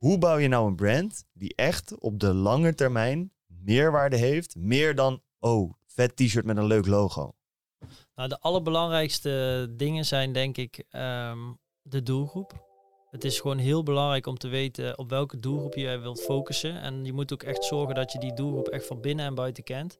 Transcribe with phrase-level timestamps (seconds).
[0.00, 4.56] Hoe bouw je nou een brand die echt op de lange termijn meerwaarde heeft?
[4.56, 7.32] Meer dan, oh, vet t-shirt met een leuk logo.
[8.14, 11.38] Nou, de allerbelangrijkste dingen zijn denk ik ehm,
[11.82, 12.66] de doelgroep.
[13.10, 16.80] Het is gewoon heel belangrijk om te weten op welke doelgroep je wilt focussen.
[16.80, 19.64] En je moet ook echt zorgen dat je die doelgroep echt van binnen en buiten
[19.64, 19.98] kent.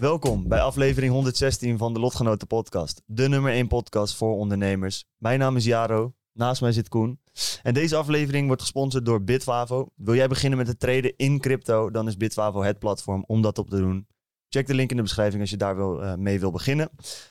[0.00, 3.02] Welkom bij aflevering 116 van de Lotgenoten podcast.
[3.06, 5.04] De nummer 1 podcast voor ondernemers.
[5.18, 7.20] Mijn naam is Jaro, naast mij zit Koen.
[7.62, 9.88] En deze aflevering wordt gesponsord door Bitwavo.
[9.94, 13.58] Wil jij beginnen met het traden in crypto, dan is Bitwavo het platform om dat
[13.58, 14.06] op te doen.
[14.48, 16.90] Check de link in de beschrijving als je daar wil, uh, mee wil beginnen.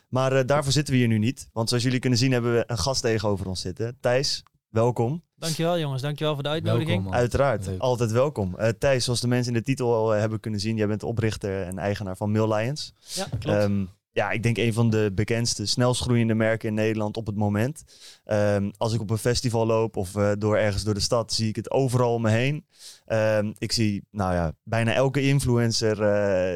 [0.09, 1.49] Maar uh, daarvoor zitten we hier nu niet.
[1.53, 3.97] Want zoals jullie kunnen zien hebben we een gast tegenover ons zitten.
[3.99, 5.23] Thijs, welkom.
[5.35, 7.01] Dankjewel jongens, dankjewel voor de uitnodiging.
[7.03, 7.79] Welkom, Uiteraard, Leuk.
[7.79, 8.55] altijd welkom.
[8.59, 11.61] Uh, Thijs, zoals de mensen in de titel al hebben kunnen zien, jij bent oprichter
[11.61, 12.93] en eigenaar van Mill Lions.
[12.99, 13.63] Ja, klopt.
[13.63, 17.35] Um, ja, ik denk een van de bekendste, snelst groeiende merken in Nederland op het
[17.35, 17.83] moment.
[18.25, 21.49] Um, als ik op een festival loop of uh, door ergens door de stad, zie
[21.49, 22.65] ik het overal om me heen.
[23.07, 26.01] Um, ik zie, nou ja, bijna elke influencer,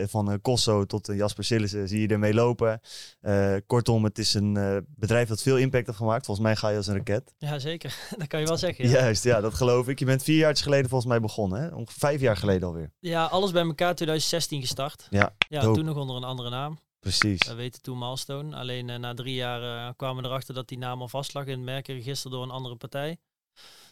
[0.02, 2.82] uh, van Cosso tot Jasper Sillissen, zie je ermee lopen.
[3.22, 6.26] Eh, kortom, het is een bedrijf dat veel impact heeft gemaakt.
[6.26, 7.34] Volgens mij ga je als een raket.
[7.38, 7.96] Ja, zeker.
[8.18, 8.90] Dat kan je wel zeggen.
[8.90, 8.92] Ja.
[8.92, 10.00] Juist, ja, dat geloof ik.
[10.00, 11.68] Je bent vier jaar geleden volgens mij begonnen, hè?
[11.68, 12.92] Ongeveer vijf jaar geleden alweer.
[13.00, 15.08] Ja, alles bij elkaar 2016 gestart.
[15.10, 15.76] Ja, ja dope.
[15.76, 16.80] toen nog onder een andere naam.
[17.00, 17.48] Precies.
[17.48, 18.56] We weten toen Milestone.
[18.56, 21.46] Alleen uh, na drie jaar uh, kwamen we erachter dat die naam al vast lag
[21.46, 23.18] in het merkenregister door een andere partij.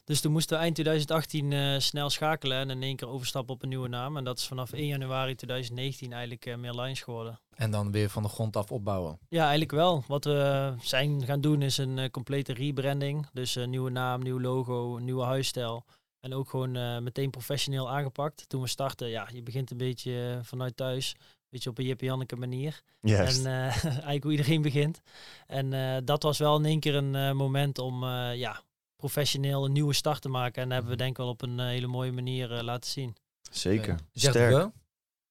[0.04, 3.64] Dus toen moesten we eind 2018 uh, snel schakelen en in één keer overstappen op
[3.64, 4.18] een nieuwe naam.
[4.18, 7.40] En dat is vanaf 1 januari 2019 eigenlijk uh, meer Lines geworden.
[7.56, 9.20] En dan weer van de grond af opbouwen.
[9.30, 10.04] Ja, eigenlijk wel.
[10.08, 13.28] Wat we zijn gaan doen is een uh, complete rebranding.
[13.34, 15.86] Dus een nieuwe naam, nieuw logo, nieuwe huisstijl.
[16.20, 18.50] En ook gewoon uh, meteen professioneel aangepakt.
[18.50, 21.16] Toen we startten, ja, je begint een beetje uh, vanuit thuis.
[21.50, 22.82] Beetje op een Jippie Janneke manier.
[23.02, 23.46] Juist.
[23.46, 25.02] En uh, eigenlijk hoe iedereen begint.
[25.48, 28.62] En uh, dat was wel in één keer een uh, moment om ja,
[28.96, 30.62] professioneel een nieuwe start te maken.
[30.62, 33.16] En dat hebben we denk ik wel op een hele mooie manier laten zien.
[33.52, 33.94] Zeker.
[33.94, 34.06] Okay.
[34.14, 34.56] Sterk.
[34.56, 34.72] We,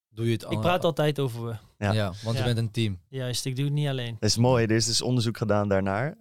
[0.09, 1.57] doe je het ik praat altijd over we.
[1.79, 2.47] Ja, ja want ja.
[2.47, 3.01] je bent een team.
[3.09, 4.17] Juist, ik doe het niet alleen.
[4.21, 4.65] Dat is mooi.
[4.65, 6.17] Er is dus onderzoek gedaan daarnaar.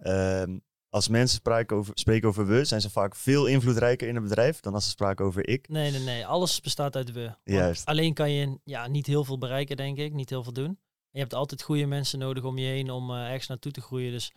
[0.90, 4.60] Als mensen spreken over, spreken over we, zijn ze vaak veel invloedrijker in een bedrijf
[4.60, 5.68] dan als ze spraken over ik.
[5.68, 6.26] Nee, nee, nee.
[6.26, 7.32] Alles bestaat uit we.
[7.44, 7.86] Juist.
[7.86, 10.12] Alleen kan je ja, niet heel veel bereiken, denk ik.
[10.12, 10.66] Niet heel veel doen.
[10.66, 10.76] En
[11.10, 14.12] je hebt altijd goede mensen nodig om je heen om uh, ergens naartoe te groeien.
[14.12, 14.32] Dus.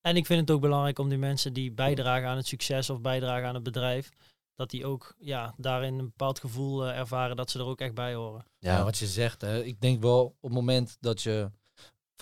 [0.00, 3.00] En ik vind het ook belangrijk om die mensen die bijdragen aan het succes of
[3.00, 4.08] bijdragen aan het bedrijf,
[4.54, 7.94] dat die ook ja, daarin een bepaald gevoel uh, ervaren dat ze er ook echt
[7.94, 8.44] bij horen.
[8.58, 9.40] Ja, ja wat je zegt.
[9.40, 9.64] Hè.
[9.64, 11.50] Ik denk wel op het moment dat je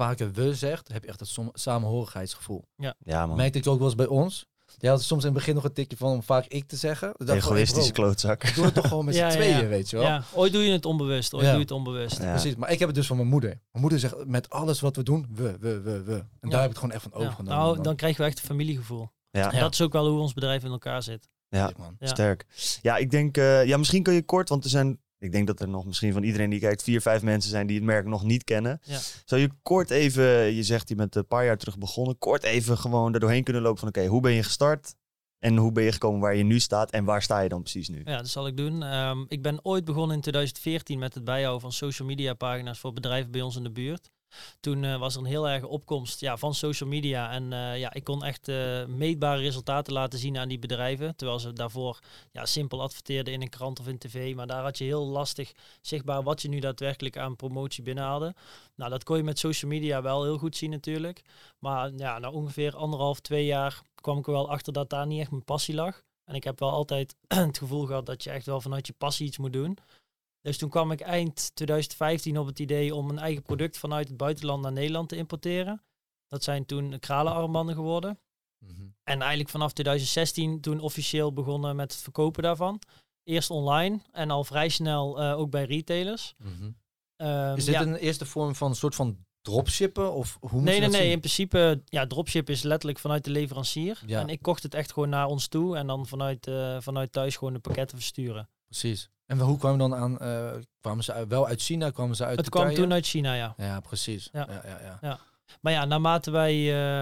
[0.04, 2.64] vaker we zegt, heb je echt het samenhorigheidsgevoel.
[2.76, 3.36] Ja, ja man.
[3.36, 4.46] Merkte ik ook wel eens bij ons.
[4.78, 7.14] Je had soms in het begin nog een tikje van om vaak ik te zeggen.
[7.26, 8.54] Egoïstische klootzak.
[8.54, 9.66] Doe het toch gewoon met z'n ja, tweeën, ja.
[9.66, 10.04] weet je wel.
[10.06, 11.48] Ja, ooit doe je het onbewust, ooit Ja.
[11.48, 12.18] doe je het onbewust.
[12.18, 12.30] Ja.
[12.30, 13.50] Precies, maar ik heb het dus van mijn moeder.
[13.50, 16.12] Mijn moeder zegt met alles wat we doen, we, we, we, we.
[16.14, 16.48] En Ja.
[16.48, 17.18] daar heb ik het gewoon echt van Ja.
[17.18, 17.58] overgenomen.
[17.58, 17.82] Nou, man.
[17.84, 19.08] dan krijgen we echt een familiegevoel.
[19.30, 21.28] Ja, En dat is ook wel hoe ons bedrijf in elkaar zit.
[21.48, 21.72] Ja.
[22.00, 22.46] Sterk.
[22.82, 25.60] Ja, ik denk, uh, ja, misschien kun je kort, want er zijn, ik denk dat
[25.60, 28.24] er nog misschien van iedereen die kijkt, vier, vijf mensen zijn die het merk nog
[28.24, 28.80] niet kennen.
[28.82, 28.98] Ja.
[29.24, 32.78] Zou je kort even, je zegt je bent een paar jaar terug begonnen, kort even
[32.78, 34.94] gewoon er doorheen kunnen lopen van oké, hoe ben je gestart?
[35.38, 37.88] En hoe ben je gekomen waar je nu staat en waar sta je dan precies
[37.88, 38.00] nu?
[38.04, 38.82] Ja, dat zal ik doen.
[38.94, 42.92] Um, ik ben ooit begonnen in 2014 met het bijhouden van social media pagina's voor
[42.92, 44.10] bedrijven bij ons in de buurt.
[44.60, 47.30] Toen uh, was er een heel erge opkomst ja, van social media.
[47.30, 51.16] En uh, ja, ik kon echt uh, meetbare resultaten laten zien aan die bedrijven.
[51.16, 51.98] Terwijl ze daarvoor
[52.32, 54.34] ja, simpel adverteerden in een krant of in tv.
[54.34, 58.34] Maar daar had je heel lastig zichtbaar wat je nu daadwerkelijk aan promotie binnenhaalde.
[58.74, 61.22] Nou, dat kon je met social media wel heel goed zien natuurlijk.
[61.58, 65.20] Maar ja, na ongeveer anderhalf, twee jaar kwam ik er wel achter dat daar niet
[65.20, 66.02] echt mijn passie lag.
[66.24, 69.26] En ik heb wel altijd het gevoel gehad dat je echt wel vanuit je passie
[69.26, 69.78] iets moet doen.
[70.40, 74.16] Dus toen kwam ik eind 2015 op het idee om een eigen product vanuit het
[74.16, 75.82] buitenland naar Nederland te importeren.
[76.26, 78.18] Dat zijn toen kralenarmbanden geworden.
[78.58, 78.94] Mm -hmm.
[79.04, 82.80] En eigenlijk vanaf 2016 toen officieel begonnen met het verkopen daarvan.
[83.24, 86.34] Eerst online en al vrij snel uh, ook bij retailers.
[86.38, 86.76] Mm -hmm.
[87.28, 87.80] um, is dit ja.
[87.80, 90.12] een eerste vorm van een soort van dropshippen?
[90.12, 91.00] Of hoe Nee, nee, nee.
[91.00, 91.10] zien?
[91.10, 94.02] In principe, ja, dropship is letterlijk vanuit de leverancier.
[94.06, 94.20] Ja.
[94.20, 97.36] En ik kocht het echt gewoon naar ons toe en dan vanuit, uh, vanuit thuis
[97.36, 98.48] gewoon de pakketten versturen.
[98.66, 99.10] Precies.
[99.30, 100.18] En hoe kwamen dan aan?
[100.22, 100.50] Uh,
[100.80, 101.90] kwamen ze wel uit China?
[101.90, 102.64] Kwamen ze uit Het Turkije?
[102.72, 103.54] kwam toen uit China, ja.
[103.56, 104.28] Ja, precies.
[104.32, 104.46] Ja.
[104.50, 105.18] Ja, ja, ja.
[105.60, 106.54] Maar ja, naarmate wij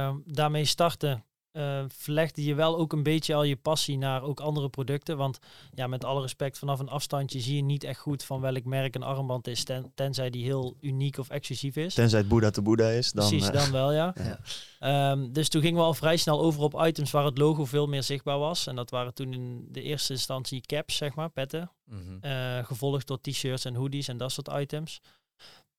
[0.09, 1.25] uh, daarmee starten,
[1.59, 5.17] eh, verlegde je wel ook een beetje al je passie naar ook andere producten.
[5.17, 5.39] Want
[5.75, 8.95] ja, met alle respect, vanaf een afstandje zie je niet echt goed van welk merk
[8.95, 9.65] een armband is.
[9.65, 11.95] Ten, tenzij die heel uniek of exclusief is.
[11.95, 13.29] Tenzij het Boeddha te Boeddha is, dan...
[13.29, 14.15] Precies, eh, dan wel, ja.
[14.29, 14.39] Ja.
[14.79, 17.87] Ehm, dus toen gingen we al vrij snel over op items waar het logo veel
[17.87, 18.67] meer zichtbaar was.
[18.67, 21.71] En dat waren toen in de eerste instantie caps, zeg maar, petten.
[21.85, 22.19] Mhm.
[22.21, 25.01] Eh, gevolgd door t-shirts en hoodies en dat soort items.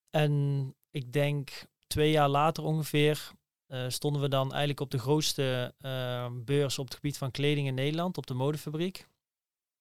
[0.09, 3.31] En ik denk twee jaar later ongeveer
[3.69, 7.67] eh, stonden we dan eigenlijk op de grootste eh, beurs op het gebied van kleding
[7.67, 9.07] in Nederland, op de modefabriek.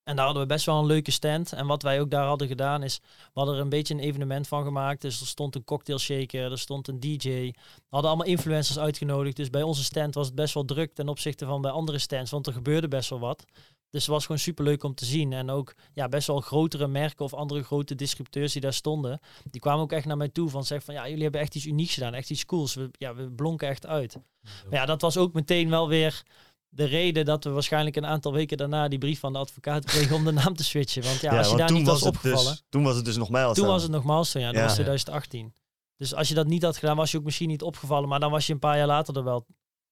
[0.02, 1.52] En daar hadden we best wel een leuke stand.
[1.52, 4.48] En wat wij ook daar hadden gedaan is, we hadden er een beetje een evenement
[4.48, 5.00] van gemaakt.
[5.00, 7.28] Dus er stond een cocktail shaker, er stond een DJ.
[7.28, 7.54] We
[7.88, 9.36] hadden allemaal influencers uitgenodigd.
[9.36, 12.30] Dus bij onze stand was het best wel druk ten opzichte van bij andere stands,
[12.30, 13.44] want er gebeurde best wel wat.
[13.90, 15.32] Dus het was gewoon super leuk om te zien.
[15.32, 19.20] En ook ja, best wel grotere merken of andere grote distributeurs die daar stonden.
[19.50, 21.66] Die kwamen ook echt naar mij toe van zeg van ja, jullie hebben echt iets
[21.66, 22.74] unieks gedaan, echt iets cools.
[22.74, 24.16] We, ja, we blonken echt uit.
[24.42, 26.22] Maar ja, dat was ook meteen wel weer
[26.68, 30.16] de reden dat we waarschijnlijk een aantal weken daarna die brief van de advocaat kregen
[30.16, 31.02] om de naam te switchen.
[31.02, 33.04] Want ja, als je daar toen niet was, was het opgevallen, Dus, toen was het
[33.04, 34.66] dus nog mij toen was het nog milestone, ja, dat Ja.
[34.66, 35.54] was 2018.
[35.96, 38.30] Dus als je dat niet had gedaan, was je ook misschien niet opgevallen, maar dan
[38.30, 39.46] was je een paar jaar later er wel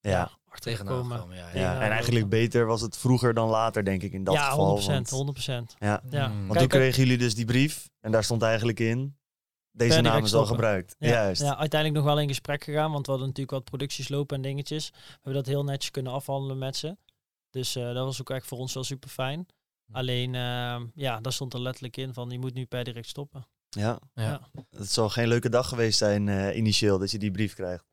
[0.09, 1.81] Ja, achter Tegenaan ja.
[1.81, 4.81] en eigenlijk beter was het vroeger dan later, denk ik, in dat ja, geval.
[4.81, 5.77] 100%, want- 100%.
[5.79, 6.29] ja, Ja.
[6.29, 6.35] Mm.
[6.35, 9.17] want Kijk, toen kregen jullie dus die brief en daar stond eigenlijk in,
[9.73, 10.97] deze naam is al gebruikt.
[10.99, 11.43] Ja, Juist.
[11.43, 14.43] ja, uiteindelijk nog wel in gesprek gegaan, want we hadden natuurlijk wat producties lopen en
[14.43, 14.91] dingetjes.
[14.91, 16.97] We hebben dat heel netjes kunnen afhandelen met ze.
[17.51, 19.47] Dus eh, dat was ook echt voor ons wel super fijn.
[19.93, 23.47] Alleen, eh, ja, daar stond er letterlijk in van, je moet nu per direct stoppen.
[23.69, 23.99] Ja.
[24.15, 24.41] Ja.
[24.71, 27.85] Het zal geen leuke dag geweest zijn eh, initieel dat je die brief krijgt.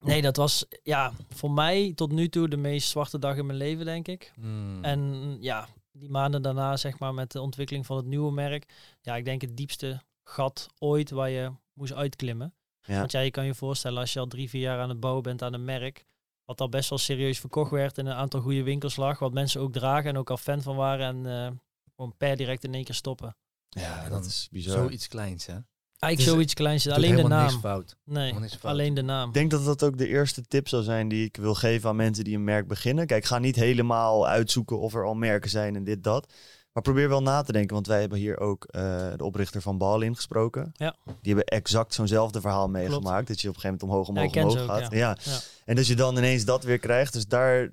[0.00, 3.58] Nee, dat was, ja, voor mij tot nu toe de meest zwarte dag in mijn
[3.58, 4.32] leven, denk ik.
[4.36, 4.84] Mm.
[4.84, 8.72] En ja, die maanden daarna, zeg maar, met de ontwikkeling van het nieuwe merk.
[9.00, 12.54] Ja, ik denk het diepste gat ooit waar je moest uitklimmen.
[12.82, 12.98] Ja.
[12.98, 15.22] Want ja, je kan je voorstellen als je al drie, vier jaar aan het bouwen
[15.22, 16.04] bent aan een merk.
[16.44, 19.18] Wat al best wel serieus verkocht werd in een aantal goede winkels lag.
[19.18, 21.24] Wat mensen ook dragen en ook al fan van waren.
[21.24, 21.50] En eh,
[21.96, 23.36] gewoon per direct in één keer stoppen.
[23.68, 24.76] Ja, dat dan is bizar.
[24.76, 25.58] Zoiets kleins, hè?
[26.00, 26.88] Eigenlijk Dus zoiets kleins.
[26.88, 27.42] Alleen de naam.
[27.46, 27.96] niks fout.
[28.04, 28.72] Nee, niks fout.
[28.72, 29.28] alleen de naam.
[29.28, 31.96] Ik denk dat dat ook de eerste tip zou zijn die ik wil geven aan
[31.96, 33.06] mensen die een merk beginnen.
[33.06, 36.32] Kijk, ga niet helemaal uitzoeken of er al merken zijn en dit, dat.
[36.72, 38.82] Maar probeer wel na te denken, want wij hebben hier ook eh,
[39.16, 40.72] de oprichter van Balin gesproken.
[40.72, 40.96] Ja.
[41.04, 43.28] Die hebben exact zo'nzelfde verhaal meegemaakt.
[43.28, 44.92] Dat je op een gegeven moment omhoog, omhoog, omhoog ook, gaat.
[44.92, 45.16] Ja.
[45.22, 45.38] Ja.
[45.64, 47.12] En dat je dan ineens dat weer krijgt.
[47.12, 47.70] Dus daar,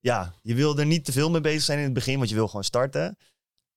[0.00, 2.34] ja, je wil er niet te veel mee bezig zijn in het begin, want je
[2.34, 3.16] wil gewoon starten.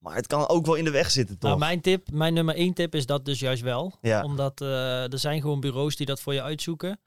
[0.03, 1.49] Maar het kan ook wel in de weg zitten, toch?
[1.49, 3.97] Nou, mijn tip, mijn nummer één tip is dat dus juist wel.
[4.01, 4.23] Ja.
[4.23, 6.99] Omdat eh, er zijn gewoon bureaus die dat voor je uitzoeken.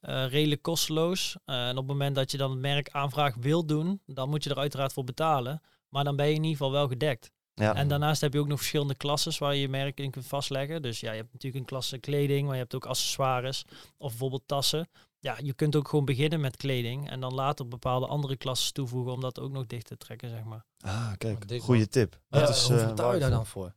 [0.00, 1.36] Eh, redelijk kosteloos.
[1.44, 4.44] Eh, en op het moment dat je dan het merk aanvraag wil doen, dan moet
[4.44, 5.62] je er uiteraard voor betalen.
[5.88, 7.32] Maar dan ben je in ieder geval wel gedekt.
[7.54, 7.74] Ja.
[7.74, 10.82] En daarnaast heb je ook nog verschillende klasses waar je je merk in kunt vastleggen.
[10.82, 13.64] Dus ja, je hebt natuurlijk een klasse kleding, maar je hebt ook accessoires
[13.96, 14.88] of bijvoorbeeld tassen.
[15.18, 19.12] Ja, je kunt ook gewoon beginnen met kleding en dan later bepaalde andere klassen toevoegen
[19.12, 20.64] om dat ook nog dicht te trekken, zeg maar.
[20.84, 22.20] Ah, kijk, goede tip.
[22.28, 23.74] Ja, Dat is, Hoeveel eh, betaal je daar dan voor?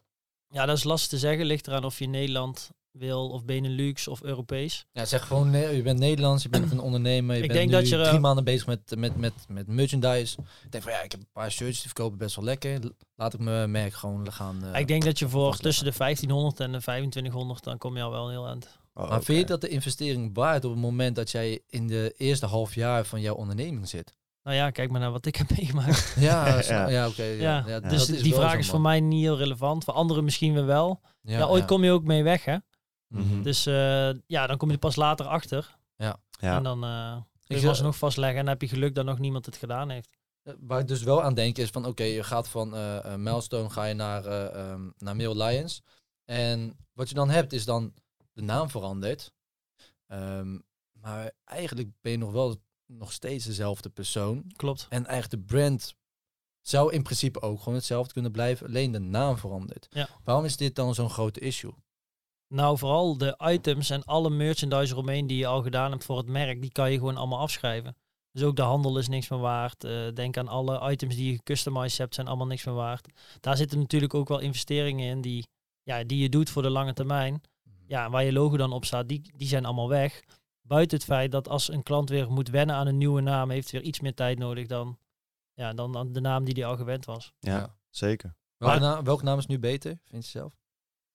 [0.50, 1.46] Ja, dat is lastig te zeggen.
[1.46, 4.86] Ligt eraan of je Nederland wil of Benelux of Europees.
[4.92, 7.70] Ja, zeg gewoon, nee, je bent Nederlands, je bent een ondernemer, je Ik bent denk
[7.72, 10.38] nu dat je er- drie maanden bezig met, met, met, met merchandise.
[10.64, 12.80] Ik denk van ja, ik heb een paar shirts die verkopen best wel lekker.
[13.16, 14.64] Laat ik mijn merk gewoon gaan.
[14.74, 18.04] eh, ik denk dat je voor tussen de 1500 en de 2500, dan kom je
[18.04, 18.78] al wel heel eind.
[18.94, 19.26] Oh, maar oké.
[19.26, 22.76] vind je dat de investering waard op het moment dat jij in de eerste half
[22.76, 24.16] jaar van jouw onderneming zit?
[24.48, 26.16] Nou ja, kijk maar naar wat ik heb meegemaakt.
[26.20, 26.90] Ja, Ja.
[26.90, 27.08] ja.
[27.08, 27.24] oké.
[27.24, 27.36] ja.
[27.42, 28.66] ja, Ja, dus dat is die vraag is man.
[28.66, 29.84] voor mij niet heel relevant.
[29.84, 31.02] Voor anderen misschien wel.
[31.22, 32.58] Ja, ooit kom je ook mee weg, hè?
[33.08, 33.42] Mhm.
[33.42, 35.78] Dus eh, ja, dan kom je er pas later achter.
[35.96, 36.20] Ja.
[36.40, 37.12] En dan eh
[37.46, 38.38] kun je zeg- alsnog vastleggen.
[38.40, 40.10] En dan heb je geluk dat nog niemand het gedaan heeft.
[40.44, 43.20] Eh, Waar ik dus wel aan denk is van oké, je gaat van eh, eh,
[43.20, 45.82] Milestone ga je naar, eh ehm, naar Mail Lions.
[46.26, 47.94] En wat je dan hebt is dan
[48.34, 49.32] de naam veranderd.
[50.08, 50.58] Ehm,
[50.92, 52.56] maar eigenlijk ben je nog wel
[52.88, 54.52] nog steeds dezelfde persoon.
[54.56, 54.86] Klopt.
[54.90, 55.96] En eigenlijk de brand
[56.62, 58.68] zou in principe ook gewoon hetzelfde kunnen blijven.
[58.68, 59.88] Alleen de naam verandert.
[59.90, 60.10] Ja.
[60.24, 61.74] Waarom is dit dan zo'n grote issue?
[62.48, 66.28] Nou, vooral de items en alle merchandise eromheen die je al gedaan hebt voor het
[66.28, 67.96] merk, die kan je gewoon allemaal afschrijven.
[68.32, 69.84] Dus ook de handel is niks meer waard.
[69.84, 73.08] Eh, denk aan alle items die je gecustomized hebt, zijn allemaal niks meer waard.
[73.40, 75.48] Daar zitten natuurlijk ook wel investeringen in die,
[75.84, 77.42] ja, die je doet voor de lange termijn.
[77.88, 80.24] Ja, waar je logo dan op staat, die, die zijn allemaal weg.
[80.68, 83.72] Buiten het feit dat als een klant weer moet wennen aan een nieuwe naam, heeft
[83.72, 84.98] weer iets meer tijd nodig dan,
[85.54, 87.34] ja, dan, dan de naam die hij al gewend was.
[87.40, 88.36] Ja, zeker.
[88.58, 90.54] Welke, Maar- naam, welke naam is nu beter, vind je zelf?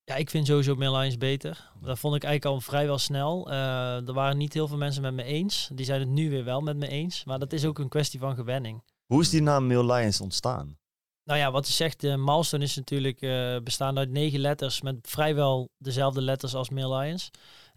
[0.05, 1.71] Ja, ik vind sowieso Mailines beter.
[1.81, 3.51] Dat vond ik eigenlijk al vrijwel snel.
[3.51, 5.71] Eh, er waren niet heel veel mensen met me eens.
[5.75, 7.25] Die zijn het nu weer wel met me eens.
[7.25, 8.83] Maar dat is ook een kwestie van gewenning.
[9.07, 10.79] Hoe is die naam Mail Lions ontstaan?
[11.25, 14.97] Nou ja, wat je zegt, de milestone is natuurlijk eh, bestaande uit negen letters met
[15.03, 17.31] vrijwel dezelfde letters als Mail Lions.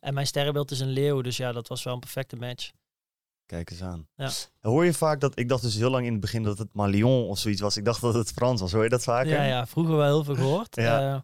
[0.05, 2.71] En mijn sterrenbeeld is een leeuw, dus ja, dat was wel een perfecte match.
[3.45, 4.07] Kijk eens aan.
[4.15, 4.29] Ja.
[4.62, 7.27] Hoor je vaak dat, ik dacht dus heel lang in het begin dat het Malion
[7.27, 7.77] of zoiets was.
[7.77, 8.71] Ik dacht dat het Frans was.
[8.71, 9.31] Hoor je dat vaker?
[9.31, 10.75] Ja, ja, vroeger wel heel veel gehoord.
[10.75, 11.13] Ja.
[11.13, 11.19] Eh,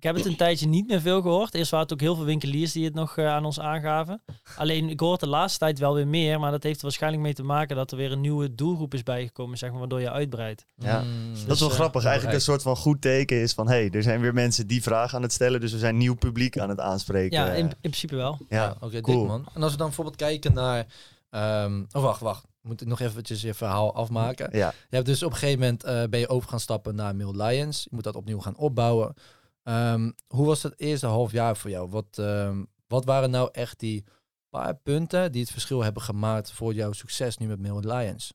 [0.00, 1.54] ik heb het een tijdje niet meer veel gehoord.
[1.54, 4.22] Eerst waren het ook heel veel winkeliers die het nog eh, aan ons aangaven.
[4.56, 6.40] Alleen ik hoor het de laatste tijd wel weer meer.
[6.40, 9.02] Maar dat heeft er waarschijnlijk mee te maken dat er weer een nieuwe doelgroep is
[9.02, 10.66] bijgekomen, zeg maar, waardoor je uitbreidt.
[10.76, 11.00] Ja.
[11.00, 12.04] Mm, Dat is wel eh, grappig.
[12.04, 13.68] Eigenlijk een soort van goed teken is van...
[13.68, 15.60] hé, hey, er zijn weer mensen die vragen aan het stellen.
[15.60, 17.38] Dus we zijn nieuw publiek aan het aanspreken.
[17.38, 18.38] Ja, in, in principe wel.
[18.48, 18.62] ja.
[18.62, 19.26] Ja, oké, cool.
[19.26, 19.46] man.
[19.54, 20.86] En als we dan bijvoorbeeld kijken naar...
[21.30, 22.44] ehm oh, wacht, wacht.
[22.62, 24.48] Moet ik nog eventjes je verhaal afmaken.
[24.52, 24.72] ja.
[24.88, 27.42] Je hebt dus op een gegeven moment eh, ben je over gaan stappen naar Mill
[27.42, 27.82] Lions.
[27.82, 29.14] Je moet dat opnieuw gaan opbouwen.
[29.62, 31.88] Ehm, hoe was het eerste half jaar voor jou?
[31.88, 34.04] Wat, ehm, wat waren nou echt die
[34.48, 38.32] paar punten die het verschil hebben gemaakt voor jouw succes nu met Mill Lions?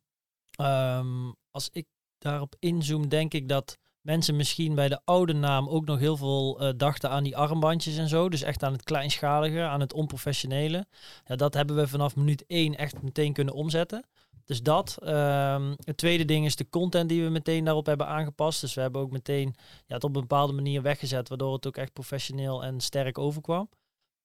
[0.51, 5.85] Ehm, als ik daarop inzoom, denk ik dat mensen misschien bij de oude naam ook
[5.85, 8.29] nog heel veel eh, dachten aan die armbandjes en zo.
[8.29, 10.85] Dus echt aan het kleinschalige, aan het onprofessionele.
[11.25, 14.05] Ja, dat hebben we vanaf minuut één echt meteen kunnen omzetten.
[14.45, 14.97] Dus dat.
[15.01, 18.61] Ehm, het tweede ding is de content die we meteen daarop hebben aangepast.
[18.61, 21.77] Dus we hebben ook meteen ja, het op een bepaalde manier weggezet, waardoor het ook
[21.77, 23.69] echt professioneel en sterk overkwam.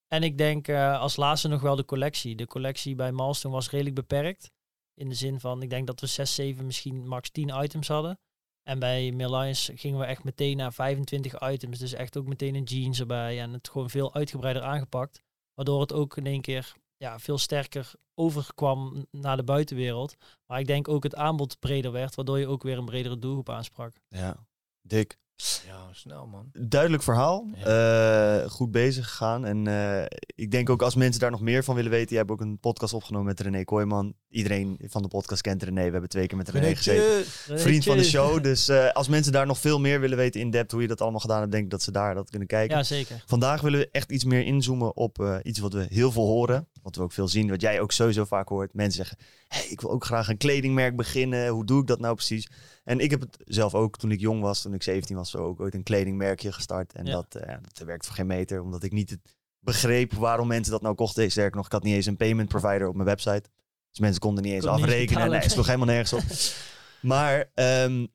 [0.08, 2.36] En ik denk eh, als laatste nog wel de collectie.
[2.36, 4.50] De collectie bij Milestone was redelijk beperkt.
[4.94, 8.18] In de zin van, ik denk dat we 6, 7, misschien max 10 items hadden.
[8.62, 11.78] En bij Milans gingen we echt meteen naar 25 items.
[11.78, 13.40] Dus echt ook meteen een jeans erbij.
[13.40, 15.22] En het gewoon veel uitgebreider aangepakt.
[15.54, 20.16] Waardoor het ook in één keer ja, veel sterker overkwam naar de buitenwereld.
[20.47, 22.14] Maar ik denk ook het aanbod breder werd.
[22.14, 23.92] Waardoor je ook weer een bredere doelgroep aansprak.
[24.09, 24.47] ja.
[24.83, 25.19] Dik.
[25.66, 26.50] Ja, snel man.
[26.52, 27.47] Duidelijk verhaal.
[27.64, 29.44] Eh, goed bezig gegaan.
[29.44, 32.11] En eh, ik denk ook als mensen daar nog meer van willen weten.
[32.11, 34.14] Je hebt ook een podcast opgenomen met René Kooijman.
[34.28, 35.85] Iedereen van de podcast kent René.
[35.85, 37.25] We hebben twee keer met René gezeten.
[37.59, 38.42] Vriend van de show.
[38.42, 41.00] Dus eh, als mensen daar nog veel meer willen weten in depth hoe je dat
[41.00, 42.76] allemaal gedaan hebt, denk ik dat ze daar dat kunnen kijken.
[42.76, 43.25] Ja, zeker.
[43.26, 46.68] Vandaag willen we echt iets meer inzoomen op iets wat we heel veel horen.
[46.82, 48.75] Wat we ook veel zien, wat jij ook sowieso vaak hoort.
[48.75, 49.18] Mensen zeggen,
[49.49, 51.49] hey, ik wil ook graag een kledingmerk beginnen.
[51.49, 52.49] Hoe doe ik dat nou precies?
[52.90, 55.38] En ik heb het zelf ook, toen ik jong was, toen ik 17 was, zo
[55.38, 56.92] ook ooit een kledingmerkje gestart.
[56.92, 57.12] En Ja.
[57.12, 60.82] dat, eh, dat werkt voor geen meter, omdat ik niet het begreep waarom mensen dat
[60.82, 61.30] nou kochten.
[61.30, 63.42] Sterker nog, ik had niet eens een payment provider op mijn website.
[63.90, 65.09] Dus mensen konden niet eens Kon niet afrekenen.
[65.12, 65.30] betalen.
[65.32, 66.23] Nee, het sloeg helemaal nergens op.
[67.00, 68.06] Maar ehm,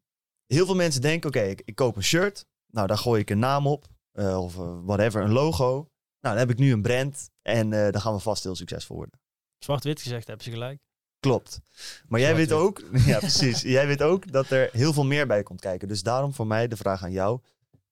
[0.46, 2.46] heel veel mensen denken, oké, ik, ik koop een shirt.
[2.68, 3.86] Nou, daar gooi ik een naam op.
[4.12, 5.72] eh, of eh, whatever, een logo.
[6.20, 7.30] Nou, dan heb ik nu een brand.
[7.42, 9.20] En dan gaan we vast heel succesvol worden.
[9.58, 10.82] Zwart-wit gezegd hebben ze gelijk.
[11.26, 11.62] Klopt.
[12.08, 15.44] Maar jij weet ook, ja precies, jij weet ook dat er heel veel meer bij
[15.44, 15.88] komt kijken.
[15.88, 17.40] Dus daarom voor mij de vraag aan jou.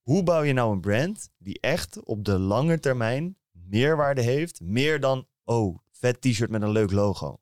[0.01, 4.61] Hoe bouw je nou een brand die echt op de lange termijn meerwaarde heeft?
[4.61, 7.39] Meer dan, oh, vet t-shirt met een leuk logo.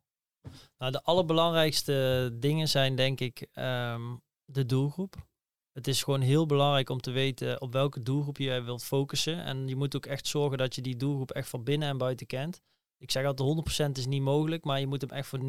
[0.78, 4.02] Nou, de allerbelangrijkste dingen zijn denk ik ehm,
[4.46, 5.16] de doelgroep.
[5.72, 9.44] Het is gewoon heel belangrijk om te weten op welke doelgroep je wilt focussen.
[9.44, 12.28] En je moet ook echt zorgen dat je die doelgroep echt van binnen en buiten
[12.28, 12.62] kent.
[13.02, 15.44] Ik zeg altijd 100% is niet mogelijk, maar je moet hem echt voor 99%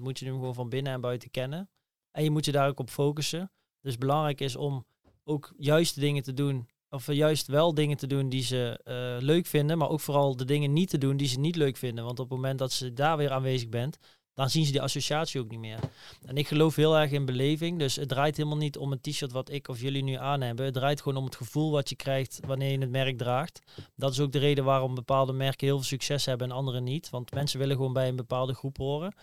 [0.00, 1.70] moet je hem gewoon van binnen en buiten kennen.
[2.10, 3.52] En je moet je daar ook op focussen.
[3.80, 4.86] Dus belangrijk is om
[5.24, 9.46] ook juist dingen te doen, of juist wel dingen te doen die ze eh, leuk
[9.46, 12.04] vinden, maar ook vooral de dingen niet te doen die ze niet leuk vinden.
[12.04, 13.98] Want op het moment dat ze daar weer aanwezig bent,
[14.34, 15.78] dan zien ze die associatie ook niet meer.
[16.24, 17.78] En ik geloof heel erg in beleving.
[17.78, 20.64] Dus het draait helemaal niet om een t-shirt wat ik of jullie nu aan hebben.
[20.64, 23.62] Het draait gewoon om het gevoel wat je krijgt wanneer je het merk draagt.
[23.96, 27.10] Dat is ook de reden waarom bepaalde merken heel veel succes hebben en andere niet.
[27.10, 29.14] Want mensen willen gewoon bij een bepaalde groep horen.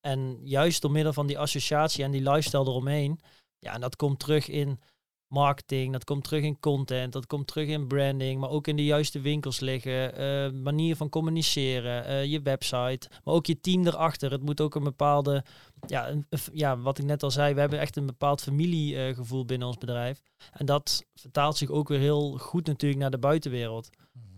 [0.00, 3.20] En juist door middel van die associatie en die lifestyle eromheen.
[3.58, 4.80] Ja, en dat komt terug in
[5.28, 8.84] marketing, dat komt terug in content, dat komt terug in branding, maar ook in de
[8.84, 14.30] juiste winkels liggen, eh, manier van communiceren, eh, je website, maar ook je team erachter.
[14.30, 15.44] Het moet ook een bepaalde,
[15.86, 19.68] ja, een, ja, wat ik net al zei, we hebben echt een bepaald familiegevoel binnen
[19.68, 20.22] ons bedrijf.
[20.52, 23.88] En dat vertaalt zich ook weer heel goed natuurlijk naar de buitenwereld.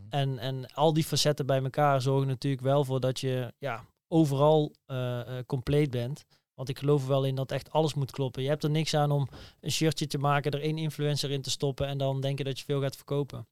[0.08, 4.74] En, en al die facetten bij elkaar zorgen natuurlijk wel voor dat je ja, overal
[4.86, 6.24] eh, compleet bent.
[6.58, 8.42] Want ik geloof er wel in dat echt alles moet kloppen.
[8.42, 9.28] Je hebt er niks aan om
[9.60, 12.64] een shirtje te maken, er één influencer in te stoppen en dan denken dat je
[12.64, 13.46] veel gaat verkopen.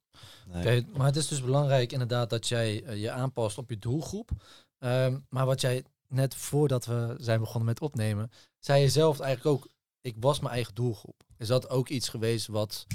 [0.46, 0.86] Nee.
[0.96, 4.30] Maar het is dus belangrijk inderdaad dat jij eh, je aanpast op je doelgroep.
[4.78, 9.56] Ehm, maar wat jij net voordat we zijn begonnen met opnemen, zei je zelf eigenlijk
[9.56, 9.68] ook,
[10.00, 11.22] ik was mijn eigen doelgroep.
[11.36, 12.86] Is dat ook iets geweest wat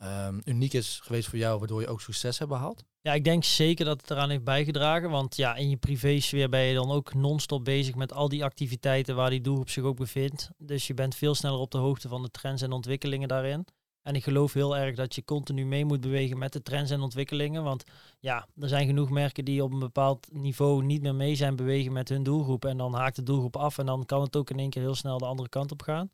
[0.00, 2.84] ehm, uniek is geweest voor jou, waardoor je ook succes hebt behaald?
[3.02, 5.10] Ja, ik denk zeker dat het eraan heeft bijgedragen.
[5.10, 9.16] Want ja, in je privésfeer ben je dan ook non-stop bezig met al die activiteiten
[9.16, 10.50] waar die doelgroep zich ook bevindt.
[10.58, 13.66] Dus je bent veel sneller op de hoogte van de trends en ontwikkelingen daarin.
[14.02, 17.00] En ik geloof heel erg dat je continu mee moet bewegen met de trends en
[17.00, 17.62] ontwikkelingen.
[17.62, 17.84] Want
[18.20, 21.92] ja, er zijn genoeg merken die op een bepaald niveau niet meer mee zijn bewegen
[21.92, 22.64] met hun doelgroep.
[22.64, 24.94] En dan haakt de doelgroep af en dan kan het ook in één keer heel
[24.94, 26.10] snel de andere kant op gaan.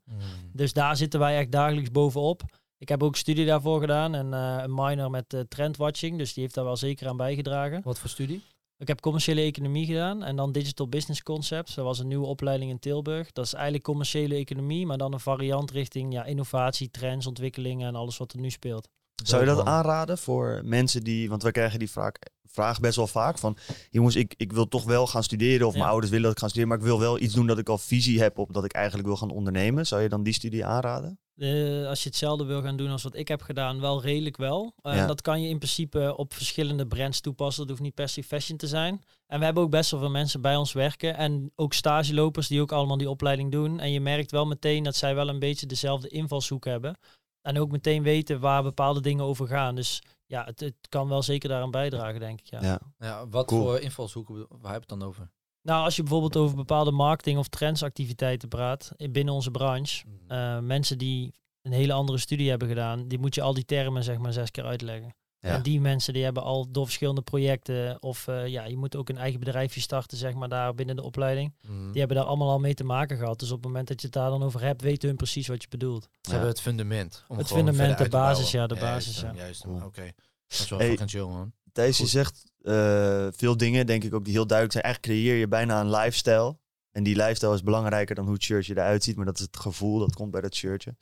[0.51, 2.43] Dus daar zitten wij echt dagelijks bovenop.
[2.79, 6.17] Ik heb ook studie daarvoor gedaan en eh, een minor met eh, trendwatching.
[6.17, 7.81] Dus die heeft daar wel zeker aan bijgedragen.
[7.83, 8.41] Wat voor studie?
[8.77, 11.75] Ik heb commerciële economie gedaan en dan Digital Business Concepts.
[11.75, 13.31] Dat was een nieuwe opleiding in Tilburg.
[13.31, 17.95] Dat is eigenlijk commerciële economie, maar dan een variant richting ja, innovatie, trends, ontwikkelingen en
[17.95, 18.87] alles wat er nu speelt.
[19.23, 22.11] Zou je dat aanraden voor mensen die, want wij krijgen die vraag,
[22.45, 23.57] vraag best wel vaak van,
[23.89, 25.79] jongens, ik, ik wil toch wel gaan studeren of Ja.
[25.79, 27.69] mijn ouders willen dat ik ga studeren, maar ik wil wel iets doen dat ik
[27.69, 29.85] al visie heb op dat ik eigenlijk wil gaan ondernemen.
[29.87, 31.19] Zou je dan die studie aanraden?
[31.37, 34.73] Eh, als je hetzelfde wil gaan doen als wat ik heb gedaan, wel redelijk wel.
[34.81, 35.05] Eh, Ja.
[35.05, 37.61] Dat kan je in principe op verschillende brands toepassen.
[37.61, 39.03] Dat hoeft niet per se fashion te zijn.
[39.27, 41.15] En we hebben ook best wel veel mensen bij ons werken.
[41.15, 43.79] En ook stagelopers die ook allemaal die opleiding doen.
[43.79, 46.97] En je merkt wel meteen dat zij wel een beetje dezelfde invalshoek hebben.
[47.41, 49.75] En ook meteen weten waar bepaalde dingen over gaan.
[49.75, 52.45] Dus ja, het, het kan wel zeker daaraan bijdragen, denk ik.
[52.47, 52.61] Ja.
[52.61, 52.79] Ja.
[52.99, 53.61] Ja, wat Cool.
[53.61, 55.29] voor invalshoeken, waar heb je het dan over?
[55.67, 60.05] Nou, als je bijvoorbeeld over bepaalde marketing- of trendsactiviteiten praat binnen onze branche.
[60.27, 64.03] eh, mensen die een hele andere studie hebben gedaan, die moet je al die termen
[64.03, 65.15] zeg maar zes keer uitleggen.
[65.39, 65.49] Ja.
[65.49, 69.09] En die mensen die hebben al door verschillende projecten of eh, ja, je moet ook
[69.09, 71.53] een eigen bedrijfje starten zeg maar daar binnen de opleiding.
[71.61, 71.91] Mhm.
[71.91, 73.39] Die hebben daar allemaal al mee te maken gehad.
[73.39, 75.61] Dus op het moment dat je het daar dan over hebt, weten hun precies wat
[75.61, 76.03] je bedoelt.
[76.03, 76.29] Ze Ja.
[76.31, 77.23] hebben het fundament.
[77.27, 79.43] Om Het fundament, de basis, ja, de basis, Juist, ja.
[79.43, 80.11] Juist, oké.
[80.47, 80.97] Dat is wel Hey.
[81.05, 81.51] chill, man.
[81.71, 84.83] Thijs, je zegt eh, veel dingen, denk ik ook, die heel duidelijk zijn.
[84.83, 86.57] Eigenlijk creëer je bijna een lifestyle.
[86.91, 89.15] En die lifestyle is belangrijker dan hoe het shirtje eruit ziet.
[89.15, 90.95] Maar dat is het gevoel, dat komt bij dat shirtje.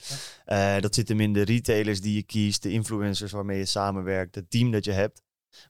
[0.46, 4.36] Eh, dat zit hem in de retailers die je kiest, de influencers waarmee je samenwerkt,
[4.36, 5.22] het team dat je hebt.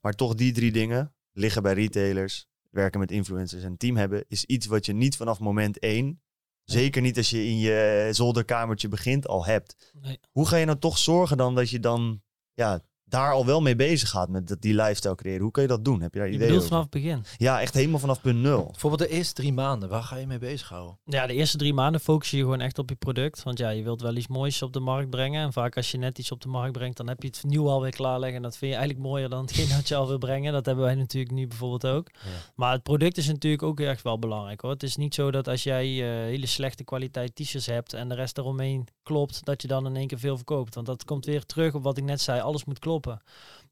[0.01, 4.45] Maar toch die drie dingen liggen bij retailers, werken met influencers en team hebben, is
[4.45, 6.21] iets wat je niet vanaf moment één,
[6.63, 9.91] zeker niet als je in je zolderkamertje begint, al hebt.
[10.01, 10.19] Nee.
[10.31, 12.21] Hoe ga je nou toch zorgen dan dat je dan
[12.53, 15.41] ja, daar al wel mee bezig gaat met dat, die lifestyle creëren?
[15.41, 16.01] Hoe kun je dat doen?
[16.01, 16.75] Heb je daar Je idee bedoelt over?
[16.77, 17.23] vanaf het begin.
[17.37, 18.67] Ja, echt helemaal vanaf punt nul.
[18.71, 20.97] Bijvoorbeeld de eerste drie maanden, waar ga je mee bezighouden?
[21.05, 23.43] Ja, de eerste drie maanden focus je gewoon echt op je product.
[23.43, 25.43] Want ja, je wilt wel iets moois op de markt brengen.
[25.43, 27.69] En vaak als je net iets op de markt brengt, dan heb je het nieuw
[27.69, 28.37] alweer klaarleggen.
[28.37, 30.53] En dat vind je eigenlijk mooier dan hetgeen dat je al wil brengen.
[30.53, 32.09] Dat hebben wij natuurlijk nu bijvoorbeeld ook.
[32.55, 34.71] Maar het product is natuurlijk ook echt wel belangrijk hoor.
[34.71, 38.15] Het is niet zo dat als jij eh, hele slechte kwaliteit t-shirts hebt en de
[38.15, 40.75] rest eromheen klopt, dat je dan in één keer veel verkoopt.
[40.75, 42.41] Want dat komt weer terug op wat ik net zei.
[42.41, 42.93] Alles moet kloppen.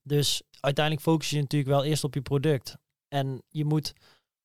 [0.02, 2.78] Dus uiteindelijk focus je natuurlijk wel eerst op je product.
[3.08, 3.94] En je moet,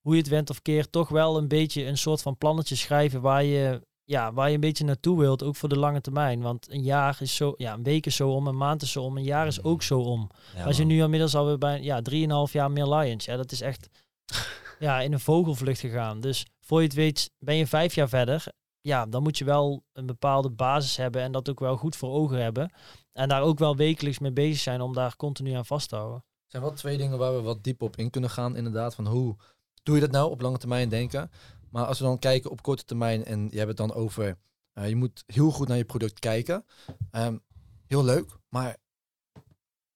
[0.01, 3.21] hoe je het went of keert, toch wel een beetje een soort van plannetje schrijven
[3.21, 6.41] waar je, ja, waar je een beetje naartoe wilt, ook voor de lange termijn.
[6.41, 9.03] Want een jaar is zo, ja, een week is zo om, een maand is zo
[9.03, 10.31] om, een jaar is ook zo om.
[10.57, 12.03] Ja, Als je nu inmiddels alweer bij ja,
[12.49, 13.89] 3,5 jaar meer Lions, ja, dat is echt
[14.79, 16.21] ja, in een vogelvlucht gegaan.
[16.21, 18.45] Dus voor je het weet ben je vijf jaar verder.
[18.89, 22.11] Ja, dan moet je wel een bepaalde basis hebben en dat ook wel goed voor
[22.11, 22.73] ogen hebben.
[23.13, 26.19] En daar ook wel wekelijks mee bezig zijn om daar continu aan vast te houden.
[26.19, 28.95] Er zijn wel twee dingen waar we wat diep op in kunnen gaan, inderdaad.
[28.95, 29.37] Van hoe
[29.83, 31.31] doe je dat nou op lange termijn denken?
[31.71, 34.39] Maar als we dan kijken op korte termijn en je hebt het dan over,
[34.73, 36.65] eh, je moet heel goed naar je product kijken.
[37.11, 37.39] Ehm,
[37.87, 38.77] heel leuk, maar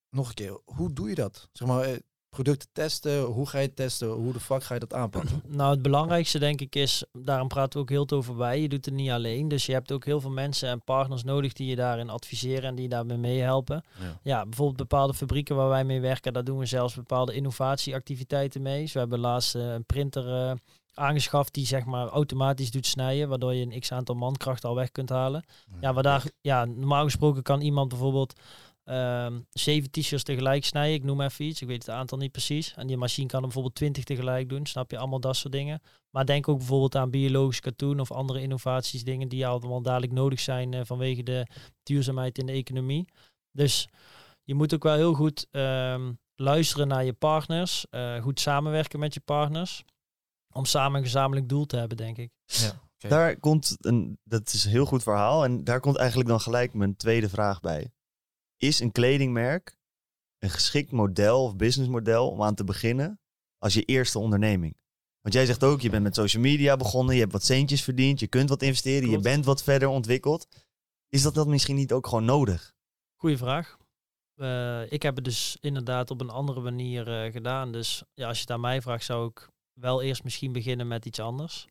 [0.09, 1.49] nog een keer, hoe doe je dat?
[1.51, 1.97] Zeg maar, eh,
[2.33, 5.41] producten testen, hoe ga je het testen, hoe de fuck ga je dat aanpakken?
[5.53, 8.61] Nou, het belangrijkste denk ik is, daarom praten we ook heel veel over bij.
[8.61, 9.47] Je doet het niet alleen.
[9.47, 12.75] Dus je hebt ook heel veel mensen en partners nodig die je daarin adviseren en
[12.75, 13.83] die je daarbij meehelpen.
[13.99, 14.19] Ja.
[14.23, 18.81] Ja, bijvoorbeeld bepaalde fabrieken waar wij mee werken, daar doen we zelfs bepaalde innovatieactiviteiten mee.
[18.81, 20.51] Dus we hebben laatst eh, een printer eh,
[20.93, 24.91] aangeschaft die zeg maar automatisch doet snijden, waardoor je een x aantal mankracht al weg
[24.91, 25.43] kunt halen.
[25.81, 28.33] Ja, waar daar, ja, normaal gesproken kan iemand bijvoorbeeld
[28.83, 30.95] ehm, zeven t-shirts tegelijk snijden.
[30.95, 32.73] Ik noem even iets, ik weet het aantal niet precies.
[32.73, 34.97] En die machine kan er bijvoorbeeld twintig tegelijk doen, snap je?
[34.97, 35.81] Allemaal dat soort dingen.
[36.09, 40.39] Maar denk ook bijvoorbeeld aan biologisch katoen of andere innovaties, dingen die allemaal dadelijk nodig
[40.39, 41.47] zijn eh, vanwege de
[41.83, 43.07] duurzaamheid in de economie.
[43.51, 43.87] Dus
[44.43, 49.13] je moet ook wel heel goed ehm, luisteren naar je partners, eh, goed samenwerken met
[49.13, 49.83] je partners,
[50.53, 52.31] om samen een gezamenlijk doel te hebben, denk ik.
[52.45, 53.07] Ja, oké.
[53.07, 55.43] Daar komt een, dat is een heel goed verhaal.
[55.43, 57.91] En daar komt eigenlijk dan gelijk mijn tweede vraag bij.
[58.63, 59.77] Is een kledingmerk
[60.39, 63.19] een geschikt model of businessmodel om aan te beginnen
[63.57, 64.77] als je eerste onderneming?
[65.21, 68.19] Want jij zegt ook, je bent met social media begonnen, je hebt wat centjes verdiend,
[68.19, 70.47] je kunt wat investeren, je bent wat verder ontwikkeld.
[71.09, 72.73] Is dat dan misschien niet ook gewoon nodig?
[73.15, 73.77] Goeie vraag.
[74.35, 77.71] Eh, ik heb het dus inderdaad op een andere manier eh, gedaan.
[77.71, 81.05] Dus ja, als je het aan mij vraagt, zou ik wel eerst misschien beginnen met
[81.05, 81.67] iets anders.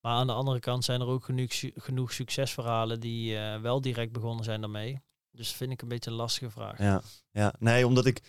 [0.00, 4.12] Maar aan de andere kant zijn er ook genoeg, genoeg succesverhalen die eh, wel direct
[4.12, 5.04] begonnen zijn daarmee.
[5.36, 6.78] Dus vind ik een beetje een lastige vraag.
[6.78, 7.54] Ja, Ja, ja.
[7.58, 8.20] nee, omdat ik,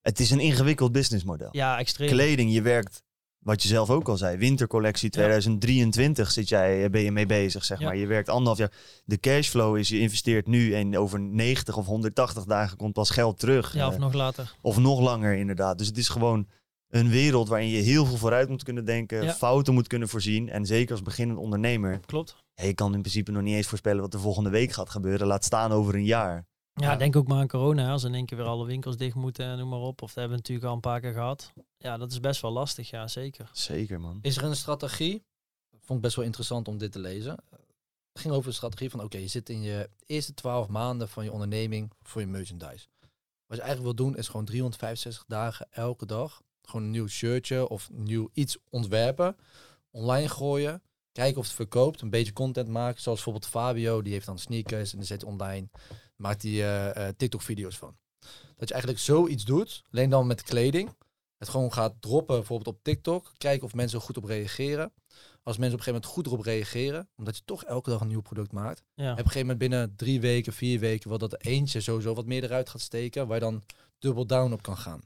[0.00, 1.50] het is een ingewikkeld businessmodel.
[1.50, 2.08] extreem.
[2.10, 3.02] Kleding, je werkt,
[3.38, 7.64] wat je zelf ook al zei, wintercollectie 2023 zit jij, eh, ben je mee bezig,
[7.64, 7.84] zeg Ja.
[7.84, 7.96] maar.
[7.96, 8.72] Je werkt anderhalf jaar.
[9.04, 13.38] De cashflow is, je investeert nu en over 90 of 180 dagen komt pas geld
[13.38, 13.74] terug.
[13.74, 14.54] Ja, of Eh, nog later.
[14.60, 15.78] of nog langer inderdaad.
[15.78, 16.48] Dus het is gewoon
[16.88, 19.32] een wereld waarin je heel veel vooruit moet kunnen denken, Ja.
[19.32, 20.48] fouten moet kunnen voorzien.
[20.48, 22.36] En zeker als beginnend ondernemer, Klopt.
[22.54, 25.26] Ja, je kan in principe nog niet eens voorspellen wat er volgende week gaat gebeuren.
[25.26, 26.46] Laat staan over een jaar.
[26.74, 26.96] Ja, Ja.
[26.96, 27.90] denk ook maar aan corona.
[27.90, 30.02] Als in één keer weer alle winkels dicht moeten en noem maar op.
[30.02, 31.52] Of dat hebben we natuurlijk al een paar keer gehad.
[31.76, 33.50] Ja, dat is best wel lastig, ja, zeker.
[33.52, 34.18] Zeker, man.
[34.22, 35.24] Is er een strategie?
[35.70, 37.36] Vond ik best wel interessant om dit te lezen.
[38.12, 41.24] Het ging over de strategie van oké, je zit in je eerste 12 maanden van
[41.24, 42.86] je onderneming voor je merchandise.
[43.46, 47.68] Wat je eigenlijk wil doen is gewoon 365 dagen elke dag gewoon een nieuw shirtje
[47.68, 49.36] of nieuw iets ontwerpen,
[49.90, 54.26] online gooien, kijken of het verkoopt, een beetje content maken, zoals bijvoorbeeld Fabio, die heeft
[54.26, 55.68] dan sneakers en die zet online,
[56.16, 57.96] maakt hij eh, eh, TikTok video's van.
[58.56, 60.94] Dat je eigenlijk zoiets doet, alleen dan met kleding,
[61.38, 64.92] het gewoon gaat droppen bijvoorbeeld op TikTok, kijken of mensen er goed op reageren.
[65.44, 68.06] Als mensen op een gegeven moment goed erop reageren, omdat je toch elke dag een
[68.08, 69.02] nieuw product maakt, Ja.
[69.04, 72.14] heb op een gegeven moment binnen drie weken, vier weken, wel dat er eentje sowieso
[72.14, 73.62] wat meer eruit gaat steken, waar je dan
[73.98, 75.00] dubbel down op kan gaan.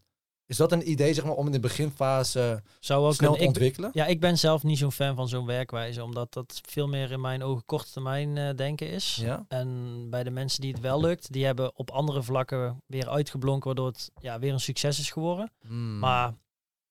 [0.46, 3.42] Is dat een idee, zeg maar, om in de beginfase Zou ook snel een, te
[3.42, 3.90] ik, ontwikkelen?
[3.92, 7.20] Ja, ik ben zelf niet zo'n fan van zo'n werkwijze, omdat dat veel meer in
[7.20, 9.18] mijn ogen korte termijn eh, denken is.
[9.20, 9.44] Ja.
[9.48, 13.66] En bij de mensen die het wel lukt, die hebben op andere vlakken weer uitgeblonken,
[13.66, 15.52] waardoor het ja, weer een succes is geworden.
[15.60, 15.98] Hmm.
[15.98, 16.34] Maar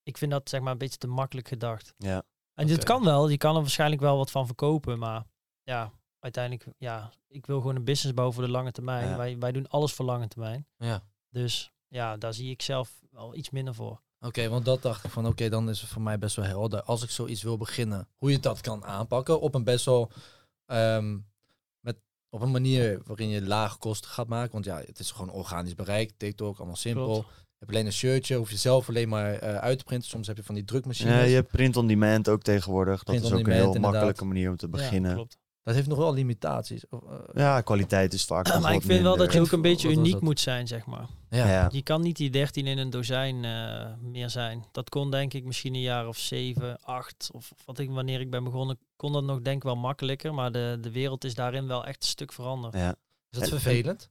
[0.04, 1.94] ik vind dat zeg maar een beetje te makkelijk gedacht.
[1.98, 2.24] Ja.
[2.54, 2.86] En dit Oké.
[2.86, 5.24] kan wel, je kan er waarschijnlijk wel wat van verkopen, maar
[5.64, 9.10] ja, uiteindelijk, ja, ik wil gewoon een business bouwen voor de lange termijn.
[9.10, 9.18] Ja.
[9.18, 10.68] Wij, wij doen alles voor lange termijn.
[10.78, 11.04] Ja.
[11.30, 14.02] Dus ja, daar zie ik zelf wel iets minder voor.
[14.20, 16.84] Oké, want dat dacht ik van, oké, dan is het voor mij best wel helder.
[16.84, 20.12] Als ik zoiets wil beginnen, hoe je dat kan aanpakken op een best wel,
[20.66, 21.18] ehm,
[21.80, 21.98] met,
[22.30, 24.52] op een manier waarin je lage kosten gaat maken.
[24.52, 27.06] Want ja, het is gewoon organisch bereik, TikTok, allemaal simpel.
[27.06, 27.28] Klopt.
[27.28, 30.10] Je hebt alleen een shirtje, hoef je zelf alleen maar eh, uit te printen.
[30.10, 31.14] Soms heb je van die drukmachines.
[31.14, 33.04] Ja, je hebt print on demand ook tegenwoordig.
[33.04, 33.92] Dat Print is ook een heel inderdaad.
[33.92, 35.10] makkelijke manier om te beginnen.
[35.10, 35.38] Ja, klopt.
[35.66, 36.84] Dat heeft nog wel limitaties.
[36.90, 37.02] Of,
[37.34, 40.20] eh, kwaliteit is vaak maar ik vind wel dat je ook een beetje Wat uniek
[40.22, 41.06] moet zijn, zeg maar.
[41.30, 41.48] ja.
[41.50, 41.70] Ja.
[41.72, 44.66] Je kan niet die 13 in een dozijn eh, meer zijn.
[44.72, 48.30] Dat kon denk ik misschien een jaar of 7, 8 of wat ik wanneer ik
[48.30, 50.34] ben begonnen, kon dat nog denk ik wel makkelijker.
[50.34, 52.74] Maar de, de wereld is daarin wel echt een stuk veranderd.
[52.74, 52.90] Ja.
[52.90, 52.96] Is
[53.40, 54.10] dat En- vervelend?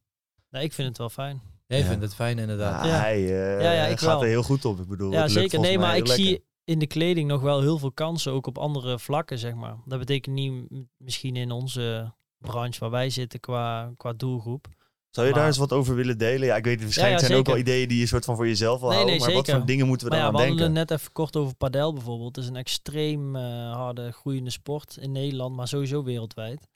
[0.50, 1.40] Nee, ik vind het wel fijn.
[1.66, 1.84] Jij Ja.
[1.86, 2.84] vindt het fijn inderdaad.
[2.84, 3.00] Ja, Ja.
[3.00, 4.22] Hij eh, Ja, ja, ik gaat wel.
[4.22, 4.80] er heel goed op.
[4.80, 5.60] Ik bedoel, Ja, het lukt zeker.
[5.68, 6.24] Nee, maar ik lekker.
[6.26, 9.77] zie in de kleding nog wel heel veel kansen, ook op andere vlakken, zeg maar.
[9.85, 14.66] Dat betekent niet misschien in onze branche waar wij zitten qua, qua doelgroep.
[15.11, 16.46] Zou je daar eens wat over willen delen?
[16.46, 17.70] Ja, ik weet het, waarschijnlijk ja, zijn ook wel zeker.
[17.70, 19.18] ideeën die je soort van voor jezelf wil Nee, houden.
[19.18, 20.81] nee, maar wat voor dingen moeten we Maar dan ja, we aan hadden denken?
[20.81, 22.37] het net even kort over padel bijvoorbeeld.
[22.37, 26.68] Het is een extreem eh, harde groeiende sport in Nederland, maar sowieso wereldwijd.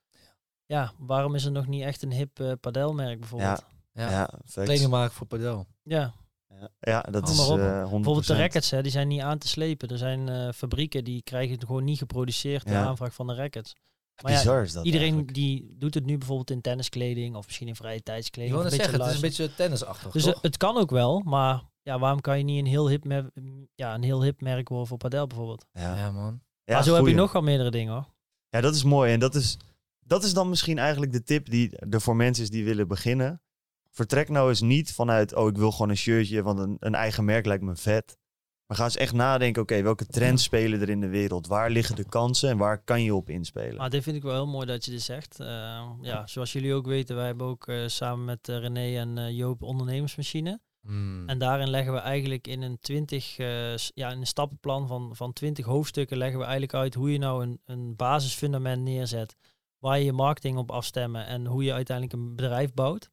[0.67, 3.65] Ja, waarom is er nog niet echt een hip eh padelmerk bijvoorbeeld?
[3.93, 4.11] Ja.
[4.11, 4.31] Ja.
[4.65, 5.67] Kleding maken voor padel.
[5.83, 6.15] Ja,
[6.61, 7.57] Ja, ja, dat is eh 100%.
[7.91, 9.89] bijvoorbeeld de rackets, hè, die zijn niet aan te slepen.
[9.89, 12.85] Er zijn eh, fabrieken die krijgen het gewoon niet geproduceerd, de Ja.
[12.85, 13.75] aanvraag van de rackets.
[14.23, 15.35] Maar ja, Bizar is dat Iedereen eigenlijk.
[15.37, 18.55] die doet het nu bijvoorbeeld in tenniskleding of misschien in vrije Ik tijdskleding.
[18.55, 20.35] wil of net zeggen, het is een beetje tennisachtig, Dus toch?
[20.35, 23.31] eh, het kan ook wel, maar ja, waarom kan je niet een heel hip, mer-
[23.75, 25.67] ja, een heel hip merk worden voor padel bijvoorbeeld?
[25.73, 25.97] Ja.
[25.97, 26.41] ja, man.
[26.65, 27.15] Ja, maar zo heb je goeie.
[27.15, 28.07] nog wel meerdere dingen hoor.
[28.49, 29.13] Ja, dat is mooi.
[29.13, 29.57] En dat is,
[30.01, 33.43] dat is dan misschien eigenlijk de tip die er voor mensen is die willen beginnen.
[33.99, 37.25] Vertrek nou eens niet vanuit, oh, ik wil gewoon een shirtje, want een, een eigen
[37.25, 38.17] merk lijkt me vet.
[38.67, 41.47] Maar ga eens echt nadenken, oké, welke trends spelen er in de wereld?
[41.47, 43.77] Waar liggen de kansen en waar kan je op inspelen?
[43.77, 45.41] Maar dit vind ik wel heel mooi dat je dit zegt.
[45.41, 45.47] Eh,
[46.01, 49.63] ja, zoals jullie ook weten, wij hebben ook eh, samen met eh, René en Joop
[49.63, 50.61] ondernemersmachine.
[50.87, 51.29] Hmm.
[51.29, 55.17] En daarin leggen we eigenlijk in een 20, eh, s- ja, in een stappenplan van,
[55.17, 59.37] van 20 hoofdstukken leggen we eigenlijk uit hoe je nou een, een basisfundament neerzet.
[59.79, 63.11] Waar je je marketing op afstemmen en hoe je uiteindelijk een bedrijf bouwt.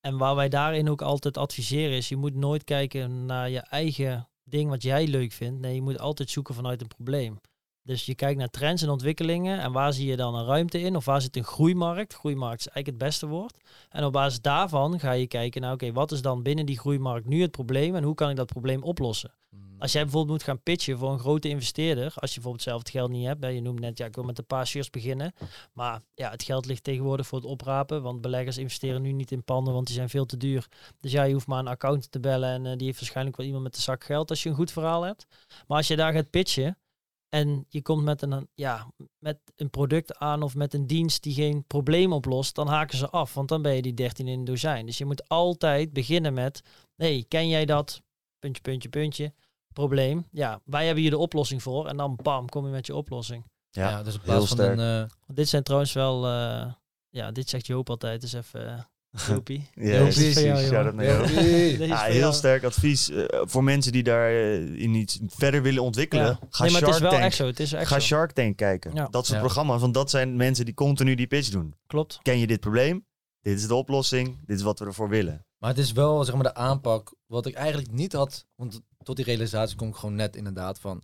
[0.00, 4.28] En waar wij daarin ook altijd adviseren is, je moet nooit kijken naar je eigen
[4.44, 5.60] ding wat jij leuk vindt.
[5.60, 7.40] Nee, je moet altijd zoeken vanuit een probleem.
[7.88, 10.96] Dus je kijkt naar trends en ontwikkelingen en waar zie je dan een ruimte in
[10.96, 12.14] of waar zit een groeimarkt.
[12.14, 13.56] Groeimarkt is eigenlijk het beste woord.
[13.88, 17.26] En op basis daarvan ga je kijken naar, oké, wat is dan binnen die groeimarkt
[17.26, 19.34] nu het probleem en hoe kan ik dat probleem oplossen?
[19.50, 19.60] Hmm.
[19.78, 22.90] Als jij bijvoorbeeld moet gaan pitchen voor een grote investeerder, als je bijvoorbeeld zelf het
[22.90, 25.32] geld niet hebt, hè, je noemt net, ja, ik wil met een paar shares beginnen,
[25.72, 29.44] maar ja, het geld ligt tegenwoordig voor het oprapen, want beleggers investeren nu niet in
[29.44, 30.68] panden, want die zijn veel te duur.
[31.00, 33.46] Dus ja, je hoeft maar een accountant te bellen en eh, die heeft waarschijnlijk wel
[33.46, 35.26] iemand met de zak geld als je een goed verhaal hebt.
[35.66, 36.78] Maar als je daar gaat pitchen
[37.28, 41.34] en je komt met een, ja, met een product aan of met een dienst die
[41.34, 44.44] geen probleem oplost, dan haken ze af, want dan ben je die 13 in een
[44.44, 44.86] dozijn.
[44.86, 46.62] Dus je moet altijd beginnen met,
[46.96, 48.02] hey, ken jij dat?
[48.38, 49.32] Puntje, puntje, puntje
[49.72, 50.26] probleem.
[50.32, 51.86] Ja, wij hebben hier de oplossing voor.
[51.86, 53.44] En dan bam, kom je met je oplossing.
[53.70, 54.78] ja, Ja, dus in heel plaats van sterk.
[54.78, 55.02] een...
[55.04, 56.72] eh, Dit zijn trouwens wel, eh,
[57.08, 58.20] ja, dit zegt Joop altijd.
[58.20, 58.88] Dus even,
[59.20, 59.68] uh, Joopie.
[59.74, 65.18] Ja, Shout-out naar is heel sterk advies eh, voor mensen die daar eh, in iets
[65.26, 66.24] verder willen ontwikkelen.
[66.24, 66.38] Ja.
[66.50, 67.22] Ga nee, maar het Shark is wel Tank.
[67.22, 67.46] echt zo.
[67.46, 67.98] Het is echt Ga.
[68.00, 68.94] Shark Tank kijken.
[68.94, 69.06] Ja.
[69.10, 69.44] Dat soort Ja.
[69.44, 71.74] programma's, want dat zijn mensen die continu die pitch doen.
[71.86, 72.18] Klopt.
[72.22, 73.06] Ken je dit probleem?
[73.40, 74.38] Dit is de oplossing.
[74.46, 75.46] Dit is wat we ervoor willen.
[75.58, 78.46] Maar het is wel zeg maar de aanpak wat ik eigenlijk niet had.
[78.54, 81.02] Want tot die realisatie kom ik gewoon net inderdaad van.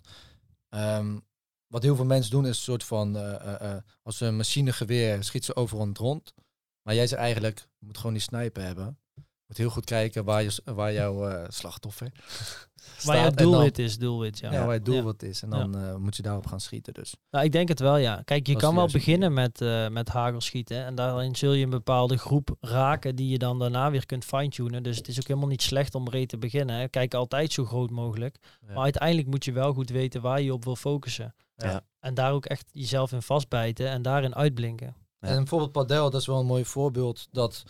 [0.69, 1.17] ehm,
[1.67, 3.17] wat heel veel mensen doen is een soort van.
[3.17, 6.35] eh, eh, eh, als ze een machinegeweer schiet ze overal het rond.
[6.83, 8.99] Maar jij zegt eigenlijk, je moet gewoon die sniper hebben.
[9.15, 12.13] Je moet heel goed kijken waar, je, waar jouw eh, slachtoffer
[13.05, 13.37] Waar je staat.
[13.37, 14.53] En doelwit is, doelwit, ja.
[14.53, 15.03] Ja, waar het doel Ja.
[15.03, 15.43] wat is.
[15.43, 16.95] En dan eh, moet je daarop gaan schieten.
[16.95, 17.15] Dus.
[17.31, 18.23] Nou, ik denk het wel, ja.
[18.25, 20.85] Kijk, je Dat kan wel beginnen met, eh met hagelschieten.
[20.85, 24.83] En daarin zul je een bepaalde groep raken die je dan daarna weer kunt fine-tunen.
[24.83, 26.77] Dus het is ook helemaal niet slecht om breed te beginnen.
[26.77, 26.89] Hè.
[26.89, 28.37] Kijk altijd zo groot mogelijk.
[28.67, 31.35] Maar uiteindelijk moet je wel goed weten waar je op wil focussen.
[31.57, 31.81] Ja.
[32.01, 34.95] En daar ook echt jezelf in vastbijten en daarin uitblinken.
[35.25, 37.27] En bijvoorbeeld padel, dat is wel een mooi voorbeeld.
[37.31, 37.65] Dat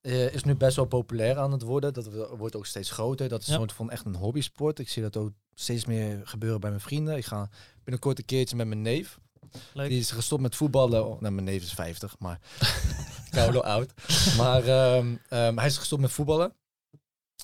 [0.00, 1.92] eh, is nu best wel populair aan het worden.
[1.92, 3.28] Dat wordt ook steeds groter.
[3.28, 4.78] Dat is soort van echt een hobbysport.
[4.78, 7.16] Ik zie dat ook steeds meer gebeuren bij mijn vrienden.
[7.16, 7.48] Ik ga
[7.84, 9.18] binnenkort een keertje met mijn neef.
[9.72, 9.88] Leuk.
[9.88, 11.06] Die is gestopt met voetballen.
[11.06, 12.40] Oh, nou, mijn neef is 50, maar
[13.30, 13.92] koude oud.
[14.36, 16.52] Maar ehm, ehm, hij is gestopt met voetballen.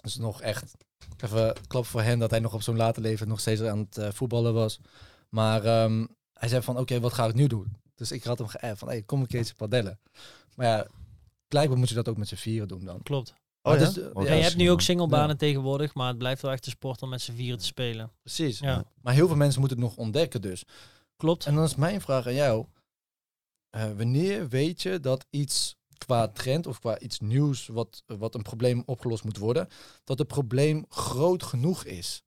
[0.03, 0.75] Dus nog echt
[1.22, 3.98] even klap voor hem dat hij nog op zo'n later leven nog steeds aan het
[3.98, 4.81] eh, voetballen was.
[5.29, 7.77] Maar ehm, hij zei van, oké, wat ga ik nu doen?
[8.03, 9.99] Dus ik had hem geappt van, hey, kom een keertje padellen.
[10.55, 10.87] Maar ja,
[11.49, 13.03] blijkbaar moet je dat ook met z'n vieren doen dan.
[13.03, 13.35] Klopt.
[13.62, 13.79] Oh ja?
[13.79, 15.35] dus, eh, Ja, je hebt nu ook singlebanen Ja.
[15.37, 18.11] tegenwoordig, maar het blijft wel echt een sport om met z'n vieren te spelen.
[18.23, 18.59] Precies.
[18.59, 18.85] Ja.
[19.03, 20.65] Maar heel veel mensen moeten het nog ontdekken dus.
[21.17, 21.47] Klopt.
[21.47, 22.67] En dan is mijn vraag aan jou.
[23.71, 28.43] eh, wanneer weet je dat iets qua trend of qua iets nieuws wat, wat een
[28.43, 29.69] probleem opgelost moet worden,
[30.05, 32.23] dat het probleem groot genoeg is?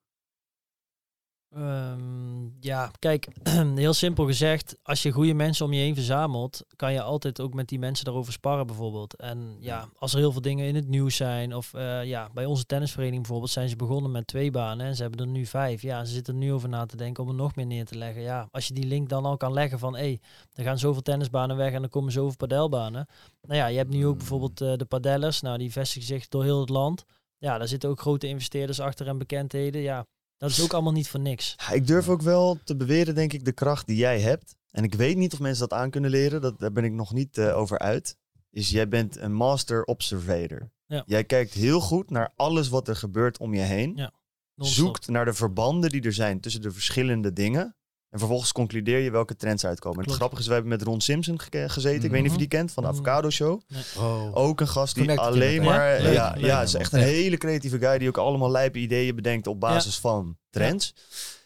[1.55, 3.27] Ehm, ja, kijk,
[3.75, 7.53] heel simpel gezegd, als je goede mensen om je heen verzamelt, kan je altijd ook
[7.53, 9.15] met die mensen daarover sparren bijvoorbeeld.
[9.15, 12.45] En ja, als er heel veel dingen in het nieuws zijn, of eh, ja, bij
[12.45, 15.81] onze tennisvereniging bijvoorbeeld zijn ze begonnen met twee banen en ze hebben er nu vijf.
[15.81, 17.97] Ja, ze zitten er nu over na te denken om er nog meer neer te
[17.97, 18.21] leggen.
[18.21, 20.19] Ja, als je die link dan al kan leggen van, hé, hey,
[20.53, 23.07] er gaan zoveel tennisbanen weg en er komen zoveel padelbanen.
[23.41, 26.43] Nou ja, je hebt nu ook bijvoorbeeld eh, de padellers, nou die vestigen zich door
[26.43, 27.05] heel het land.
[27.37, 29.81] Ja, daar zitten ook grote investeerders achter en bekendheden.
[29.81, 30.05] Ja,
[30.37, 31.55] dat is ook allemaal niet voor niks.
[31.73, 34.55] Ik durf ook wel te beweren, denk ik, de kracht die jij hebt.
[34.71, 36.41] En ik weet niet of mensen dat aan kunnen leren.
[36.41, 38.17] Dat, daar ben ik nog niet eh, over uit.
[38.51, 40.71] Is jij bent een master observator.
[40.85, 41.03] Ja.
[41.05, 43.95] Jij kijkt heel goed naar alles wat er gebeurt om je heen.
[43.95, 44.11] Ja,
[44.55, 47.75] zoekt naar de verbanden die er zijn tussen de verschillende dingen.
[48.15, 49.99] En vervolgens concludeer je welke trends uitkomen.
[49.99, 52.03] En het grappige is, we hebben met Ron Simpson ge- gezeten.
[52.03, 52.97] Ik weet niet of je die kent, van de Mhm.
[52.97, 53.61] Avocado Show.
[53.97, 54.35] Oh.
[54.35, 55.89] Ook een gast die Connected alleen maar...
[55.89, 56.51] Ja, Ja, leuk, ja, leuk.
[56.59, 57.05] het is echt een Ja.
[57.05, 60.93] hele creatieve guy die ook allemaal lijpe ideeën bedenkt op basis van trends.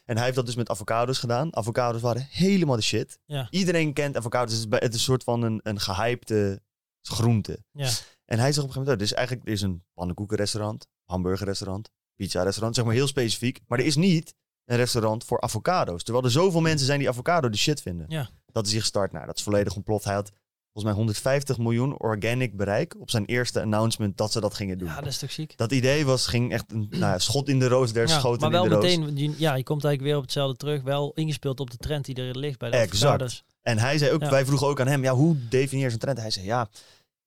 [0.05, 1.55] En hij heeft dat dus met avocados gedaan.
[1.55, 3.19] Avocados waren helemaal de shit.
[3.25, 3.47] Ja.
[3.49, 4.51] Iedereen kent avocados.
[4.51, 6.61] Het is, bij- het is een soort van een, een gehypte
[7.01, 7.63] groente.
[7.71, 7.89] Ja.
[8.25, 11.89] En hij zegt op een gegeven moment, oh, dus eigenlijk er is een pannenkoekenrestaurant, hamburgerrestaurant,
[12.15, 13.59] pizza-restaurant, zeg maar heel specifiek.
[13.67, 14.33] Maar er is niet
[14.69, 16.03] een restaurant voor avocado's.
[16.03, 18.05] Terwijl er zoveel mensen zijn die avocado de shit vinden.
[18.09, 18.29] Ja.
[18.51, 19.11] Dat is hij gestart.
[19.11, 20.05] Nou, dat is volledig ontploft.
[20.05, 20.31] Hij had
[20.71, 24.87] volgens mij 150 miljoen organic bereik op zijn eerste announcement dat ze dat gingen doen.
[24.87, 25.57] Ja, dat is toch ziek?
[25.57, 28.51] Dat idee was, ging echt een nou, schot in de roos der Ja, schoten maar
[28.51, 28.97] wel in de roos.
[28.97, 30.81] meteen, die- ja, je komt eigenlijk weer op hetzelfde terug.
[30.81, 33.03] Wel ingespeeld op de trend die er ligt bij de Exact.
[33.03, 33.43] avocados.
[33.61, 34.29] En hij zei ook, Ja.
[34.29, 36.17] wij vroegen ook aan hem, ja, hoe definieer je zo'n trend?
[36.19, 36.69] Hij zei, ja,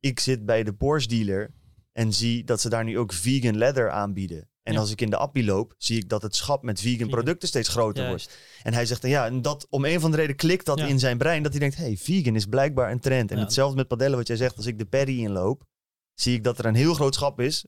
[0.00, 1.50] ik zit bij de Porsche dealer
[1.92, 4.48] en zie dat ze daar nu ook vegan leather aanbieden.
[4.62, 4.78] En Ja.
[4.78, 7.68] als ik in de appie loop, zie ik dat het schap met vegan producten steeds
[7.68, 8.38] groter wordt.
[8.62, 10.86] En hij zegt, ja, en dat, om een of andere reden klikt dat Ja.
[10.86, 13.30] in zijn brein, dat hij denkt, hey, vegan is blijkbaar een trend.
[13.30, 13.42] En Ja.
[13.42, 15.62] hetzelfde met padellen, wat jij zegt, als ik de Perry inloop,
[16.14, 17.64] zie ik dat er een heel groot schap is,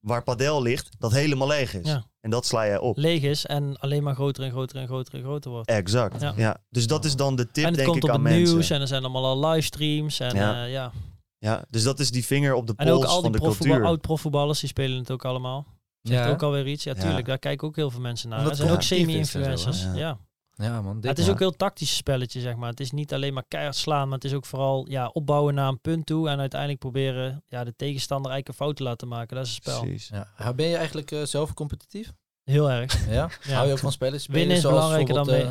[0.00, 1.96] waar padel ligt, dat helemaal leeg is.
[2.20, 2.96] En dat sla jij op.
[2.96, 5.68] leeg is en alleen maar groter en groter en groter en groter wordt.
[5.68, 6.56] Exact, ja.
[6.70, 8.54] Dus dat is dan de tip, en het denk komt ik, op aan het mensen.
[8.54, 10.20] nieuws en er zijn allemaal al livestreams.
[10.20, 10.64] En Ja.
[10.64, 10.92] ja.
[11.38, 11.64] ja.
[11.70, 13.84] Dus dat is die vinger op de En ook pols al van die de cultuur.
[13.84, 15.66] oud-profvoetballers, die spelen het ook allemaal.
[16.08, 16.84] Zegt Ja, ook alweer iets.
[16.84, 17.02] Ja, Ja.
[17.02, 17.26] tuurlijk.
[17.26, 18.46] Daar kijken ook heel veel mensen naar.
[18.48, 18.82] Er zijn ook hè?
[18.82, 19.82] semi-influencers.
[19.82, 19.94] Ja.
[19.94, 20.18] Ja.
[20.54, 20.98] ja man.
[21.00, 21.32] Ja, het is Ja.
[21.32, 22.70] ook heel tactisch spelletje, zeg maar.
[22.70, 25.68] Het is niet alleen maar keihard slaan, maar het is ook vooral ja, opbouwen naar
[25.68, 26.28] een punt toe.
[26.28, 29.36] En uiteindelijk proberen ja, de tegenstander eigenlijk een fout te laten maken.
[29.36, 29.80] Dat is een spel.
[29.80, 30.10] Precies.
[30.38, 30.54] ja.
[30.54, 32.12] Ben je eigenlijk eh, zelf competitief?
[32.44, 33.08] Heel erg.
[33.08, 33.28] Ja?
[33.42, 33.54] Ja.
[33.54, 34.20] Hou je ook van spellen?
[34.20, 35.46] Spelen Winnen is belangrijker dan mee.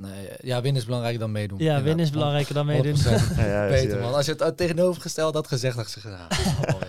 [0.00, 1.58] Eh, nee, ja, winnen is belangrijker dan meedoen.
[1.58, 2.94] Ja, winnen is belangrijker dan meedoen.
[2.94, 2.98] 100%
[3.36, 4.14] Ja, ja, Beter man.
[4.14, 6.18] Als je het tegenovergesteld had gezegd, had weer,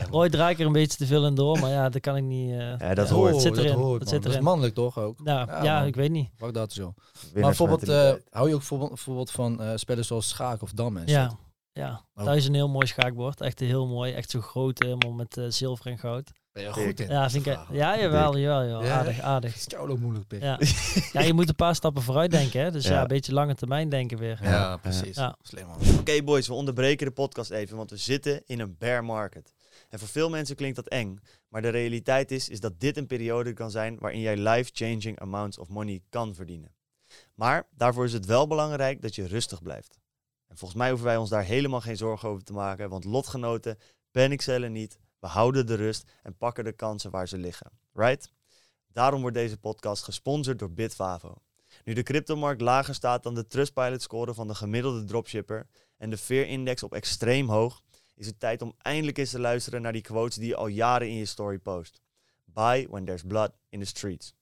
[0.02, 0.10] man.
[0.12, 2.24] Roy draai ik er een beetje te veel in door, maar ja, dat kan ik
[2.24, 2.52] niet.
[2.52, 3.32] eh, Ja, dat Oh, hoort.
[3.34, 4.08] Het zit erin, hoort, man.
[4.10, 4.44] zit Dat is erin.
[4.44, 5.24] mannelijk toch ook?
[5.24, 6.30] nou, Ja, ja, ik weet niet.
[6.36, 6.94] Fuck dat zo.
[7.34, 11.02] Maar bijvoorbeeld, eh, hou je ook bijvoorbeeld, van eh, spellen zoals schaak of dam en
[11.04, 11.10] shit?
[11.10, 11.38] Ja,
[11.74, 12.06] ja.
[12.16, 12.26] Ook.
[12.26, 13.42] thuis een heel mooi schaakbord.
[13.42, 14.14] Echt heel mooi.
[14.14, 16.32] Echt zo groot, helemaal met eh, zilver en goud.
[16.64, 16.86] Ben je Dik.
[16.90, 17.08] goed in?
[17.16, 17.76] Ja, vind ik, Vragen.
[17.76, 18.84] ja jawel, jawel, jawel.
[18.84, 19.54] Ja, Aardig, aardig.
[19.54, 20.42] Het is jou ook moeilijk, pik.
[20.42, 20.60] Ja.
[21.14, 22.72] ja, je moet een paar stappen vooruit denken, hè.
[22.72, 23.02] Dus ja, Ja.
[23.02, 24.40] een beetje lange termijn denken weer.
[24.42, 24.78] Ja, Ja.
[24.78, 25.16] precies.
[25.16, 25.36] Ja.
[25.42, 25.78] Slim man.
[26.00, 29.54] Oké boys, we onderbreken de podcast even, want we zitten in een bear market.
[29.90, 33.08] En voor veel mensen klinkt dat eng, maar de realiteit is, is dat dit een
[33.08, 36.72] periode kan zijn waarin jij life-changing amounts of money kan verdienen.
[37.36, 39.98] Maar daarvoor is het wel belangrijk dat je rustig blijft.
[40.48, 43.78] En volgens mij hoeven wij ons daar helemaal geen zorgen over te maken, want lotgenoten
[44.12, 47.72] panicellen niet, we houden de rust en pakken de kansen waar ze liggen.
[47.94, 48.32] Right?
[48.88, 51.42] Daarom wordt deze podcast gesponsord door Bitvavo.
[51.84, 56.18] Nu de cryptomarkt lager staat dan de Trustpilot score van de gemiddelde dropshipper en de
[56.18, 57.82] Fear Index op extreem hoog,
[58.16, 61.08] is het tijd om eindelijk eens te luisteren naar die quotes die je al jaren
[61.08, 62.02] in je story post.
[62.46, 64.34] Buy when there's blood in the streets.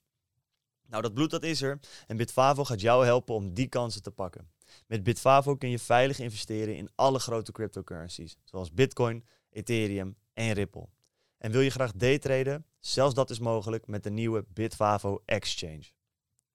[0.86, 4.12] Nou, dat bloed dat is er en Bitfavo gaat jou helpen om die kansen te
[4.12, 4.52] pakken.
[4.88, 10.88] Met Bitfavo kun je veilig investeren in alle grote cryptocurrencies, zoals Bitcoin, Ethereum en Ripple.
[11.38, 12.65] En wil je graag daytraden?
[12.80, 15.84] Zelfs dat is mogelijk met de nieuwe Bitfavo Exchange.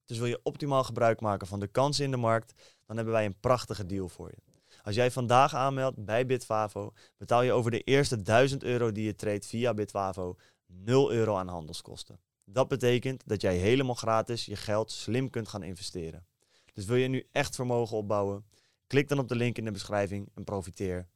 [0.04, 2.52] Dus wil je optimaal gebruik maken van de kansen in de markt,
[2.86, 4.52] dan hebben wij een prachtige deal voor je.
[4.82, 9.14] Als jij vandaag aanmeldt bij Bitfavo, betaal je over de eerste 1000 euro die je
[9.14, 12.20] treedt via Bitfavo 0 euro aan handelskosten.
[12.44, 16.26] Dat betekent dat jij helemaal gratis je geld slim kunt gaan investeren.
[16.72, 18.44] Dus wil je nu echt vermogen opbouwen?
[18.86, 21.08] Klik dan op de link in de beschrijving en profiteer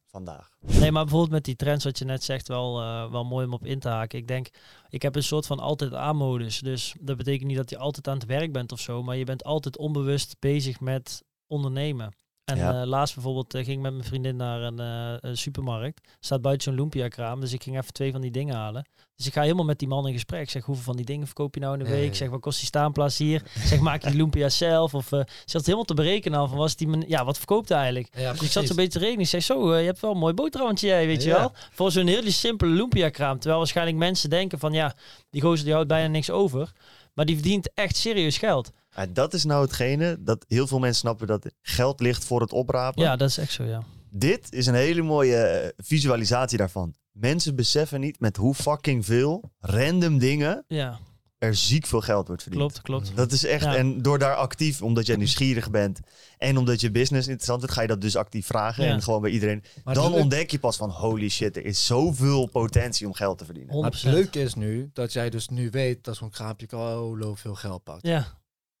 [0.59, 3.53] Nee, maar bijvoorbeeld met die trends wat je net zegt, wel, uh, wel mooi om
[3.53, 4.19] op in te haken.
[4.19, 4.47] Ik denk,
[4.89, 6.59] ik heb een soort van altijd aan-modus.
[6.59, 9.25] Dus dat betekent niet dat je altijd aan het werk bent of zo, maar je
[9.25, 12.13] bent altijd onbewust bezig met ondernemen.
[12.47, 12.81] En Ja.
[12.81, 14.79] eh, laatst bijvoorbeeld eh, ging ik met mijn vriendin naar een,
[15.21, 16.01] eh, supermarkt.
[16.19, 18.87] Staat buiten zo'n Lumpia-kraam, dus ik ging even twee van die dingen halen.
[19.15, 20.41] Dus ik ga helemaal met die man in gesprek.
[20.41, 22.05] Ik zeg, hoeveel van die dingen verkoop je nou in de week?
[22.07, 23.41] Ik zeg, wat kost die staanplaats hier?
[23.55, 24.93] Ik zeg, maak je die Lumpia zelf?
[24.93, 27.77] Of ze had helemaal te berekenen al van, was die, men- ja, wat verkoopt hij
[27.77, 28.15] eigenlijk?
[28.17, 29.21] Ja, Dus ik zat zo'n beetje te rekenen.
[29.21, 31.51] Ik zeg, zo, je hebt wel een mooi boterhammetje jij, weet je wel?
[31.71, 33.35] Voor zo'n hele simpele Lumpia-kraam.
[33.39, 34.95] Terwijl waarschijnlijk mensen denken van, ja,
[35.29, 36.71] die gozer die houdt bijna niks over.
[37.17, 38.71] Maar die verdient echt serieus geld.
[38.95, 42.51] Ja, dat is nou hetgene dat heel veel mensen snappen dat geld ligt voor het
[42.51, 43.03] oprapen.
[43.03, 43.83] Ja, dat is echt zo, ja.
[44.09, 46.95] Dit is een hele mooie eh, visualisatie daarvan.
[47.11, 50.99] Mensen beseffen niet met hoe fucking veel random dingen Ja,
[51.37, 52.63] er ziek veel geld wordt verdiend.
[52.71, 53.15] klopt, klopt.
[53.15, 53.75] Dat is echt, Ja.
[53.75, 55.99] en door daar actief, omdat jij nieuwsgierig bent
[56.37, 58.91] en omdat je business interessant is, ga je dat dus actief vragen Ja.
[58.91, 59.63] en gewoon bij iedereen.
[59.83, 63.45] Maar Dan ontdek je pas van holy shit, er is zoveel potentie om geld te
[63.45, 63.73] verdienen.
[63.73, 64.03] 100%.
[64.05, 67.55] Maar het leuke is nu dat jij dus nu weet dat zo'n kraampje al veel
[67.55, 68.07] geld pakt.
[68.07, 68.27] Ja,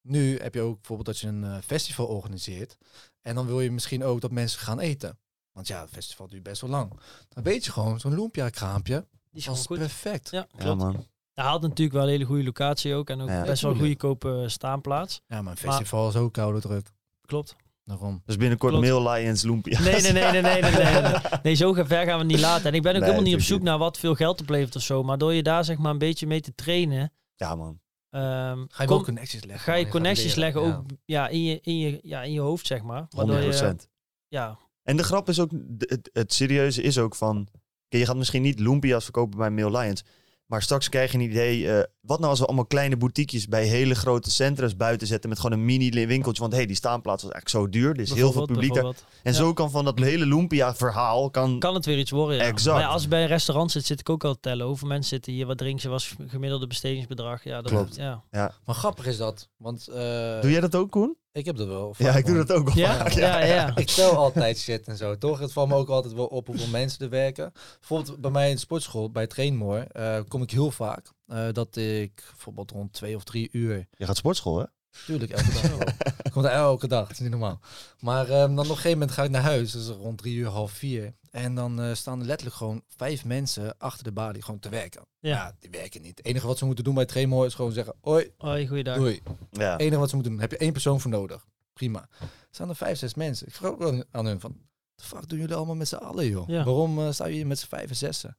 [0.01, 2.77] Nu heb je ook bijvoorbeeld dat je een eh, festival organiseert.
[3.21, 5.17] En dan wil je misschien ook dat mensen gaan eten.
[5.51, 6.99] Want ja, het festival duurt best wel lang.
[7.29, 10.29] Dan weet je gewoon, zo'n lumpia-kraampje die is perfect.
[10.29, 10.77] Ja, Ja klopt.
[10.81, 11.05] man.
[11.41, 13.09] Hij had natuurlijk wel een hele goede locatie ook.
[13.09, 13.43] En ook Ja.
[13.43, 15.21] best wel een goedkope eh, staanplaats.
[15.27, 16.91] Ja, maar een festival is ook koude druk.
[17.25, 17.55] Klopt.
[17.83, 18.21] Daarom.
[18.25, 18.87] Dus binnenkort Klopt.
[18.87, 19.79] Mail Lions Lumpia.
[19.81, 21.13] Nee, nee, nee, nee, nee, nee, nee, nee.
[21.43, 22.65] Nee, zo ver gaan we niet laten.
[22.65, 23.67] En ik ben ook Nee, helemaal niet op zoek niet.
[23.67, 25.03] naar wat veel geld oplevert of zo.
[25.03, 27.79] Maar door je daar zeg maar een beetje mee te trainen, Ja man.
[28.09, 29.63] ehm, Ga je kom- wel connecties leggen.
[29.73, 32.81] ga je connecties leggen ook ja, in, je, in, je, ja, in je hoofd, zeg
[32.83, 33.05] maar.
[33.09, 33.81] Waardoor 100%.
[33.81, 33.87] je,
[34.27, 37.47] ja, En de grap is ook, het, het serieuze is ook van,
[37.87, 40.03] je gaat misschien niet Lumpia's verkopen bij Mail Lions,
[40.47, 43.65] maar straks krijg je een idee, eh, wat nou als we allemaal kleine boutiquejes bij
[43.65, 47.31] hele grote centrums buiten zetten met gewoon een mini winkeltje, want hé, die staanplaats was
[47.31, 48.85] eigenlijk zo duur, er is heel veel publiek daar.
[48.85, 49.31] En Ja.
[49.31, 52.43] zo kan van dat hele Lumpia verhaal, kan, Kan het weer iets worden, ja.
[52.43, 52.75] Exact.
[52.75, 54.65] Maar ja, als ik bij een restaurant zit, zit ik ook al te tellen.
[54.65, 57.43] Hoeveel mensen zitten hier, wat drinken ze, was gemiddelde bestedingsbedrag.
[57.43, 57.95] Ja, dat Klopt.
[57.95, 58.23] Ja.
[58.65, 59.49] Maar grappig is dat.
[59.57, 59.95] Want eh,
[60.41, 61.17] doe jij dat ook Koen?
[61.37, 61.93] Ik heb dat wel.
[61.97, 62.97] Ja, ik doe dat ook wel Ja?
[62.97, 63.75] vaak, Ja, ja.
[63.75, 65.39] Ik tel altijd shit en zo, toch?
[65.39, 67.51] Het valt me ook altijd wel op hoeveel mensen er werken.
[67.79, 71.75] Bijvoorbeeld bij mij in de sportschool, bij Trainmore, eh, kom ik heel vaak eh, dat
[71.75, 74.65] ik bijvoorbeeld rond twee of drie uur, Je gaat sportschool, hè?
[75.05, 75.87] Tuurlijk elke dag wel.
[76.23, 77.59] Ik kom daar elke dag, het is niet normaal.
[77.99, 80.47] Maar ehm, dan op een gegeven moment ga ik naar huis, dus rond drie uur,
[80.47, 81.13] half vier.
[81.31, 85.05] En dan eh, staan er letterlijk gewoon vijf mensen achter de balie gewoon te werken.
[85.19, 85.29] Ja.
[85.29, 86.17] Ja, die werken niet.
[86.17, 88.95] Het enige wat ze moeten doen bij Trainmore is gewoon zeggen, hoi, Hoi, goeiedag.
[88.95, 89.21] doei.
[89.51, 89.71] Ja.
[89.71, 91.45] Het enige wat ze moeten doen, heb je één persoon voor nodig.
[91.73, 92.07] Prima.
[92.19, 93.47] Er staan er vijf, zes mensen.
[93.47, 94.57] Ik vraag ook wel aan hun van,
[94.95, 96.47] de fuck doen jullie allemaal met z'n allen, joh?
[96.47, 96.63] Ja.
[96.63, 98.37] Waarom eh staan jullie met z'n vijf en zessen?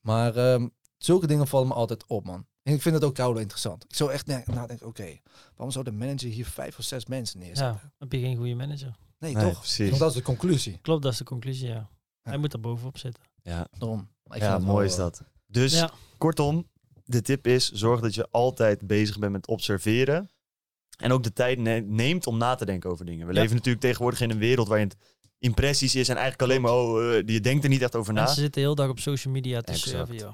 [0.00, 2.46] Maar ehm, zulke dingen vallen me altijd op, man.
[2.68, 3.84] En ik vind het ook koude interessant.
[3.88, 5.18] Ik zou echt na- nadenken, oké,
[5.54, 7.80] waarom zou de manager hier vijf of zes mensen neerzetten?
[7.82, 8.96] Ja, heb je geen goede manager.
[9.18, 9.58] Nee, Nee, toch?
[9.58, 9.88] precies.
[9.88, 10.78] Want dat is de conclusie.
[10.82, 11.88] Klopt, dat is de conclusie, ja.
[12.22, 13.22] Hij moet er bovenop zitten.
[13.42, 14.08] Ja, Daarom.
[14.30, 15.22] Ik ja mooi wel, is eh, dat.
[15.46, 15.90] Dus Ja.
[16.18, 16.66] kortom,
[17.04, 20.30] de tip is, zorg dat je altijd bezig bent met observeren.
[20.98, 23.26] En ook de tijd ne- neemt om na te denken over dingen.
[23.26, 23.40] We Ja.
[23.40, 24.96] leven natuurlijk tegenwoordig in een wereld waarin het
[25.38, 28.22] impressies is en eigenlijk alleen maar, oh, eh, je denkt er niet echt over na.
[28.22, 29.90] Mensen zitten heel dag op social media te Exact.
[29.96, 30.32] surfen, joh.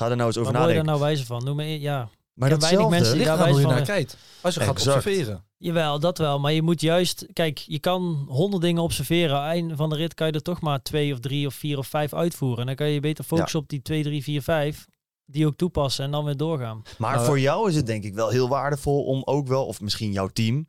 [0.00, 0.84] Ga er nou eens over Waar word je daar nadenken.
[0.86, 1.44] nou wijzer van?
[1.44, 2.08] Noem me, e- ja.
[2.34, 4.16] maar ken weinig mensen die daar hoe je wijs naar van- kijkt.
[4.40, 4.96] Als je gaat Exact.
[4.96, 5.44] observeren.
[5.56, 6.38] Jawel, dat wel.
[6.38, 7.26] Maar je moet juist...
[7.32, 9.40] Kijk, je kan honderd dingen observeren.
[9.40, 11.86] Einde van de rit kan je er toch maar twee of drie of vier of
[11.86, 12.58] vijf uitvoeren.
[12.60, 14.86] En dan kan je beter focussen op die twee, drie, vier, vijf.
[15.24, 16.82] Die ook toepassen en dan weer doorgaan.
[16.98, 19.80] Maar Nou, voor jou is het denk ik wel heel waardevol om ook wel, of
[19.80, 20.66] misschien jouw team,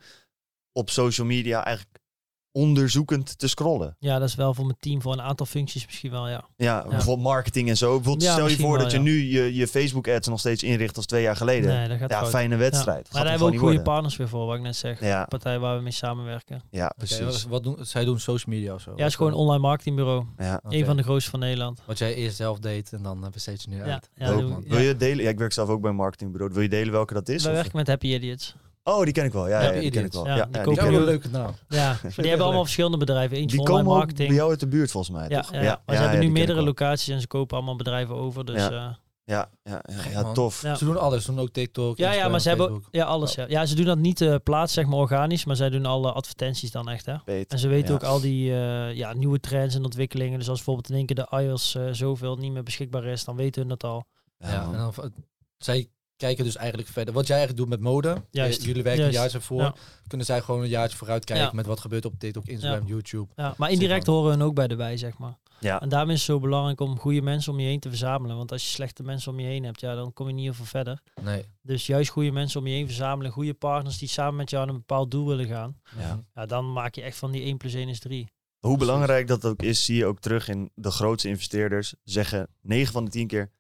[0.72, 2.00] op social media eigenlijk
[2.52, 3.96] onderzoekend te scrollen.
[4.00, 6.44] Ja, dat is wel voor mijn team voor een aantal functies misschien wel, ja.
[6.58, 7.94] Ja, bijvoorbeeld marketing en zo.
[7.96, 10.64] Bijvoorbeeld Ja, stel je voor wel, dat je nu je, je Facebook ads nog steeds
[10.64, 11.70] inricht als twee jaar geleden.
[11.70, 12.30] Nee, dat gaat ja, fout.
[12.30, 13.10] fijne wedstrijd.
[13.12, 13.84] Maar daar hebben we ook goede worden.
[13.94, 15.00] partners weer voor, wat ik net zeg.
[15.00, 16.62] Ja, Partij waar we mee samenwerken.
[16.72, 17.20] ja, precies.
[17.20, 18.92] wat, wat doen, zij doen social media of zo?
[18.92, 20.26] Ja, het is gewoon een online marketingbureau.
[20.38, 20.60] Ja.
[20.68, 21.82] Een van de grootste van Nederland.
[21.86, 24.10] Wat jij eerst zelf deed en dan uh, besteed je nu Ja, uit.
[24.16, 24.36] ja.
[24.68, 25.24] Wil je delen?
[25.24, 26.54] Ja, ik werk zelf ook bij een marketingbureau.
[26.54, 27.44] Wil je delen welke dat is?
[27.44, 28.56] Wij Of- werken met Happy Idiots.
[28.84, 29.48] Oh, die ken ik wel.
[29.48, 30.26] Ja, ja, die ken ik wel.
[30.26, 31.56] Ja, Ja, die een leuke naam.
[31.68, 33.38] Ja, die hebben allemaal verschillende bedrijven.
[33.38, 34.28] Eentje die voor online marketing.
[34.28, 35.52] bij jou uit de buurt volgens mij, ja, toch?
[35.52, 35.82] ja, ja.
[35.86, 36.66] maar ze hebben ja, nu meerdere wel.
[36.66, 38.46] locaties en ze kopen allemaal bedrijven over.
[38.46, 38.70] Dus Ja.
[39.24, 40.62] ja, Ja, ja, ja, tof.
[40.62, 40.76] Ja.
[40.76, 41.26] Ze doen alles.
[41.26, 43.36] Ze doen ook TikTok, ja, ja, maar ze hebben ja, alles.
[43.36, 43.46] Ja.
[43.48, 46.72] ja, ze doen dat niet eh plaats, zeg maar organisch, maar zij doen alle advertenties
[46.72, 47.06] dan echt.
[47.06, 47.16] Hè?
[47.26, 47.52] Beter.
[47.52, 50.40] En ze weten ook al die eh, ja, nieuwe trends en ontwikkelingen.
[50.40, 53.36] Dus als bijvoorbeeld in één keer de iOS eh, zoveel niet meer beschikbaar is, dan
[53.36, 54.06] weten hun dat al.
[54.38, 54.94] Ja, en dan,
[55.58, 55.90] zij
[56.22, 57.14] kijken dus eigenlijk verder.
[57.14, 58.60] Wat jij eigenlijk doet met mode, Juist.
[58.60, 59.16] eh, jullie werken Juist.
[59.18, 59.76] een jaartje voor, Ja.
[60.08, 61.52] kunnen zij gewoon een jaartje vooruit kijken Ja.
[61.54, 63.28] met wat gebeurt op TikTok, Instagram, YouTube.
[63.36, 65.38] Ja, maar indirect Zeg horen hun ook bij de bij, zeg maar.
[65.60, 65.82] Ja.
[65.82, 68.38] En daarom is het zo belangrijk om goede mensen om je heen te verzamelen.
[68.38, 70.54] Want als je slechte mensen om je heen hebt, ja, dan kom je niet heel
[70.54, 71.02] veel verder.
[71.22, 71.46] Nee.
[71.62, 74.74] Dus juist goede mensen om je heen verzamelen, goede partners die samen met jou naar
[74.74, 75.76] een bepaald doel willen gaan.
[76.00, 76.24] Ja.
[76.36, 78.28] Ja, dan maak je echt van die 1 plus 1 is 3.
[78.60, 81.94] Hoe belangrijk dat ook is, zie je ook terug in de grootste investeerders.
[82.04, 83.52] Zeggen 9 van de 10 keer,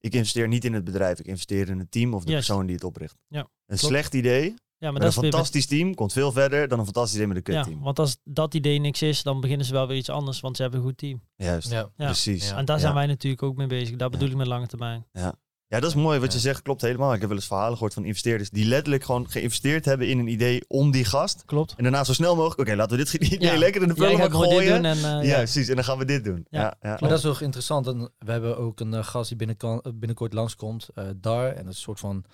[0.00, 2.46] ik investeer niet in het bedrijf, ik investeer in het team of de Juist.
[2.46, 3.16] persoon die het opricht.
[3.28, 3.82] Ja, Een klopt.
[3.82, 6.68] slecht idee, Ja, maar met dat een is weer met- fantastisch team, komt veel verder
[6.68, 7.82] dan een fantastisch idee met een Ja, kutteam.
[7.84, 10.62] want als dat idee niks is, dan beginnen ze wel weer iets anders, want ze
[10.62, 11.22] hebben een goed team.
[11.36, 11.90] Juist, Ja.
[11.96, 12.04] Ja.
[12.04, 12.48] precies.
[12.48, 12.56] Ja.
[12.56, 12.98] En daar zijn Ja.
[12.98, 13.96] wij natuurlijk ook mee bezig.
[13.96, 15.06] Daar bedoel ik met lange termijn.
[15.12, 15.34] Ja,
[15.68, 16.18] dat is mooi.
[16.18, 16.42] Wat je Ja.
[16.44, 17.12] zegt klopt helemaal.
[17.14, 20.26] Ik heb wel eens verhalen gehoord van investeerders die letterlijk gewoon geïnvesteerd hebben in een
[20.28, 21.42] idee om die gast.
[21.46, 21.74] Klopt.
[21.76, 23.58] En daarna zo snel mogelijk, oké, laten we dit idee Ja.
[23.64, 24.74] lekker in de prullenbak dit gooien.
[24.74, 25.36] doen en eh, ja, ja.
[25.36, 25.68] precies.
[25.68, 26.46] En dan gaan we dit doen.
[26.50, 26.60] Ja.
[26.60, 26.88] Ja, ja.
[26.88, 27.86] Maar dat is toch interessant.
[27.86, 31.46] En we hebben ook een eh, gast die binnenkan- eh, binnenkort langskomt, eh Dar.
[31.48, 32.24] En dat is een soort van,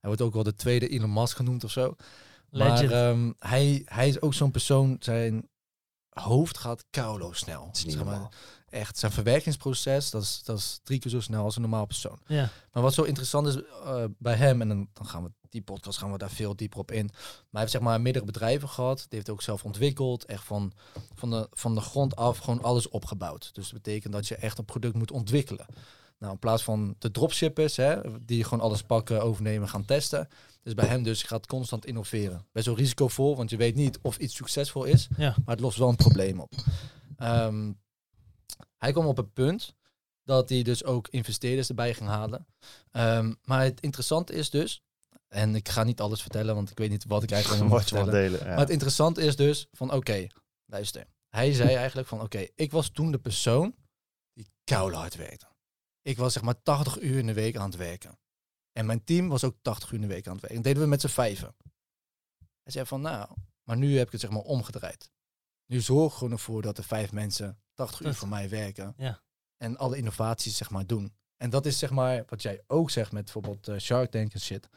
[0.00, 1.94] hij wordt ook wel de tweede Elon Musk genoemd of zo.
[2.50, 2.90] Legend.
[2.90, 5.48] Maar ehm, hij, hij is ook zo'n persoon, zijn
[6.10, 7.66] hoofd gaat kaulo snel.
[7.66, 8.32] Dat is niet Zeg maar, normaal.
[8.72, 12.18] Echt, zijn verwerkingsproces, dat is, dat is drie keer zo snel als een normaal persoon.
[12.26, 12.48] ja.
[12.72, 15.98] Maar wat zo interessant is eh, bij hem, en dan, dan gaan we die podcast
[15.98, 17.04] gaan we daar veel dieper op in.
[17.04, 18.98] Maar hij heeft zeg maar meerdere bedrijven gehad.
[18.98, 20.24] Die heeft ook zelf ontwikkeld.
[20.24, 20.72] Echt van,
[21.14, 23.50] van, de, van de grond af gewoon alles opgebouwd.
[23.54, 25.66] Dus dat betekent dat je echt een product moet ontwikkelen.
[26.18, 30.28] Nou, in plaats van de dropshippers, hè, die gewoon alles pakken, overnemen, gaan testen.
[30.62, 32.46] Dus bij hem dus, je gaat constant innoveren.
[32.52, 35.08] Best wel risicovol, want je weet niet of iets succesvol is.
[35.16, 35.34] Ja.
[35.44, 36.52] Maar het lost wel een probleem op.
[37.16, 37.72] Ehm,
[38.78, 39.74] hij kwam op het punt
[40.24, 42.46] dat hij dus ook investeerders erbij ging halen.
[42.90, 44.82] Ehm, maar het interessante is dus,
[45.28, 48.12] en ik ga niet alles vertellen, want ik weet niet wat ik eigenlijk moet vertellen.
[48.12, 48.38] delen.
[48.38, 48.46] Ja.
[48.46, 50.26] Maar het interessante is dus van, oké,
[50.66, 51.06] luister.
[51.28, 53.74] Hij zei eigenlijk van, oké, ik was toen de persoon
[54.32, 55.46] die koude hard werkte.
[56.02, 58.18] Ik was zeg maar 80 uur in de week aan het werken.
[58.72, 60.62] En mijn team was ook 80 uur in de week aan het werken.
[60.62, 61.54] Dat deden we met z'n vijven.
[62.62, 63.28] Hij zei van, nou,
[63.62, 65.10] maar nu heb ik het zeg maar omgedraaid.
[65.66, 68.94] Nu zorg ik gewoon ervoor dat de vijf mensen 80 uur voor mij werken.
[68.96, 69.20] Ja.
[69.56, 71.14] En alle innovaties zeg maar doen.
[71.36, 74.40] En dat is zeg maar wat jij ook zegt met bijvoorbeeld eh, Shark Tank en
[74.40, 74.68] shit.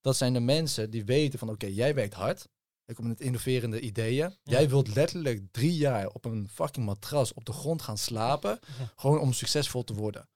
[0.00, 2.48] Dat zijn de mensen die weten van oké, jij werkt hard.
[2.84, 4.36] Je komt met innoverende ideeën.
[4.42, 8.58] Jij wilt letterlijk drie jaar op een fucking matras op de grond gaan slapen.
[8.78, 8.92] Ja.
[8.96, 10.28] Gewoon om succesvol te worden.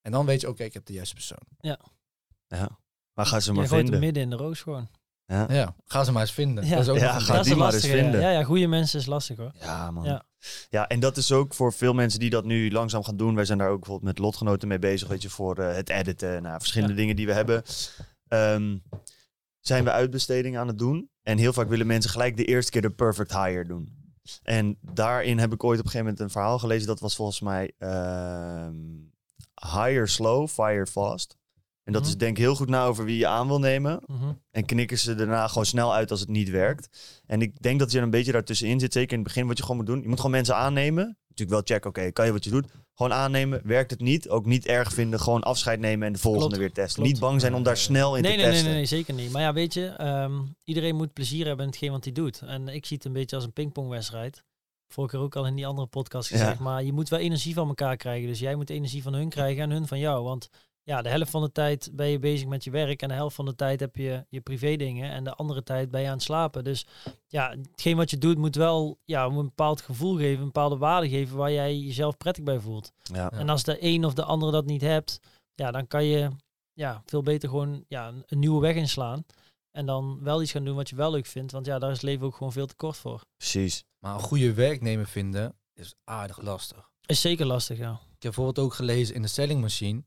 [0.00, 1.42] En dan weet je, oké, ik heb de juiste persoon.
[1.58, 1.78] Ja.
[3.12, 4.00] Maar ga ze maar vinden.
[4.00, 4.88] midden in de roos gewoon.
[5.26, 5.52] Ja.
[5.52, 6.64] Ja, ga ze maar eens vinden.
[6.64, 6.70] Ja.
[6.70, 8.20] Dat is ook Ja, ga dat die is maar lastig, eens vinden.
[8.20, 9.52] Ja, ja, goede mensen is lastig hoor.
[9.54, 10.04] Ja, man.
[10.04, 10.24] Ja.
[10.70, 10.88] Ja.
[10.88, 13.34] en dat is ook voor veel mensen die dat nu langzaam gaan doen.
[13.34, 16.42] Wij zijn daar ook bijvoorbeeld met lotgenoten mee bezig, weet je, voor eh, het editen,
[16.42, 17.00] nou, verschillende Ja.
[17.00, 17.62] dingen die we hebben.
[18.28, 18.76] Ehm,
[19.60, 21.10] zijn we uitbestedingen aan het doen.
[21.22, 24.04] En heel vaak willen mensen gelijk de eerste keer de perfect hire doen.
[24.42, 26.86] En daarin heb ik ooit op een gegeven moment een verhaal gelezen.
[26.86, 28.74] Dat was volgens mij ehm,
[29.74, 31.36] hire slow, fire fast.
[31.86, 32.10] En dat Mhm.
[32.10, 34.02] is denk heel goed na over wie je aan wil nemen.
[34.06, 34.32] Mhm.
[34.50, 37.20] En knikken ze daarna gewoon snel uit als het niet werkt.
[37.26, 38.92] En ik denk dat je er een beetje daartussenin zit.
[38.92, 40.00] Zeker in het begin wat je gewoon moet doen.
[40.02, 41.04] Je moet gewoon mensen aannemen.
[41.28, 42.66] Natuurlijk wel checken, oké, kan je wat je doet?
[42.94, 43.60] Gewoon aannemen.
[43.64, 44.28] Werkt het niet?
[44.28, 45.20] Ook niet erg vinden.
[45.20, 46.94] Gewoon afscheid nemen en de volgende Klopt, weer testen.
[46.94, 47.10] klopt.
[47.10, 48.70] Niet bang zijn om daar snel in Nee, te nee, nee, testen.
[48.70, 49.32] nee, nee, zeker niet.
[49.32, 50.32] Maar ja, weet je, ehm,
[50.64, 52.42] iedereen moet plezier hebben in hetgeen wat hij doet.
[52.46, 54.42] En ik zie het een beetje als een pingpongwedstrijd.
[54.88, 56.36] Vorige keer ook al in die andere podcast Ja.
[56.38, 56.58] gezegd.
[56.58, 58.28] Maar je moet wel energie van elkaar krijgen.
[58.28, 60.24] Dus jij moet energie van hun krijgen en hun van jou.
[60.24, 60.48] Want
[60.86, 63.02] ja, de helft van de tijd ben je bezig met je werk.
[63.02, 65.10] En de helft van de tijd heb je je privé dingen.
[65.10, 66.64] En de andere tijd ben je aan het slapen.
[66.64, 66.86] Dus
[67.26, 70.38] ja, hetgeen wat je doet moet wel ja, een bepaald gevoel geven.
[70.38, 72.92] Een bepaalde waarde geven waar jij jezelf prettig bij voelt.
[73.02, 73.30] Ja.
[73.30, 75.20] En als de een of de andere dat niet hebt,
[75.54, 76.30] ja, dan kan je
[76.72, 79.24] ja, veel beter gewoon ja, een, een nieuwe weg inslaan.
[79.70, 81.52] En dan wel iets gaan doen wat je wel leuk vindt.
[81.52, 83.20] Want ja, daar is het leven ook gewoon veel te kort voor.
[83.36, 83.84] Precies.
[83.98, 86.90] Maar een goede werknemer vinden is aardig lastig.
[87.06, 87.92] Is zeker lastig, ja.
[87.92, 90.02] Ik heb bijvoorbeeld ook gelezen in de selling machine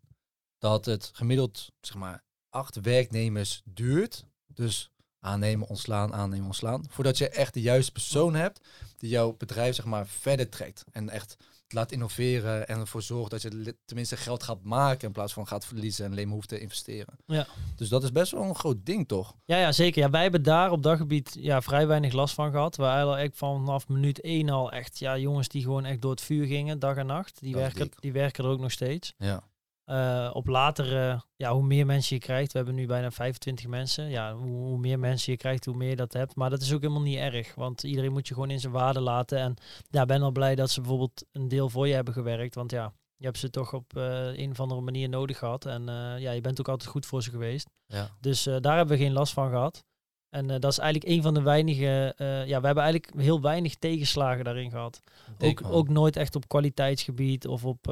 [0.60, 4.26] dat het gemiddeld zeg maar acht werknemers duurt.
[4.48, 6.86] Dus aannemen, ontslaan, aannemen, ontslaan.
[6.90, 10.84] Voordat je echt de juiste persoon hebt die jouw bedrijf zeg maar verder trekt.
[10.92, 11.38] En echt
[11.74, 15.66] laat innoveren en ervoor zorgt dat je tenminste geld gaat maken in plaats van gaat
[15.66, 17.14] verliezen en alleen maar hoeft te investeren.
[17.26, 17.48] Ja.
[17.76, 19.36] Dus dat is best wel een groot ding toch?
[19.46, 20.02] Ja, ja, zeker.
[20.02, 22.76] Ja, wij hebben daar op dat gebied ja, vrij weinig last van gehad.
[22.76, 26.22] We hadden eigenlijk vanaf minuut één al echt ja, jongens die gewoon echt door het
[26.22, 27.40] vuur gingen, dag en nacht.
[27.40, 29.14] Die, Dat werken, die werken er ook nog steeds.
[29.18, 29.44] Ja.
[29.90, 34.10] Eh, op latere, ja, hoe meer mensen je krijgt, we hebben nu bijna 25 mensen.
[34.10, 36.36] Ja, hoe, hoe meer mensen je krijgt, hoe meer je dat hebt.
[36.36, 39.00] Maar dat is ook helemaal niet erg, want iedereen moet je gewoon in zijn waarde
[39.00, 39.40] laten.
[39.40, 39.56] En
[39.90, 42.56] ja, ben al blij dat ze bijvoorbeeld een deel voor je hebben gewerkt.
[42.56, 45.66] Want ja, je hebt ze toch op eh, een of andere manier nodig gehad.
[45.66, 47.70] En eh, ja, je bent ook altijd goed voor ze geweest.
[47.86, 48.10] Ja.
[48.20, 49.84] Dus daar hebben we geen last van gehad.
[50.30, 52.14] En dat is eigenlijk een van de weinige,
[52.46, 55.02] ja, we hebben eigenlijk heel weinig tegenslagen daarin gehad.
[55.40, 57.88] Ook, ook nooit echt op kwaliteitsgebied of op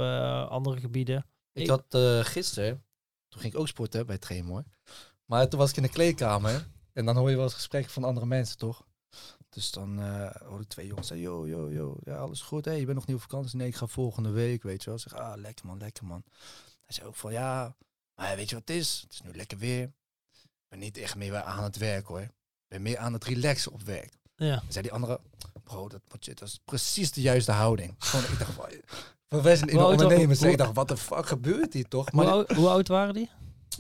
[0.50, 1.26] andere gebieden.
[1.58, 2.86] Ik had eh, gisteren,
[3.28, 4.64] toen ging ik ook sporten bij hoor.
[5.26, 6.68] Maar toen was ik in de kleedkamer.
[6.94, 8.86] En dan hoor je wel eens gesprekken van andere mensen, toch?
[9.50, 12.66] Dus dan eh hoor ik twee jongens zeggen, yo, yo, yo, ja, alles goed.
[12.66, 13.58] Hé, je bent nog niet op vakantie?
[13.58, 15.00] Nee, ik ga volgende week, weet je wel.
[15.00, 16.24] Zeg, ah, lekker man, lekker man.
[16.86, 17.76] Hij zei ook van, ja,
[18.16, 19.00] maar weet je wat het is?
[19.02, 19.84] Het is nu lekker weer.
[19.84, 22.22] Ik ben niet echt meer aan het werk hoor.
[22.22, 22.32] Ik
[22.68, 24.14] ben meer aan het relaxen op werk.
[24.36, 24.56] Ja.
[24.56, 25.22] Dan zei die andere,
[25.64, 27.96] bro, dat, moet je, dat is precies de juiste houding.
[27.98, 28.58] Gewoon, ik dacht,
[29.30, 30.42] in de ondernemers.
[30.42, 32.10] Ik dacht, wat de fuck gebeurt hier toch?
[32.12, 33.30] Hoe, Maar oud, hoe oud waren die?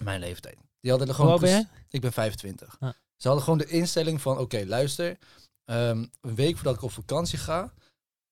[0.01, 0.57] mijn leeftijd.
[0.81, 1.31] Die hadden er Hoe gewoon.
[1.31, 1.67] oud ben jij?
[1.89, 2.75] Ik ben 25.
[2.79, 2.89] Ah.
[3.15, 5.17] Ze hadden gewoon de instelling van: oké, luister.
[5.65, 7.73] ehm, een week voordat ik op vakantie ga,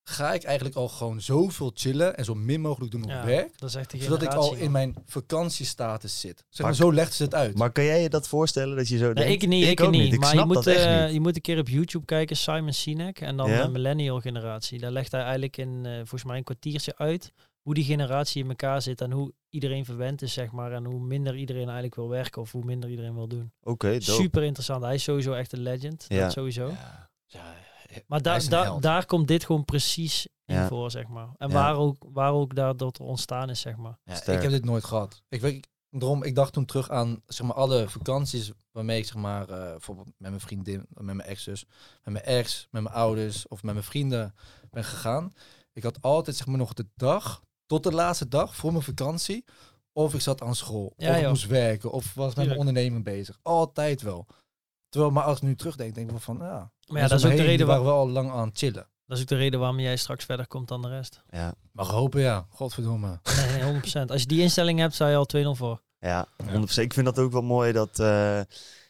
[0.07, 3.59] ga ik eigenlijk al gewoon zoveel chillen en zo min mogelijk doen op Ja, werk.
[3.59, 6.37] Dat is echt de Zodat ik al in mijn vakantiestatus zit.
[6.37, 7.57] Zeg maar, Maar- zo legt ze het uit.
[7.57, 9.43] Maar kan jij je dat voorstellen dat je zo Nee, denkt?
[9.43, 10.13] ik niet, ik, ook niet.
[10.13, 11.13] Ik maar snap je moet, dat echt eh, niet.
[11.13, 13.63] je moet een keer op YouTube kijken, Simon Sinek en dan Ja?
[13.63, 14.79] de millennial generatie.
[14.79, 17.31] Daar legt hij eigenlijk in, eh, volgens mij een kwartiertje uit,
[17.61, 20.71] hoe die generatie in elkaar zit en hoe iedereen verwend is, zeg maar.
[20.71, 23.51] En hoe minder iedereen eigenlijk wil werken of hoe minder iedereen wil doen.
[23.63, 24.03] Oké, dope.
[24.03, 24.83] Super interessant.
[24.83, 26.05] Hij is sowieso echt een legend.
[26.07, 26.21] Ja.
[26.21, 26.67] Dat sowieso.
[26.67, 27.53] Ja, ja,
[28.07, 30.67] Maar daar daar komt dit gewoon precies in Ja.
[30.67, 31.29] voor, zeg maar.
[31.37, 31.53] En Ja.
[31.53, 33.97] waar, ook, waar ook daar dat ontstaan is, zeg maar.
[34.03, 35.21] Ja, ik heb dit nooit gehad.
[35.29, 39.15] Ik weet, daarom, ik dacht toen terug aan zeg maar, alle vakanties waarmee ik zeg
[39.15, 41.65] maar, eh, bijvoorbeeld met mijn vriendin, met mijn ex dus,
[42.03, 44.35] met mijn ex, met mijn ouders of met mijn vrienden
[44.71, 45.33] ben gegaan.
[45.73, 49.45] Ik had altijd zeg maar nog de dag, tot de laatste dag voor mijn vakantie,
[49.93, 53.03] of ik zat aan school, Ja, of ik moest werken, of was met mijn onderneming
[53.03, 53.39] bezig.
[53.41, 54.25] Altijd wel.
[54.95, 56.71] Terwijl, maar als ik nu terugdenk, denk ik wel van, ja.
[56.87, 58.87] Maar ja, dat is ook de reden waar we al lang aan het chillen.
[59.05, 61.23] dat is ook de reden waarom jij straks verder komt dan de rest.
[61.29, 62.45] Ja, Maar hopen, ja.
[62.49, 63.19] Godverdomme.
[63.37, 64.05] Nee, nee 100%.
[64.11, 65.81] Als je die instelling hebt, zou je al 2-0 voor.
[65.99, 66.47] ja, 100%.
[66.75, 67.99] Ik vind dat ook wel mooi dat...
[67.99, 68.39] eh,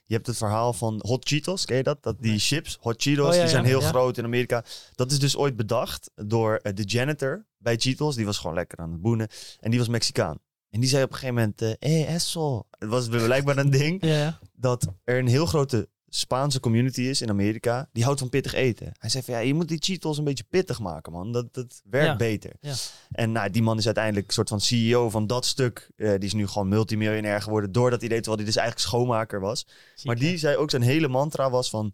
[0.08, 2.04] je hebt het verhaal van Hot Cheetos, ken je dat?
[2.04, 2.40] dat die Nee.
[2.40, 3.88] chips, Hot Cheetos, Oh, ja, die zijn ja, heel ja.
[3.88, 4.64] groot in Amerika.
[4.96, 8.16] Dat is dus ooit bedacht door eh, de janitor bij Cheetos.
[8.16, 9.28] Die was gewoon lekker aan het boenen.
[9.60, 10.38] En die was Mexicaan.
[10.70, 12.64] En die zei op een gegeven moment, eh hey, eso.
[12.80, 14.40] Het was blijkbaar een ding Ja, ja.
[14.54, 15.90] dat er een heel grote
[16.20, 17.90] Spaanse community is in Amerika.
[17.92, 18.92] Die houdt van pittig eten.
[19.00, 21.32] Hij zei van ja, je moet die Cheetos een beetje pittig maken, man.
[21.32, 22.16] Dat, dat werkt Ja.
[22.16, 22.52] beter.
[22.60, 22.74] Ja.
[23.12, 25.92] En nou, die man is uiteindelijk een soort van CEO van dat stuk.
[25.96, 29.40] Eh, die is nu gewoon multimiljonair geworden door dat idee, terwijl hij dus eigenlijk schoonmaker
[29.40, 29.68] was.
[29.96, 30.22] Ziek, maar hè?
[30.22, 31.94] die zei ook zijn hele mantra was van...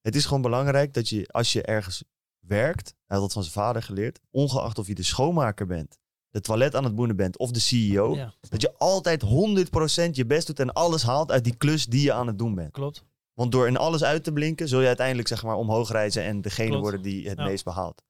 [0.00, 2.04] Het is gewoon belangrijk dat je, als je ergens
[2.40, 2.86] werkt...
[3.06, 4.20] Hij had dat van zijn vader geleerd.
[4.30, 5.98] Ongeacht of je de schoonmaker bent,
[6.30, 8.14] de toilet aan het boenen bent of de CEO...
[8.16, 12.02] Ja, Dat je altijd 100% je best doet en alles haalt uit die klus die
[12.02, 12.72] je aan het doen bent.
[12.72, 13.04] klopt.
[13.34, 16.40] Want door in alles uit te blinken, zul je uiteindelijk zeg maar omhoog reizen en
[16.40, 16.82] degene Klopt.
[16.82, 17.44] worden die het Ja.
[17.44, 18.02] meest behaalt.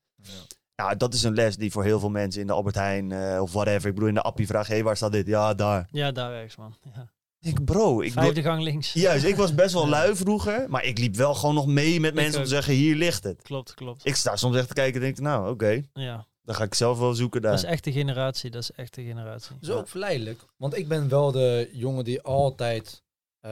[0.75, 3.41] Ja, dat is een les die voor heel veel mensen in de Albert Heijn eh,
[3.43, 3.89] of whatever.
[3.89, 5.27] Ik bedoel, in de appie vraag, hé, waar staat dit?
[5.27, 5.89] Ja, daar.
[5.91, 6.75] Ja, daar ergens, man.
[6.95, 7.11] Ja.
[7.41, 8.93] Ik, bro, ik Vijfde gang links.
[8.93, 12.15] juist, ik was best wel lui vroeger, maar ik liep wel gewoon nog mee met
[12.15, 13.43] mensen om te zeggen, hier ligt het.
[13.43, 14.07] Klopt, klopt.
[14.07, 16.99] Ik sta soms echt te kijken en denk, nou, oké, Ja, dan ga ik zelf
[16.99, 17.51] wel zoeken daar.
[17.51, 18.51] dat is echt de generatie.
[18.51, 19.55] Dat is echt de generatie.
[19.61, 20.41] Dat is ook verleidelijk.
[20.57, 23.03] Want ik ben wel de jongen die altijd
[23.47, 23.49] 200%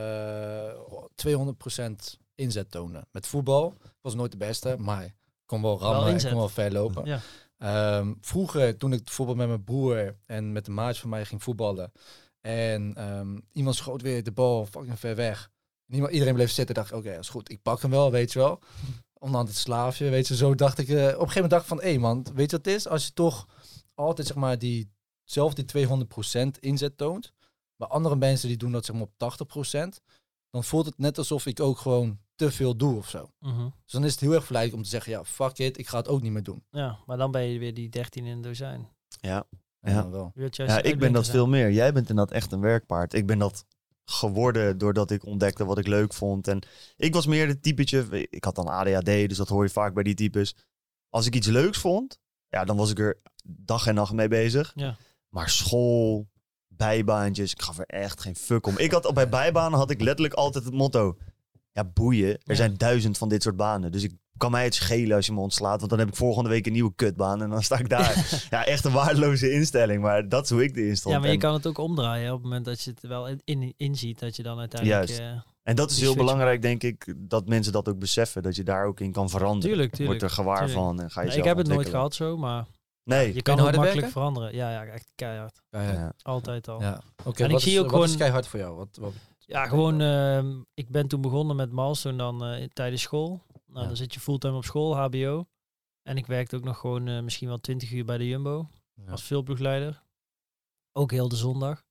[2.35, 3.05] inzet toonde.
[3.11, 5.15] Met voetbal was nooit de beste, maar
[5.45, 6.29] kon wel rammen, inzet.
[6.29, 7.05] kon wel ver lopen.
[7.05, 7.19] Ja.
[7.57, 11.43] Ehm, vroeger, toen ik bijvoorbeeld met mijn broer en met de maatje van mij ging
[11.43, 11.91] voetballen.
[12.41, 15.49] En ehm, iemand schoot weer de bal fucking ver weg.
[15.87, 16.75] En iemand, iedereen bleef zitten.
[16.75, 17.51] dacht ik, oké, dat is goed.
[17.51, 18.59] Ik pak hem wel, weet je wel.
[19.19, 20.35] Onderhand het slaafje, weet je.
[20.35, 21.81] Zo dacht ik, eh, op een gegeven moment dacht ik van...
[21.81, 22.87] Hé man, weet je wat het is?
[22.87, 23.47] Als je toch
[23.93, 24.91] altijd, zeg maar, die,
[25.23, 27.33] zelf die 200% inzet toont.
[27.81, 29.63] Maar andere mensen die doen dat, zeg maar, op
[29.95, 30.01] 80%.
[30.49, 33.31] Dan voelt het net alsof ik ook gewoon te veel doe of zo.
[33.39, 33.69] Mhm.
[33.83, 35.11] Dus dan is het heel erg verleidelijk om te zeggen...
[35.11, 36.63] Ja, fuck it, ik ga het ook niet meer doen.
[36.69, 38.89] ja, maar dan ben je weer die 13 in een dozijn.
[39.21, 39.47] Ja.
[39.79, 40.09] Ja, Ja.
[40.09, 40.31] wel.
[40.51, 41.71] Ja, ik ben dat veel meer.
[41.71, 43.13] Jij bent inderdaad echt een werkpaard.
[43.13, 43.65] Ik ben dat
[44.05, 46.47] geworden doordat ik ontdekte wat ik leuk vond.
[46.47, 46.61] En
[46.97, 50.03] ik was meer het typetje, ik had dan ADHD, dus dat hoor je vaak bij
[50.03, 50.55] die types.
[51.09, 54.71] Als ik iets leuks vond, ja, dan was ik er dag en nacht mee bezig.
[54.75, 54.97] Ja.
[55.29, 56.27] Maar school,
[56.87, 58.77] bijbaantjes, ik gaf er echt geen fuck om.
[58.77, 61.17] Ik had bij bijbanen had ik letterlijk altijd het motto:
[61.71, 62.29] ja, boeien.
[62.29, 62.55] Er Ja.
[62.55, 63.91] zijn duizend van dit soort banen.
[63.91, 66.49] Dus ik kan mij het schelen als je me ontslaat, want dan heb ik volgende
[66.49, 68.45] week een nieuwe kutbaan en dan sta ik daar.
[68.49, 71.15] ja, echt een waardeloze instelling, maar dat is hoe ik erin stond.
[71.15, 73.41] Ja, maar je kan het ook omdraaien op het moment dat je het wel in,
[73.43, 74.19] in, inziet.
[74.19, 75.07] Dat je dan uiteindelijk...
[75.07, 75.21] Juist.
[75.21, 78.43] eh, En dat is heel belangrijk, denk ik, dat mensen dat ook beseffen.
[78.43, 79.69] Dat je daar ook in kan veranderen.
[79.69, 80.19] tuurlijk, tuurlijk.
[80.19, 80.77] Wordt er gewaar tuurlijk.
[80.79, 82.65] van en ga je Ja, zelf ik heb het nooit gehad zo, maar
[83.03, 83.33] Nee.
[83.33, 84.11] Je kan harder makkelijk werken?
[84.11, 84.55] veranderen.
[84.55, 85.61] Ja, ja, echt keihard.
[85.69, 86.13] Ja.
[86.21, 86.81] Altijd al.
[86.81, 87.01] Ja.
[87.25, 88.75] Oké, En ik zie is, ook wat is keihard voor jou?
[88.75, 93.41] Wat, wat, Ja, gewoon, ehm, ik ben toen begonnen met Milestone dan eh, tijdens school.
[93.65, 93.87] Nou, Ja.
[93.87, 95.45] dan zit je fulltime op school, HBO.
[96.03, 99.11] En ik werkte ook nog gewoon eh, misschien wel 20 uur bij de Jumbo Ja.
[99.11, 100.03] als veelploegleider.
[100.91, 101.83] Ook heel de zondag.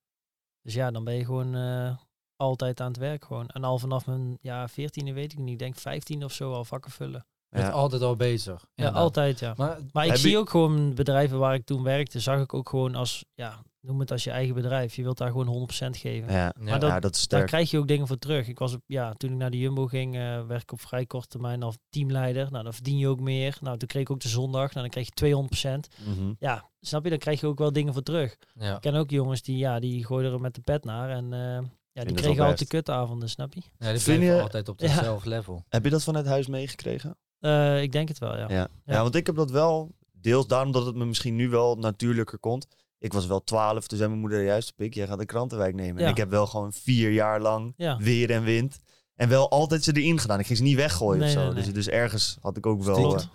[0.62, 1.96] Dus ja, dan ben je gewoon eh,
[2.36, 3.48] altijd aan het werk gewoon.
[3.48, 6.64] En al vanaf mijn ja, 14e weet ik niet, ik denk 15 of zo al
[6.64, 7.26] vakken vullen.
[7.50, 7.70] Bent Ja.
[7.72, 8.52] altijd al bezig.
[8.60, 9.02] Ja, Inderdaad.
[9.02, 9.54] altijd ja.
[9.56, 12.68] Maar Maar ik zie je- ook gewoon bedrijven waar ik toen werkte, zag ik ook
[12.68, 14.94] gewoon als, ja, noem het als je eigen bedrijf.
[14.94, 16.32] Je wilt daar gewoon 100% geven.
[16.32, 16.38] Ja.
[16.44, 16.52] Ja.
[16.58, 18.48] Maar dat- ja, dat is Daar krijg je ook dingen voor terug.
[18.48, 21.06] Ik was op, ja, toen ik naar de Jumbo ging, eh werk ik op vrij
[21.06, 22.50] korte termijn als teamleider.
[22.50, 23.56] Nou, dan verdien je ook meer.
[23.60, 24.68] Nou, toen kreeg ik ook de zondag.
[24.74, 25.88] Nou, dan kreeg je 200%.
[26.06, 26.32] Mhm.
[26.38, 27.10] Ja, snap je?
[27.10, 28.36] Dan krijg je ook wel dingen voor terug.
[28.54, 28.74] ja.
[28.74, 31.10] Ik ken ook jongens die, ja, die gooiden er met de pet naar.
[31.10, 31.58] En eh,
[31.92, 33.60] ja, die kregen altijd kutavonden, snap je?
[33.78, 34.86] ja, die blijven je- altijd op Ja.
[34.88, 35.64] hetzelfde level.
[35.68, 37.16] Heb je dat vanuit huis meegekregen?
[37.40, 38.46] Eh, ik denk het wel, ja.
[38.48, 38.54] Ja.
[38.54, 38.68] Ja.
[38.84, 39.02] Ja.
[39.02, 42.66] want ik heb dat wel deels daarom dat het me misschien nu wel natuurlijker komt.
[42.98, 46.02] Ik was wel 12, toen zei mijn moeder juist, pik, jij gaat de krantenwijk nemen.
[46.04, 47.96] En ik heb wel gewoon vier jaar lang Ja.
[47.96, 48.78] weer en wind.
[49.16, 50.38] En wel altijd ze erin gedaan.
[50.38, 51.40] Ik ging ze niet weggooien Nee, of zo.
[51.44, 51.62] nee, nee.
[51.62, 52.94] Dus, dus ergens had ik ook wel...
[52.94, 53.28] Klopt.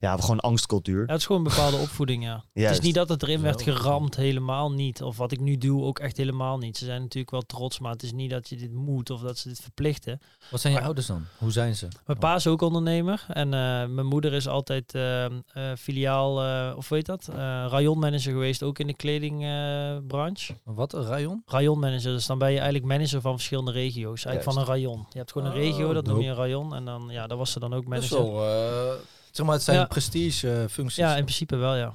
[0.00, 1.00] Ja, gewoon angstcultuur.
[1.06, 2.44] Ja, het is gewoon een bepaalde opvoeding, ja.
[2.52, 5.02] Het is niet dat het erin werd geramd, helemaal niet.
[5.02, 6.76] Of wat ik nu doe, ook echt helemaal niet.
[6.76, 9.38] Ze zijn natuurlijk wel trots, maar het is niet dat je dit moet of dat
[9.38, 10.20] ze dit verplichten.
[10.50, 11.24] Wat zijn je Maar- ouders dan?
[11.38, 11.88] Hoe zijn ze?
[12.06, 15.32] Mijn pa is ook ondernemer en eh, mijn moeder is altijd eh, eh,
[15.78, 17.36] filiaal, eh, of weet dat, eh
[17.68, 20.54] rayonmanager geweest, ook in de kledingbranche.
[20.64, 21.42] Wat, een rayon?
[21.46, 24.24] rayonmanager, dus dan ben je eigenlijk manager van verschillende regio's.
[24.24, 25.06] Eigenlijk van een rayon.
[25.10, 26.74] Je hebt gewoon een Oh, regio, dat noem je een rayon.
[26.74, 28.32] En dan, ja, daar was ze dan ook Dat is manager.
[28.34, 28.92] wel, eh,
[29.38, 29.84] zeg maar, het zijn Ja.
[29.84, 30.96] prestige eh, functies.
[30.96, 31.92] Ja, in principe wel, ja.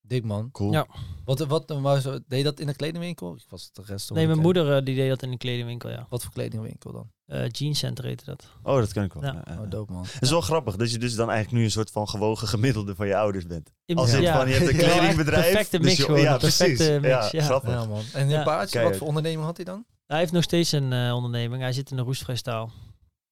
[0.00, 0.50] Dik man.
[0.50, 0.72] Cool.
[0.72, 0.86] Ja.
[1.24, 3.34] Wat, wat, maar zo- deed je dat in een kledingwinkel?
[3.34, 6.06] Ik was de rest Nee, mijn moeder eh, die deed dat in een kledingwinkel, ja.
[6.08, 7.10] Wat voor kledingwinkel dan?
[7.26, 8.46] Eh Jeans Center heette dat.
[8.62, 9.22] Oh, dat kan ik wel.
[9.22, 9.32] Ja.
[9.32, 9.60] Ja, ja, ja.
[9.60, 10.02] Oh, dope man.
[10.04, 12.94] Het is wel grappig dat je dus dan eigenlijk nu een soort van gewogen gemiddelde
[12.94, 13.72] van je ouders bent.
[13.84, 15.44] In- Als het van, je hebt een kledingbedrijf.
[15.44, 16.78] Perfecte dus mix gewoon, Ja, precies.
[16.78, 17.42] mix, ja.
[17.42, 17.70] grappig.
[17.70, 18.02] Ja man.
[18.12, 18.42] En je Ja.
[18.42, 19.84] paardje, wat voor onderneming had hij dan?
[20.06, 21.62] Hij heeft nog steeds een eh, onderneming.
[21.62, 22.70] Hij zit in de roestvrijstaal.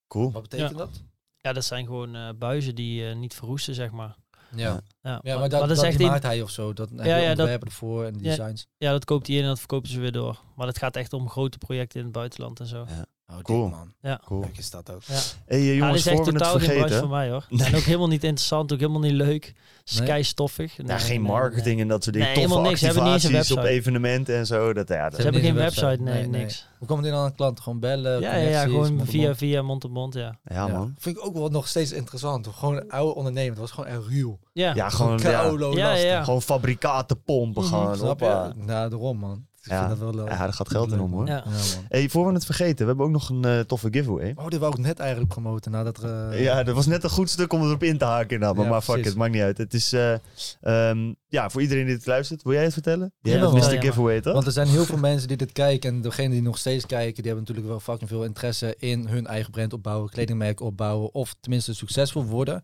[0.09, 0.33] Cool.
[0.33, 1.03] Wat betekent dat?
[1.45, 4.17] Ja, dat zijn gewoon eh, buizen die eh, niet verroesten, zeg maar.
[4.57, 4.81] Ja.
[5.03, 6.73] Ja, Ja, maar dat, is dat echt die in- maakt hij of zo.
[6.73, 8.25] Dat, Ja, ja, ja, ja, dat- ontwerpen ervoor en de Ja.
[8.37, 8.67] designs.
[8.79, 10.41] Ja, dat koopt hij in en dat verkopen ze weer door.
[10.57, 12.87] Maar het gaat echt om grote projecten in het buitenland en zo.
[13.31, 13.69] Oh, Cool.
[13.69, 13.93] man.
[14.03, 14.21] Ja.
[14.25, 14.41] Cool.
[14.41, 15.03] Leuk is dat ook.
[15.03, 15.15] Ja.
[15.47, 17.01] Hey, eh, Ja, dit jongens, is echt voor we het totaal geen branche vergeten.
[17.01, 17.47] voor mij hoor.
[17.49, 17.67] Nee.
[17.67, 19.55] En ook helemaal niet interessant, ook helemaal niet leuk.
[19.99, 20.07] Nee?
[20.07, 20.77] kei stoffig.
[20.77, 21.83] Ja, Nee, geen marketing nee.
[21.83, 22.31] en dat soort dingen.
[22.31, 22.79] Nee, helemaal niks.
[22.81, 24.73] Ze hebben niet eens een op evenementen en zo.
[24.73, 26.03] Dat, ja, dat, Ze hebben geen een website, website.
[26.11, 26.41] nee, Nee, nee.
[26.41, 26.69] niks.
[26.79, 27.63] Hoe komt dan aan klanten?
[27.65, 29.37] Gewoon bellen, Ja, ja, ja, gewoon via, mond?
[29.37, 30.39] via mond op mond, ja.
[30.45, 30.95] ja, man.
[30.99, 32.47] Vind ik ook wel nog steeds interessant.
[32.47, 33.51] Gewoon een oude ondernemer.
[33.51, 34.39] Het was gewoon echt ruw.
[34.53, 36.25] Ja, Ja, gewoon, ja, Ja, ja.
[36.25, 37.63] gewoon fabrikaten pompen.
[37.63, 38.27] Mhm, gewoon, Snap je?
[38.57, 39.47] Nou, daarom man.
[39.65, 39.79] Ik Ja.
[39.87, 40.29] vind dat wel leuk.
[40.33, 41.27] Ja, daar gaat geld in om hoor.
[41.27, 41.45] Ja.
[41.89, 44.33] Hey, voor we het vergeten, we hebben ook nog een eh, toffe giveaway.
[44.37, 45.71] Oh, dit wou ik net eigenlijk promoten.
[45.71, 48.31] Nadat er, eh, Ja, dat was net een goed stuk om erop in te haken.
[48.31, 49.13] inderdaad, maar, Ja, maar fuck precies.
[49.13, 49.59] it, maakt niet uit.
[49.59, 50.13] Het is, eh,
[50.61, 52.43] ehm, ja, voor iedereen die het luistert.
[52.43, 53.13] Wil jij het vertellen?
[53.21, 53.59] Jij Ja, bent Mr.
[53.61, 54.33] ja, maar- Giveaway, toch?
[54.33, 55.91] Want er zijn heel veel mensen die dit kijken.
[55.95, 59.27] En degenen die nog steeds kijken, die hebben natuurlijk wel fucking veel interesse in hun
[59.27, 61.15] eigen brand opbouwen, kledingmerk opbouwen.
[61.15, 62.63] Of tenminste succesvol worden.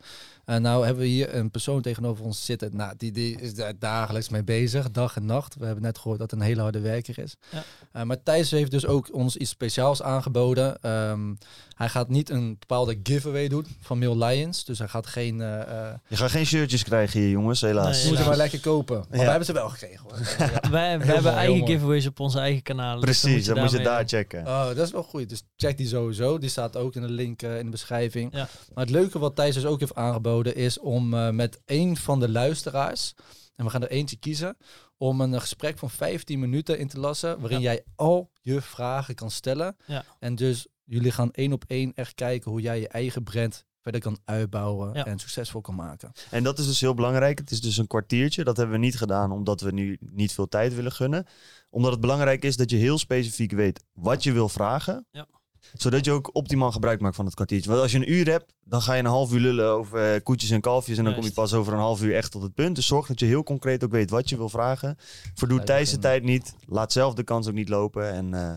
[0.50, 2.76] En nou hebben we hier een persoon tegenover ons zitten.
[2.76, 5.56] Nou, die, die is daar dagelijks mee bezig, dag en nacht.
[5.58, 7.36] We hebben net gehoord dat het een hele harde werker is.
[7.50, 7.62] Ja.
[7.92, 10.82] Eh, maar Thijs heeft dus ook ons iets speciaals aangeboden.
[10.82, 11.34] Ehm,
[11.74, 14.64] hij gaat niet een bepaalde giveaway doen van Mail Lions.
[14.64, 15.40] Dus hij gaat geen...
[15.40, 17.96] eh eh Je gaat geen shirtjes krijgen hier, jongens, helaas.
[17.98, 18.96] Nee, moeten maar lekker kopen.
[18.96, 19.24] Maar Ja.
[19.24, 20.00] we hebben ze wel gekregen.
[20.08, 20.18] Hoor.
[20.38, 20.70] Ja.
[20.70, 21.72] Wij, wij hebben mooi, eigen mooi.
[21.72, 23.06] giveaways op onze eigen kanalen.
[23.06, 24.46] dus Precies, dan moet je daar checken.
[24.46, 25.28] Oh, dat is wel goed.
[25.28, 26.38] Dus check die sowieso.
[26.38, 28.32] Die staat ook in de link eh, in de beschrijving.
[28.32, 28.48] Ja.
[28.74, 32.20] Maar het leuke wat Thijs dus ook heeft aangeboden is om eh, met één van
[32.20, 33.14] de luisteraars,
[33.56, 34.56] en we gaan er eentje kiezen,
[34.96, 37.72] om een gesprek van 15 minuten in te lassen, waarin Ja.
[37.72, 39.76] jij al je vragen kan stellen.
[39.86, 40.04] Ja.
[40.18, 44.00] En dus jullie gaan één op één echt kijken hoe jij je eigen brand verder
[44.00, 45.06] kan uitbouwen Ja.
[45.06, 46.12] en succesvol kan maken.
[46.30, 47.38] En dat is dus heel belangrijk.
[47.38, 48.44] Het is dus een kwartiertje.
[48.44, 51.26] Dat hebben we niet gedaan omdat we nu niet veel tijd willen gunnen.
[51.70, 55.06] Omdat het belangrijk is dat je heel specifiek weet wat je wil vragen.
[55.10, 55.26] Ja.
[55.72, 57.70] Zodat je ook optimaal gebruik maakt van het kwartiertje.
[57.70, 60.20] Want als je een uur hebt, dan ga je een half uur lullen over eh,
[60.22, 60.98] koetjes en kalfjes.
[60.98, 62.74] En dan kom je pas over een half uur echt tot het punt.
[62.76, 64.96] Dus zorg dat je heel concreet ook weet wat je wil vragen.
[65.34, 66.54] Verdoe Thijs de tijd niet.
[66.66, 68.12] Laat zelf de kans ook niet lopen.
[68.12, 68.52] En eh,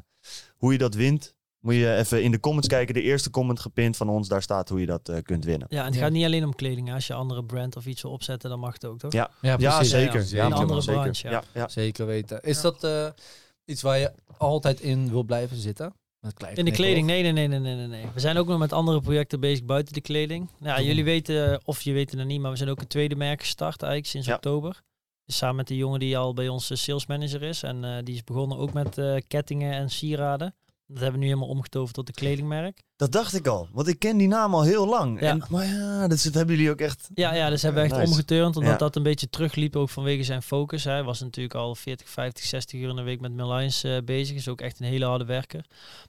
[0.57, 2.93] hoe je dat wint, moet je even in de comments kijken.
[2.93, 5.67] De eerste comment gepint van ons, daar staat hoe je dat eh, kunt winnen.
[5.69, 6.01] Ja, en het Ja.
[6.01, 6.87] gaat niet alleen om kleding.
[6.87, 6.93] hè.
[6.93, 9.11] Als je andere brand of iets wil opzetten, dan mag het ook, toch?
[9.11, 9.29] Ja.
[9.41, 10.21] Ja, zeker.
[10.21, 10.35] ja.
[10.35, 11.01] Ja, Een andere zeker.
[11.01, 11.33] branche, ja.
[11.33, 11.67] Ja, ja.
[11.67, 12.41] Zeker weten.
[12.41, 12.61] Is Ja.
[12.61, 13.07] dat eh,
[13.65, 15.93] iets waar je altijd in wil blijven zitten?
[16.53, 17.05] In de kleding?
[17.07, 18.05] Nee, nee, nee, nee, nee, nee.
[18.13, 20.49] We zijn ook nog met andere projecten bezig buiten de kleding.
[20.59, 22.87] Nou, ja, jullie weten, of je weet het nog niet, maar we zijn ook een
[22.87, 24.33] tweede merk gestart eigenlijk sinds Ja.
[24.35, 24.81] oktober.
[25.25, 27.63] Dus samen met de jongen die al bij ons eh, sales manager is.
[27.63, 30.55] En eh, die is begonnen ook met eh, kettingen en sieraden.
[30.87, 32.81] Dat hebben we nu helemaal omgetoverd tot een kledingmerk.
[32.95, 35.19] Dat dacht ik al, want ik ken die naam al heel lang.
[35.19, 35.29] Ja.
[35.29, 37.09] En, maar ja, dat, hebben jullie ook echt...
[37.13, 38.11] Ja, ja dus hebben we echt Nice.
[38.11, 38.77] omgeturnd, omdat Ja.
[38.77, 40.83] dat een beetje terugliep ook vanwege zijn focus.
[40.83, 44.35] Hij was natuurlijk al 40, 50, 60 uur in de week met Lions eh, bezig.
[44.35, 45.65] Is ook echt een hele harde werker.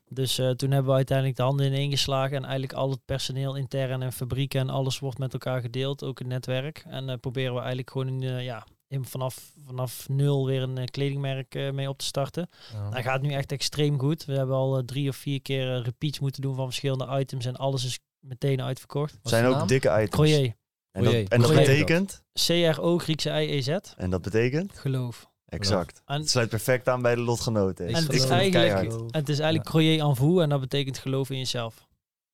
[0.09, 2.37] Dus eh, toen hebben we uiteindelijk de handen ineen geslagen.
[2.37, 6.05] En eigenlijk al het personeel intern en fabrieken en alles wordt met elkaar gedeeld.
[6.05, 6.85] Ook het netwerk.
[6.89, 10.85] En eh, proberen we eigenlijk gewoon een, ja, in, vanaf, vanaf nul weer een eh,
[10.85, 12.49] kledingmerk eh, mee op te starten.
[12.73, 12.91] Ja.
[12.91, 14.25] Hij gaat nu echt extreem goed.
[14.25, 17.47] We hebben al eh, drie of vier keer repeats moeten doen van verschillende items.
[17.47, 19.19] En alles is meteen uitverkocht.
[19.23, 19.67] Zijn ook naam?
[19.67, 20.11] dikke items.
[20.11, 20.55] Croyer.
[20.91, 21.29] En dat, Croyer.
[21.29, 21.71] en dat Croyer.
[21.71, 22.23] betekent...
[22.33, 23.69] C-R-O, Griekse I-E-Z.
[23.97, 24.79] En dat betekent?
[24.79, 25.33] Geloof.
[25.47, 26.03] Exact.
[26.07, 27.85] En, Het sluit perfect aan bij de lotgenoten.
[27.85, 30.43] En Ik en het is eigenlijk, het is eigenlijk Croyer en vous.
[30.43, 31.84] En dat betekent geloof in jezelf.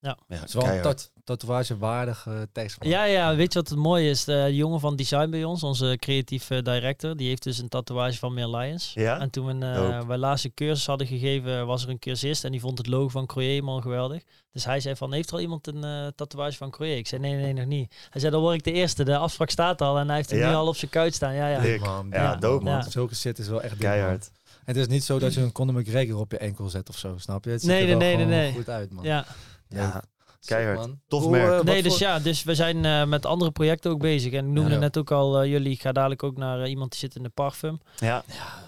[0.01, 2.77] Ja, Het is wel een tat tatoeagewaardige tekst.
[2.81, 4.25] Ja, ja, weet je wat het mooie is?
[4.25, 8.35] De jongen van design bij ons, onze creatieve director, die heeft dus een tatoeage van
[8.35, 8.93] Meer Lions.
[8.95, 9.19] Ja?
[9.21, 12.61] En toen we uh, wij laatste cursus hadden gegeven, was er een cursist en die
[12.61, 14.23] vond het logo van Croyer helemaal geweldig.
[14.53, 16.97] Dus hij zei van, heeft er al iemand een eh, tatoeage van Croyer?
[16.97, 17.95] Ik zei, nee, nee, nog niet.
[18.11, 19.05] Hij zei, dan word ik de eerste.
[19.05, 20.49] De afspraak staat al en hij heeft hem Ja?
[20.49, 21.35] nu al op zijn kuit staan.
[21.35, 21.61] Ja, ja.
[21.61, 21.81] Dik.
[21.81, 22.07] man.
[22.11, 22.37] Ja, Ja.
[22.37, 22.73] dope man.
[22.75, 22.91] Ja.
[22.91, 24.31] Zulke shit is wel echt dik, Keihard.
[24.65, 27.15] het is niet zo dat je een Conor McGregor op je enkel zet of zo,
[27.19, 27.51] snap je?
[27.51, 28.53] Het ziet Nee, er nee, wel nee, nee, gewoon nee.
[28.53, 29.05] goed uit, man.
[29.05, 29.25] ja.
[29.71, 30.03] Ja,
[30.45, 30.79] keihard.
[30.79, 31.01] man.
[31.09, 31.59] Tof Hoe, merk.
[31.61, 34.33] eh, Nee, dus voor- ja, dus we zijn eh, met andere projecten ook bezig.
[34.33, 34.79] En ik noemde Ja.
[34.79, 37.29] net ook al eh, jullie, ik ga dadelijk ook naar iemand die zit in de
[37.29, 37.81] parfum.
[37.99, 38.23] Ja,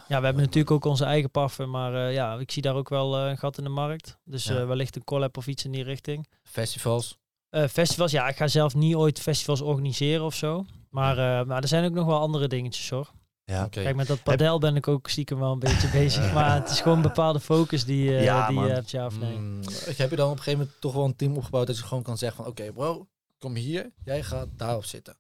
[0.09, 2.89] Ja, we hebben natuurlijk ook onze eigen parfum, maar eh, ja, ik zie daar ook
[2.89, 4.19] wel een gat in de markt.
[4.25, 4.57] Dus Ja.
[4.61, 6.27] eh, wellicht een collab of iets in die richting.
[6.43, 7.19] Festivals.
[7.51, 10.65] Eh, festivals, ja, ik ga zelf niet ooit festivals organiseren of zo.
[10.91, 13.11] Maar, eh, maar er zijn ook nog wel andere dingetjes hoor.
[13.53, 13.67] Ja.
[13.71, 16.33] Kijk, met dat padel ben ik ook stiekem wel een beetje bezig.
[16.33, 18.67] Maar het is gewoon een bepaalde focus die, eh, Ja, die man.
[18.67, 19.37] je hebt, ja of nee.
[19.39, 19.61] Mm,
[19.97, 22.03] heb je dan op een gegeven moment toch wel een team opgebouwd dat je gewoon
[22.03, 23.07] kan zeggen van oké bro,
[23.39, 25.17] kom hier, jij gaat daarop zitten.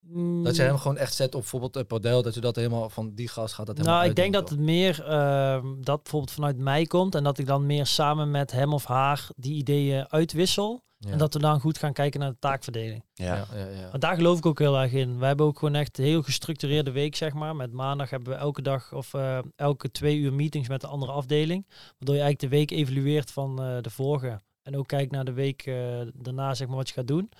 [0.00, 2.90] Mm, Dat je hem gewoon echt zet op bijvoorbeeld een padel, dat je dat helemaal
[2.90, 6.32] van die gast gaat dat helemaal Nou, ik denk dat het meer eh, dat bijvoorbeeld
[6.32, 7.14] vanuit mij komt.
[7.14, 10.84] En dat ik dan meer samen met hem of haar die ideeën uitwissel.
[10.98, 11.10] Ja.
[11.10, 13.04] En dat we dan goed gaan kijken naar de taakverdeling.
[13.14, 13.34] Ja.
[13.34, 13.90] ja, ja, ja.
[13.90, 15.18] Want daar geloof ik ook heel erg in.
[15.18, 17.56] We hebben ook gewoon echt een heel gestructureerde week, zeg maar.
[17.56, 21.12] Met maandag hebben we elke dag of eh, elke twee uur meetings met de andere
[21.12, 21.66] afdeling.
[21.68, 24.40] Waardoor je eigenlijk de week evalueert van eh, de vorige.
[24.62, 27.30] En ook kijkt naar de week eh, daarna, zeg maar, wat je gaat doen.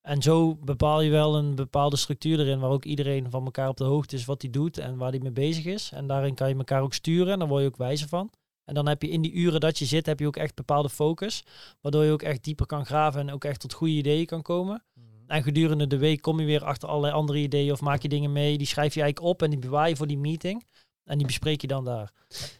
[0.00, 3.76] En zo bepaal je wel een bepaalde structuur erin, waar ook iedereen van elkaar op
[3.76, 5.92] de hoogte is wat hij doet en waar hij mee bezig is.
[5.92, 8.30] En daarin kan je elkaar ook sturen en daar word je ook wijzer van.
[8.70, 10.88] En dan heb je in die uren dat je zit, heb je ook echt bepaalde
[10.90, 11.42] focus.
[11.80, 14.82] Waardoor je ook echt dieper kan graven en ook echt tot goede ideeën kan komen.
[15.26, 18.32] En gedurende de week kom je weer achter allerlei andere ideeën of maak je dingen
[18.32, 18.58] mee.
[18.58, 20.66] Die schrijf je eigenlijk op en die bewaar je voor die meeting.
[21.04, 22.12] En die bespreek je dan daar.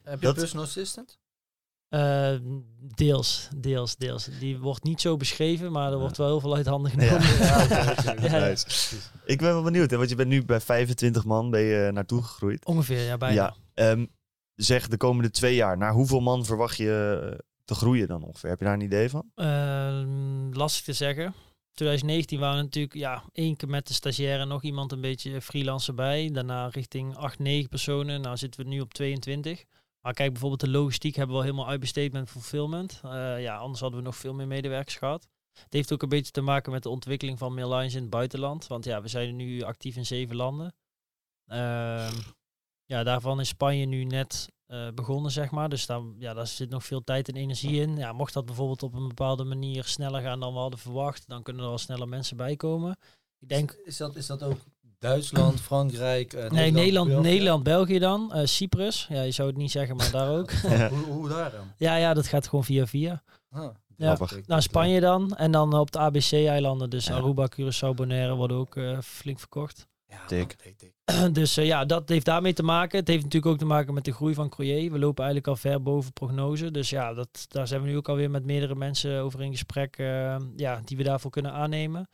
[0.02, 1.18] Heb je Dat- een personal assistant?
[1.88, 2.34] Eh,
[2.94, 4.28] deels, deels, deels.
[4.40, 5.98] Die wordt niet zo beschreven, maar er Ja.
[5.98, 7.36] wordt wel heel veel uit handen genomen.
[7.36, 8.54] Ja.
[9.24, 12.22] Ik ben wel benieuwd, hè, want je bent nu bij 25 man ben je naartoe
[12.22, 12.64] gegroeid.
[12.64, 13.34] Ongeveer, ja, bijna.
[13.34, 13.54] Ja.
[13.90, 14.06] Ehm,
[14.62, 18.50] zeg de komende twee jaar, naar hoeveel man verwacht je eh, te groeien dan ongeveer?
[18.50, 19.30] Heb je daar een idee van?
[19.34, 21.34] Ehm, lastig te zeggen.
[21.72, 25.94] 2019 waren we natuurlijk ja, één keer met de stagiaire nog iemand een beetje freelancer
[25.94, 26.30] bij.
[26.32, 28.20] Daarna richting 8, 9 personen.
[28.20, 29.64] Nou zitten we nu op 22.
[30.00, 33.00] Maar kijk, bijvoorbeeld de logistiek hebben we al helemaal uitbesteed met fulfillment.
[33.04, 35.28] Eh, ja, anders hadden we nog veel meer medewerkers gehad.
[35.52, 38.66] Het heeft ook een beetje te maken met de ontwikkeling van Maillines in het buitenland.
[38.66, 40.74] Want ja, we zijn nu actief in zeven landen.
[41.46, 42.14] Ehm,
[42.91, 45.68] ja, daarvan is Spanje nu net eh, begonnen, zeg maar.
[45.68, 47.97] Dus daar, ja, daar zit nog veel tijd en energie in.
[47.97, 51.43] Ja, mocht dat bijvoorbeeld op een bepaalde manier sneller gaan dan we hadden verwacht, dan
[51.43, 52.97] kunnen er al sneller mensen bij komen.
[53.38, 54.57] Ik denk, Is dat, is dat ook
[54.99, 56.32] Duitsland, Frankrijk?
[56.32, 57.28] eh, nee, Nederland, België?
[57.28, 58.32] Nederland, België dan.
[58.32, 60.51] Eh, Cyprus, ja, je zou het niet zeggen, maar daar ook.
[60.53, 61.72] hoe, hoe daar dan?
[61.76, 63.22] ja, ja, dat gaat gewoon via via.
[63.51, 65.36] Ah, Ja, Naar Spanje dan.
[65.36, 67.14] En dan op de ABC-eilanden, dus Ja.
[67.14, 69.88] Aruba, Curaçao, Bonaire, worden ook eh, flink verkocht.
[70.07, 70.38] Ja, Dik.
[70.38, 70.93] man, dik, dik.
[71.32, 72.98] dus eh, ja, dat heeft daarmee te maken.
[72.98, 74.92] Het heeft natuurlijk ook te maken met de groei van Croyer.
[74.92, 76.70] We lopen eigenlijk al ver boven prognose.
[76.70, 79.96] Dus ja, dat, daar zijn we nu ook alweer met meerdere mensen over in gesprek.
[79.96, 82.08] eh, ja, die we daarvoor kunnen aannemen.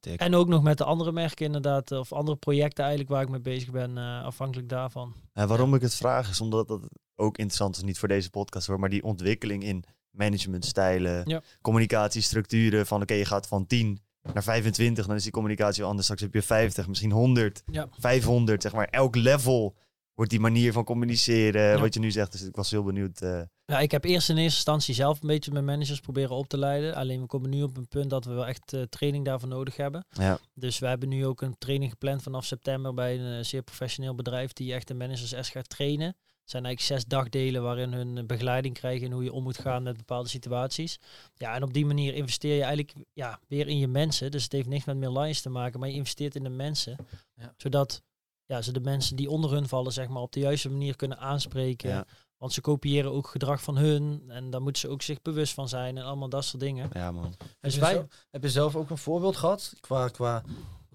[0.00, 0.20] Dik.
[0.20, 1.92] En ook nog met de andere merken inderdaad.
[1.92, 3.98] Of andere projecten eigenlijk waar ik mee bezig ben.
[3.98, 5.14] eh, afhankelijk daarvan.
[5.32, 6.80] Ja, waarom ik het vraag is omdat dat
[7.16, 11.42] ook interessant is, niet voor deze podcast hoor, maar die ontwikkeling in managementstijlen, Ja.
[11.60, 14.00] communicatiestructuren, van oké, je gaat van 10
[14.32, 16.02] naar 25, dan is die communicatie anders.
[16.04, 17.88] Straks heb je 50, misschien 100, Ja.
[17.98, 18.88] 500, zeg maar.
[18.90, 19.76] Elk level
[20.14, 21.78] wordt die manier van communiceren, Ja.
[21.78, 22.32] wat je nu zegt.
[22.32, 23.20] Dus ik was heel benieuwd.
[23.20, 26.48] eh, Ja, ik heb eerst in eerste instantie zelf een beetje mijn managers proberen op
[26.48, 26.94] te leiden.
[26.94, 29.76] Alleen we komen nu op een punt dat we wel echt eh, training daarvoor nodig
[29.76, 30.06] hebben.
[30.08, 33.62] ja, Dus we hebben nu ook een training gepland vanaf september bij een eh, zeer
[33.62, 36.16] professioneel bedrijf die echt de managers echt gaat trainen.
[36.50, 39.96] Zijn eigenlijk zes dagdelen waarin hun begeleiding krijgen in hoe je om moet gaan met
[39.96, 40.98] bepaalde situaties.
[41.34, 44.30] Ja, en op die manier investeer je eigenlijk ja, weer in je mensen.
[44.30, 46.96] Dus het heeft niks met meer lines te maken, maar je investeert in de mensen.
[47.34, 47.54] Ja.
[47.56, 48.02] Zodat
[48.46, 51.18] ja, ze de mensen die onder hun vallen, zeg maar, op de juiste manier kunnen
[51.18, 51.90] aanspreken.
[51.90, 52.04] Ja.
[52.36, 54.22] Want ze kopiëren ook gedrag van hun.
[54.28, 55.96] En daar moeten ze ook zich bewust van zijn.
[55.98, 56.90] En allemaal dat soort dingen.
[56.92, 57.24] Ja, man.
[57.24, 59.72] Heb, Dus je wij- zelf, heb je zelf ook een voorbeeld gehad?
[59.80, 60.42] Qua, qua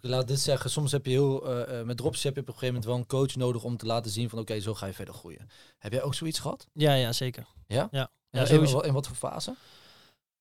[0.09, 2.73] laat dit zeggen, soms heb je heel, eh, met dropship heb je op een gegeven
[2.73, 5.13] moment wel een coach nodig om te laten zien van oké, zo ga je verder
[5.13, 5.49] groeien.
[5.77, 6.67] Heb jij ook zoiets gehad?
[6.73, 7.47] Ja, ja, zeker.
[7.67, 7.87] Ja?
[7.91, 9.55] Ja, Ja, ja in, in wat voor fase?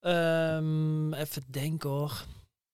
[0.00, 2.24] Ehm, even denken hoor.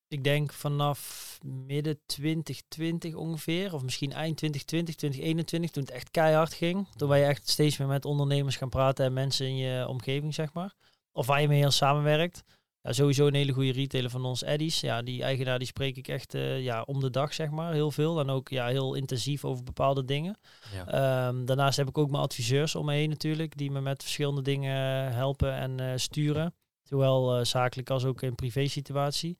[0.07, 6.53] Ik denk vanaf midden 2020 ongeveer, of misschien eind 2020, 2021, toen het echt keihard
[6.53, 6.87] ging.
[6.95, 10.53] Toen wij echt steeds meer met ondernemers gaan praten en mensen in je omgeving, zeg
[10.53, 10.73] maar.
[11.11, 12.43] Of waar je mee heel samenwerkt.
[12.89, 14.79] Ja, sowieso een hele goede retailer van ons, Eddies.
[14.79, 17.91] Ja, die eigenaar die spreek ik echt eh, ja, om de dag, zeg maar, heel
[17.91, 18.19] veel.
[18.19, 20.37] En ook ja, heel intensief over bepaalde dingen.
[20.73, 20.87] Ja.
[20.87, 24.41] Ehm, daarnaast heb ik ook mijn adviseurs om me heen natuurlijk, die me met verschillende
[24.41, 26.55] dingen helpen en eh, sturen.
[26.83, 29.37] Zowel eh, zakelijk als ook in privé situatie.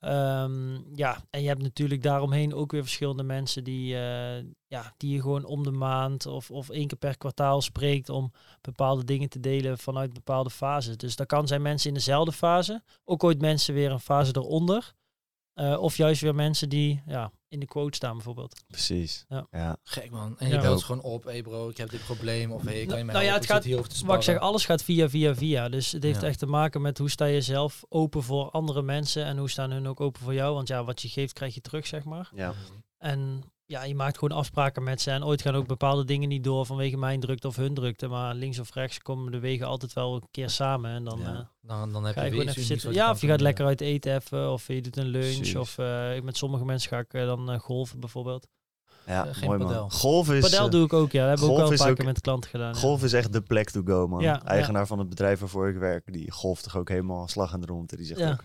[0.00, 5.14] Ehm, ja, en je hebt natuurlijk daaromheen ook weer verschillende mensen die, eh, ja, die
[5.14, 9.28] je gewoon om de maand of, of één keer per kwartaal spreekt om bepaalde dingen
[9.28, 10.96] te delen vanuit bepaalde fases.
[10.96, 14.94] Dus dat kan zijn mensen in dezelfde fase, ook ooit mensen weer een fase eronder.
[15.54, 18.62] Eh, of juist weer mensen die ja, in de quote staan bijvoorbeeld.
[18.66, 19.24] Precies.
[19.28, 19.46] Ja.
[19.50, 19.76] ja.
[19.82, 20.38] Gek man.
[20.38, 20.60] En je Ja.
[20.60, 22.52] belt gewoon op, hey bro, ik heb dit probleem.
[22.52, 24.38] Of hey, kan je Nou, me nou ja, het gaat- hierover te Wat ik zeg,
[24.38, 25.68] alles gaat via, via, via.
[25.68, 26.26] Dus het heeft Ja.
[26.26, 29.70] echt te maken met hoe sta je zelf open voor andere mensen en hoe staan
[29.70, 30.54] hun ook open voor jou.
[30.54, 32.30] Want ja, wat je geeft krijg je terug, zeg maar.
[32.34, 32.52] ja.
[32.98, 35.10] En ja, je maakt gewoon afspraken met ze.
[35.10, 38.08] En ooit gaan ook bepaalde dingen niet door vanwege mijn drukte of hun drukte.
[38.08, 40.90] Maar links of rechts komen de wegen altijd wel een keer samen.
[40.90, 41.32] En dan Ja.
[41.32, 42.92] eh, Dan, dan heb ga je je weer gewoon even zitten.
[42.92, 44.52] Ja, of je gaat doen, lekker uit eten even.
[44.52, 45.36] Of je doet een lunch.
[45.36, 45.56] Precies.
[45.56, 48.46] Of eh, met sommige mensen ga ik eh, dan golven bijvoorbeeld.
[49.06, 49.66] ja geen mooi man.
[49.68, 49.90] padel.
[49.90, 51.20] Golf is, Padel doe ik ook, ja.
[51.20, 52.72] Dat hebben we ook wel een paar ook- keer met klanten gedaan.
[52.74, 52.78] ja.
[52.80, 54.20] golf is echt de plek to go, man.
[54.22, 54.44] Ja, ja.
[54.44, 57.96] Eigenaar van het bedrijf waarvoor ik werk, die golft toch ook helemaal slag en rond.
[57.96, 58.30] Die zegt Ja.
[58.30, 58.42] ook,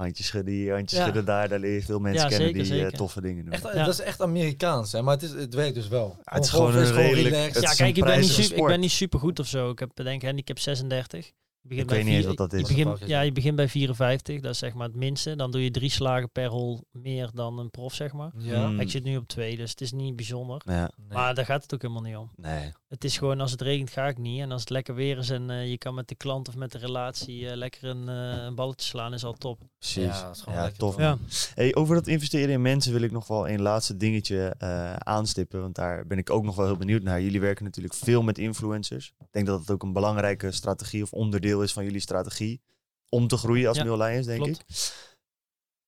[0.00, 1.04] handjes schudden hier, handjes Ja.
[1.04, 1.48] schudden daar.
[1.48, 2.96] Daar leer je veel mensen Ja, kennen zeker, die eh, zeker.
[2.98, 3.52] toffe dingen doen.
[3.52, 3.84] Echt, Ja.
[3.84, 5.02] Dat is echt Amerikaans, hè?
[5.02, 6.16] maar het, is, het werkt dus wel.
[6.24, 7.62] het is gewoon een redelijk- relaxed.
[7.62, 9.70] Ja, kijk, ik ben, niet super, ik ben niet super goed of zo.
[9.70, 11.26] Ik heb denk ik handicap 36.
[11.62, 12.68] Je begint Ik weet bij niet eens wat dat je is.
[12.76, 14.40] begint- ja, je begint bij 54.
[14.40, 15.36] Dat is zeg maar het minste.
[15.36, 18.30] Dan doe je drie slagen per hol meer dan een prof, zeg maar.
[18.36, 18.68] Ja.
[18.68, 18.80] Mm.
[18.80, 20.62] Ik zit nu op twee, dus het is niet bijzonder.
[20.64, 21.08] Ja, Nee.
[21.18, 22.30] Maar daar gaat het ook helemaal niet om.
[22.36, 22.72] nee.
[22.90, 24.40] Het is gewoon als het regent ga ik niet.
[24.40, 26.72] En als het lekker weer is en eh, je kan met de klant of met
[26.72, 29.60] de relatie eh, lekker een, eh, een balletje slaan, is al top.
[29.78, 30.02] Precies.
[30.04, 30.96] Ja, dat is gewoon Ja, lekker, tof.
[30.96, 31.18] Ja.
[31.54, 35.60] Hey, over dat investeren in mensen wil ik nog wel een laatste dingetje eh, aanstippen.
[35.60, 37.20] Want daar ben ik ook nog wel heel benieuwd naar.
[37.20, 39.12] Jullie werken natuurlijk veel met influencers.
[39.18, 42.60] Ik denk dat het ook een belangrijke strategie of onderdeel is van jullie strategie.
[43.08, 43.84] Om te groeien als Ja,
[44.22, 44.64] denk klopt.
[44.68, 45.08] ik.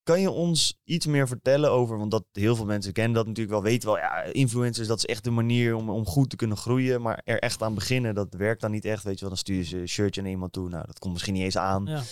[0.03, 3.55] Kan je ons iets meer vertellen over, want dat heel veel mensen kennen dat natuurlijk
[3.55, 6.57] wel, weten wel, ja, influencers, dat is echt de manier om, om goed te kunnen
[6.57, 7.03] groeien.
[7.03, 9.05] Maar er echt aan beginnen, dat werkt dan niet echt.
[9.05, 10.69] Weet je wel, dan stuur je ze een shirtje naar iemand toe.
[10.69, 11.87] Nou, dat komt misschien niet eens aan.
[11.87, 12.03] Ja.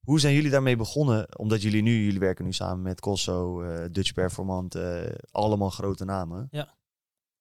[0.00, 1.38] Hoe zijn jullie daarmee begonnen?
[1.38, 6.04] Omdat jullie nu, jullie werken nu samen met Cosso, eh, Dutch Performant, eh, allemaal grote
[6.04, 6.48] namen.
[6.50, 6.74] Ja.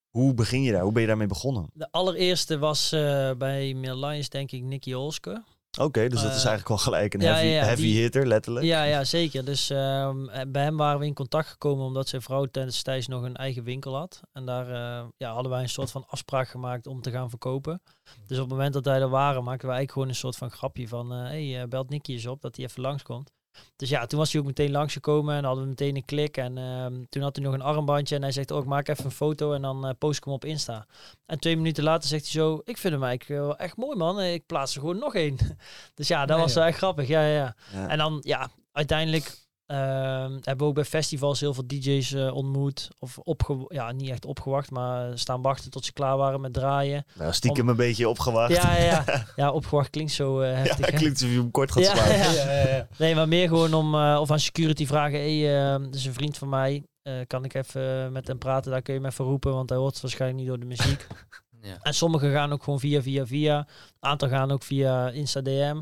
[0.10, 0.82] Hoe begin je daar?
[0.82, 1.70] Hoe ben je daarmee begonnen?
[1.74, 5.44] De allereerste was eh, bij Lions, denk ik, Nicky Olske.
[5.80, 8.66] Oké, dus dat is Eh, eigenlijk wel gelijk een heavy, heavy die- hitter, letterlijk.
[8.66, 9.46] Ja, ja, zeker.
[9.46, 13.24] Dus ehm, eh, bij hem waren we in contact gekomen omdat zijn vrouw tijdens nog
[13.24, 14.22] een eigen winkel had.
[14.34, 17.82] En daar eh, ja, hadden wij een soort van afspraak gemaakt om te gaan verkopen.
[18.28, 20.52] Dus op het moment dat wij er waren, maakten we eigenlijk gewoon een soort van
[20.52, 21.12] grapje van...
[21.12, 23.32] hé, hey, belt Nicky eens op dat hij even langskomt.
[23.76, 26.38] Dus ja, toen was hij ook meteen langsgekomen en hadden we meteen een klik.
[26.38, 29.06] En ehm, toen had hij nog een armbandje en hij zegt, oh, ik maak even
[29.06, 30.86] een foto en dan eh, post ik hem op Insta.
[31.26, 34.22] En twee minuten later zegt hij zo, ik vind hem eigenlijk wel echt mooi man,
[34.22, 35.38] ik plaats er gewoon nog één.
[35.96, 37.56] dus ja, dat Nee, was wel echt grappig, ja, ja.
[37.88, 39.38] En dan, ja, uiteindelijk
[39.76, 42.90] hebben we ook bij festivals heel veel DJ's eh, ontmoet.
[43.00, 47.06] Of opge ja, niet echt opgewacht, maar staan wachten tot ze klaar waren met draaien.
[47.16, 48.52] Nou, stiekem een beetje opgewacht.
[48.56, 49.26] Ja, ja, ja.
[49.36, 50.86] ja opgewacht klinkt zo eh, Ja, heftig.
[50.92, 50.98] hè?
[50.98, 52.18] klinkt alsof je hem kort gaat Ja, slaan.
[52.18, 52.32] ja.
[52.32, 52.88] Ja, ja, ja.
[52.98, 55.20] Nee, maar meer gewoon om eh, of aan security vragen.
[55.20, 56.84] Hé, eh, dat is een vriend van mij.
[57.02, 58.72] Eh, kan ik even met hem praten?
[58.72, 61.08] Daar kun je me even roepen, want hij hoort waarschijnlijk niet door de muziek.
[61.62, 61.78] Ja.
[61.82, 63.58] En sommige gaan ook gewoon via, via, via.
[63.58, 65.82] Een aantal gaan ook via Insta DM.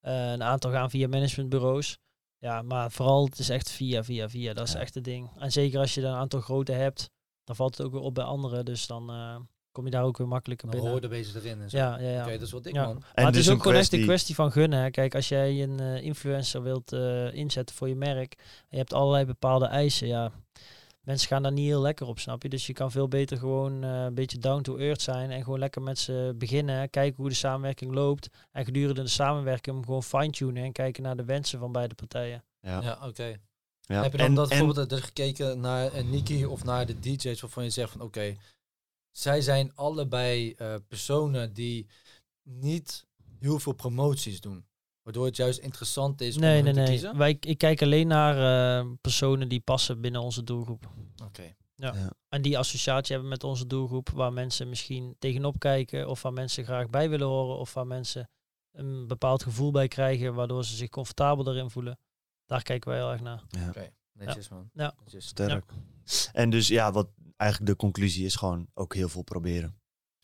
[0.00, 1.98] Een aantal gaan via managementbureaus.
[2.38, 4.54] Ja, maar vooral het is echt via, via, via.
[4.54, 4.78] Dat is Ja.
[4.80, 5.30] echt het ding.
[5.38, 7.10] En zeker als je dan een aantal grote hebt,
[7.44, 8.64] dan valt het ook weer op bij anderen.
[8.64, 9.36] Dus dan eh,
[9.72, 11.02] kom je daar ook weer makkelijker Dan binnen.
[11.02, 11.76] er bezig erin en zo.
[11.76, 12.22] Ja, ja, ja.
[12.22, 12.84] Oké, dat is wel dik Ja.
[12.84, 12.96] man.
[12.96, 14.78] En maar het dus is een ook gewoon echt een kwestie- van gunnen.
[14.78, 14.90] Hè.
[14.90, 18.92] Kijk, als jij een eh, influencer wilt eh, inzetten voor je merk, en je hebt
[18.92, 20.32] allerlei bepaalde eisen, ja,
[21.08, 22.48] mensen gaan daar niet heel lekker op, snap je?
[22.48, 25.58] Dus je kan veel beter gewoon eh, een beetje down to earth zijn en gewoon
[25.58, 30.02] lekker met ze beginnen, kijken hoe de samenwerking loopt en gedurende de samenwerking hem gewoon
[30.02, 32.44] fine-tunen en kijken naar de wensen van beide partijen.
[32.60, 32.80] Ja.
[32.82, 33.36] Ja, oké.
[33.80, 34.02] Ja.
[34.02, 37.40] Heb je dan En- dat en- bijvoorbeeld gekeken naar een Niki of naar de DJ's
[37.40, 38.36] waarvan je zegt van oké,
[39.10, 41.86] zij zijn allebei eh, personen die
[42.42, 43.06] niet
[43.38, 44.66] heel veel promoties doen.
[45.08, 46.88] Waardoor het juist interessant is Nee, om nee, te nee.
[46.88, 47.16] kiezen.
[47.16, 48.36] Wij, ik kijk alleen naar
[48.80, 50.90] eh, personen die passen binnen onze doelgroep.
[51.24, 51.54] Oké.
[52.28, 56.64] En die associatie hebben met onze doelgroep, waar mensen misschien tegenop kijken, of waar mensen
[56.64, 58.30] graag bij willen horen, of waar mensen
[58.72, 61.98] een bepaald gevoel bij krijgen, waardoor ze zich comfortabel erin voelen.
[62.46, 63.42] Daar kijken wij heel erg naar.
[63.48, 64.70] Ja, Oké, netjes man.
[64.72, 64.94] Ja.
[65.04, 65.26] Netjes.
[65.26, 65.72] sterk.
[66.32, 69.77] En dus ja, wat eigenlijk de conclusie is gewoon ook heel veel proberen.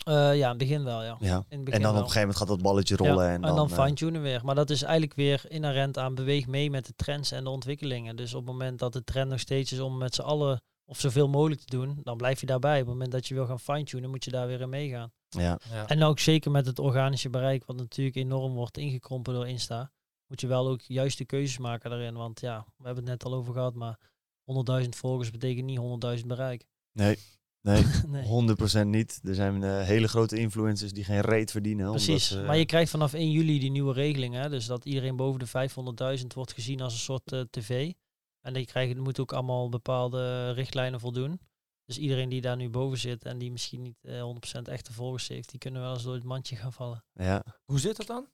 [0.04, 1.16] Eh, ja, in het begin wel, ja.
[1.20, 1.44] Ja.
[1.48, 3.24] In het begin En dan op een gegeven moment gaat dat balletje rollen.
[3.24, 4.44] Ja, en dan, eh, fine-tunen weer.
[4.44, 8.16] Maar dat is eigenlijk weer inherent aan beweeg mee met de trends en de ontwikkelingen.
[8.16, 11.00] Dus op het moment dat de trend nog steeds is om met z'n allen of
[11.00, 12.80] zoveel mogelijk te doen, dan blijf je daarbij.
[12.80, 15.12] Op het moment dat je wil gaan fine-tunen, moet je daar weer in meegaan.
[15.28, 15.86] ja, Ja.
[15.86, 19.90] En ook zeker met het organische bereik, wat natuurlijk enorm wordt ingekrompen door Insta,
[20.26, 22.14] moet je wel ook juiste keuzes maken daarin.
[22.14, 23.98] Want ja, we hebben het net al over gehad, maar
[24.82, 25.78] 100.000 volgers betekent niet
[26.20, 26.64] 100.000 bereik.
[26.92, 27.18] nee,
[27.64, 27.84] nee,
[28.26, 28.56] nee.
[28.84, 29.20] 100% niet.
[29.24, 31.86] Er zijn eh, hele grote influencers die geen reet verdienen.
[31.86, 34.34] omdat Precies, maar je krijgt vanaf 1 juli die nieuwe regeling.
[34.34, 34.48] Hè?
[34.48, 37.92] Dus dat iedereen boven de 500.000 wordt gezien als een soort eh, tv.
[38.40, 41.40] En die krijgen, moet ook allemaal bepaalde richtlijnen voldoen.
[41.86, 45.28] Dus iedereen die daar nu boven zit en die misschien niet eh, 100% echte volgers
[45.28, 47.04] heeft, die kunnen wel eens door het mandje gaan vallen.
[47.12, 48.26] Ja, Hoe zit dat dan?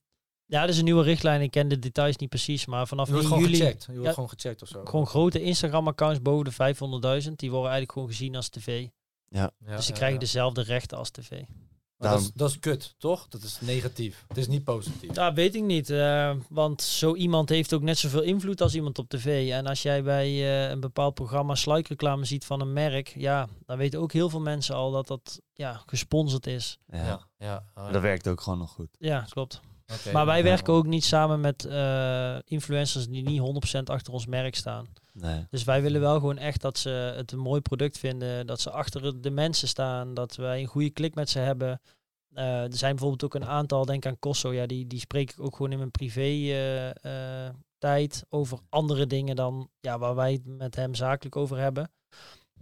[0.47, 1.41] Ja, dat is een nieuwe richtlijn.
[1.41, 3.63] Ik ken de details niet precies, maar vanaf Je wordt 1 gewoon juli...
[3.63, 3.85] gecheckt.
[3.85, 4.13] Je wordt Ja.
[4.13, 4.85] gewoon gecheckt of zo.
[4.85, 6.53] Gewoon grote Instagram-accounts boven de
[7.25, 8.89] 500.000, die worden eigenlijk gewoon gezien als tv.
[9.31, 10.21] Ja, dus ze krijgen ja.
[10.25, 11.43] dezelfde rechten als tv.
[11.97, 13.29] Maar dat, is, dat is kut, toch?
[13.29, 14.25] Dat is negatief.
[14.29, 15.15] Het is niet positief.
[15.15, 15.91] Ja, weet ik niet.
[15.91, 19.51] eh, want zo iemand heeft ook net zoveel invloed als iemand op tv.
[19.51, 23.77] En als jij bij eh, een bepaald programma sluikreclame ziet van een merk, ja, dan
[23.79, 26.79] weten ook heel veel mensen al dat dat ja, gesponsord is.
[26.87, 27.05] ja.
[27.05, 27.65] Ja, ja.
[27.75, 28.89] ah, dat werkt ook gewoon nog goed.
[28.99, 29.61] Ja, klopt.
[30.13, 30.45] Maar wij ja.
[30.45, 34.87] werken ook niet samen met eh, influencers die niet 100% achter ons merk staan.
[35.13, 35.47] Nee.
[35.51, 38.71] Dus wij willen wel gewoon echt dat ze het een mooi product vinden, dat ze
[38.71, 41.81] achter de mensen staan, dat wij een goede klik met ze hebben.
[42.35, 45.41] Eh, er zijn bijvoorbeeld ook een aantal, denk aan Kosso, ja, die, die spreek ik
[45.41, 46.53] ook gewoon in mijn privé
[47.03, 51.91] eh, tijd over andere dingen dan ja, waar wij het met hem zakelijk over hebben.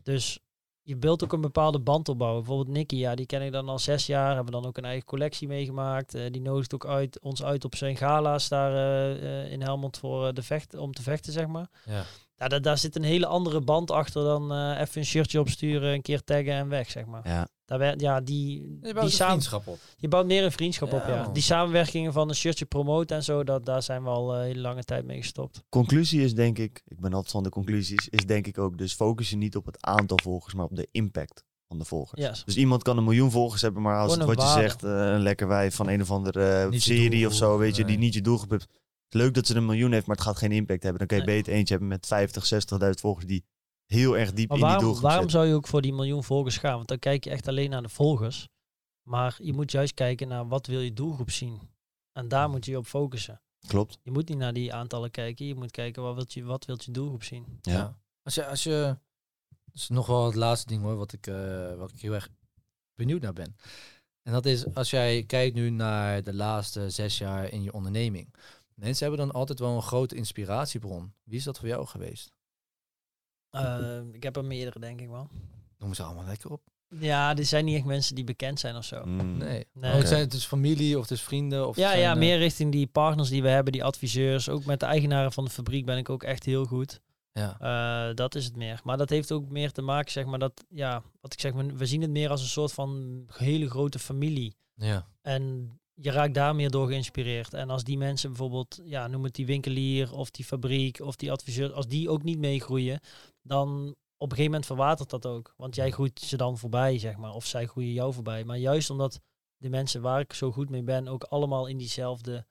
[0.03, 0.39] Dus
[0.89, 2.43] je wilt ook een bepaalde band opbouwen.
[2.43, 5.05] Bijvoorbeeld Nicky, ja, die ken ik dan al zes jaar, hebben dan ook een eigen
[5.05, 6.15] collectie meegemaakt.
[6.15, 9.99] Eh, die nodigt ook uit, ons uit op zijn gala's daar eh, eh, in Helmond
[9.99, 11.69] voor de vecht, om te vechten, zeg maar.
[11.85, 12.05] Ja.
[12.39, 15.93] Ja, daar, daar zit een hele andere band achter dan eh, even een shirtje opsturen,
[15.93, 17.29] een keer taggen en weg, zeg maar.
[17.29, 19.79] Ja, Daar werd, ja, die, Je die bouwt een samen, vriendschap op.
[19.97, 21.33] je bouwt meer een vriendschap op, Ja, man.
[21.33, 24.61] Die samenwerkingen van een shirtje promoten en zo, dat, daar zijn we al een hele
[24.61, 25.63] lange tijd mee gestopt.
[25.69, 28.95] conclusie is denk ik, ik ben altijd van de conclusies, is denk ik ook dus
[28.95, 32.23] focus je niet op het aantal volgers, maar op de impact van de volgers.
[32.23, 32.43] Yes.
[32.45, 35.21] Dus iemand kan een miljoen volgers hebben, maar als het wat je zegt, eh, een
[35.23, 38.21] lekker wijf van een of andere eh, serie of zo, weet je, die niet je
[38.21, 38.69] doelgroep heeft.
[39.09, 40.99] Het is leuk dat ze een miljoen heeft, maar het gaat geen impact hebben.
[40.99, 41.37] Dan kun je Nee.
[41.37, 43.45] beter eentje hebben met 50, 60.000 volgers die
[43.87, 45.39] heel erg diep Maar in die doelgroep waarom zitten.
[45.39, 46.75] zou je ook voor die miljoen volgers gaan?
[46.77, 48.49] Want dan kijk je echt alleen naar de volgers.
[49.03, 51.61] Maar je moet juist kijken naar wat wil je doelgroep zien.
[52.13, 53.41] En daar moet je je op focussen.
[53.67, 53.99] Klopt.
[54.03, 55.47] Je moet niet naar die aantallen kijken.
[55.47, 57.59] Je moet kijken wat wilt je, wat wilt je doelgroep zien.
[57.63, 57.99] Ja.
[58.23, 58.97] Als je, als je,
[59.65, 62.29] dat is nog wel het laatste ding hoor, wat ik, eh, wat ik heel erg
[62.95, 63.57] benieuwd naar ben.
[64.23, 68.35] En dat is als jij kijkt nu naar de laatste zes jaar in je onderneming.
[68.79, 71.13] Mensen hebben dan altijd wel een grote inspiratiebron.
[71.25, 72.33] Wie is dat voor jou geweest?
[73.51, 75.29] Eh, ik heb er meerdere, denk ik wel.
[75.79, 76.63] Noem ze allemaal lekker op.
[76.89, 79.05] Ja, er zijn niet echt mensen die bekend zijn of zo.
[79.05, 79.37] Mm.
[79.37, 79.67] Nee.
[79.73, 79.93] Nee.
[79.93, 81.69] Oh, het, zijn, het is familie of het is vrienden?
[81.69, 84.49] Of Ja, zijn, ja, eh, meer richting die partners die we hebben, die adviseurs.
[84.49, 87.01] Ook met de eigenaren van de fabriek ben ik ook echt heel goed.
[87.33, 87.59] Ja.
[87.61, 88.81] Eh, dat is het meer.
[88.85, 91.73] Maar dat heeft ook meer te maken, zeg maar, dat, ja, wat ik zeg, we
[91.77, 94.57] we zien het meer als een soort van hele grote familie.
[94.75, 95.07] ja.
[95.23, 97.55] En je raakt daar meer door geïnspireerd.
[97.55, 101.33] En als die mensen bijvoorbeeld, ja, noem het die winkelier of die fabriek of die
[101.33, 103.01] adviseur, als die ook niet meegroeien,
[103.43, 105.55] dan op een gegeven moment verwatert dat ook.
[105.57, 107.33] Want jij groeit ze dan voorbij, zeg maar.
[107.33, 108.45] Of zij groeien jou voorbij.
[108.45, 109.21] Maar juist omdat
[109.57, 112.47] de mensen waar ik zo goed mee ben, ook allemaal in diezelfde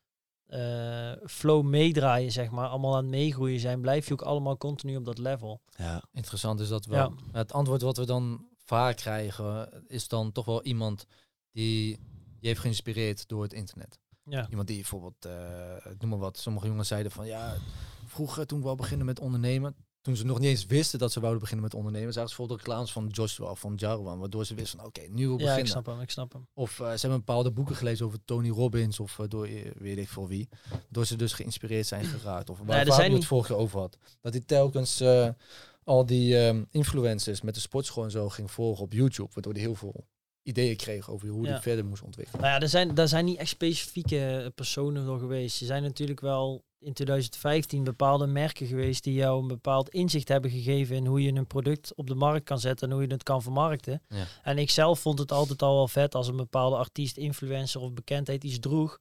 [0.45, 2.67] eh, flow meedraaien, zeg maar.
[2.67, 5.61] Allemaal aan het meegroeien zijn, blijf je ook allemaal continu op dat level.
[5.77, 6.03] Ja.
[6.13, 7.13] Interessant is dat wel.
[7.31, 11.05] Het antwoord wat we dan vaak krijgen is dan toch wel iemand
[11.51, 11.99] die
[12.47, 13.99] je heeft geïnspireerd door het internet.
[14.23, 14.47] Ja.
[14.49, 15.25] Iemand die bijvoorbeeld,
[15.91, 17.55] ik noem maar wat, sommige jongens zeiden van ja,
[18.05, 21.19] vroeger toen we wel beginnen met ondernemen, toen ze nog niet eens wisten dat ze
[21.19, 24.55] wouden beginnen met ondernemen, zagen ze bijvoorbeeld reclames van Joshua of van Jarwan, waardoor ze
[24.55, 25.59] wisten van oké, nu wil ik Ja, beginnen.
[25.59, 26.47] ik snap hem, ik snap hem.
[26.53, 30.09] Of eh, ze hebben bepaalde boeken gelezen over Tony Robbins of eh, door weet ik
[30.09, 30.49] voor wie.
[30.89, 32.49] Door ze dus geïnspireerd zijn geraakt.
[32.49, 33.97] Of waar, zijn we het vorige over had.
[34.21, 35.03] Dat hij telkens
[35.83, 39.29] al die ehm, influencers met de sportschool en zo ging volgen op YouTube.
[39.33, 40.05] Waardoor hij heel veel
[40.47, 41.51] ideeën kreeg over hoe Ja.
[41.51, 42.41] hij verder moest ontwikkelen.
[42.41, 45.59] Nou ja, er zijn, daar zijn niet echt specifieke personen door geweest.
[45.59, 50.51] Er zijn natuurlijk wel in 2015 bepaalde merken geweest die jou een bepaald inzicht hebben
[50.51, 53.23] gegeven in hoe je een product op de markt kan zetten en hoe je het
[53.23, 54.01] kan vermarkten.
[54.09, 54.25] Ja.
[54.43, 57.93] En ik zelf vond het altijd al wel vet als een bepaalde artiest, influencer of
[57.93, 58.99] bekendheid iets droeg.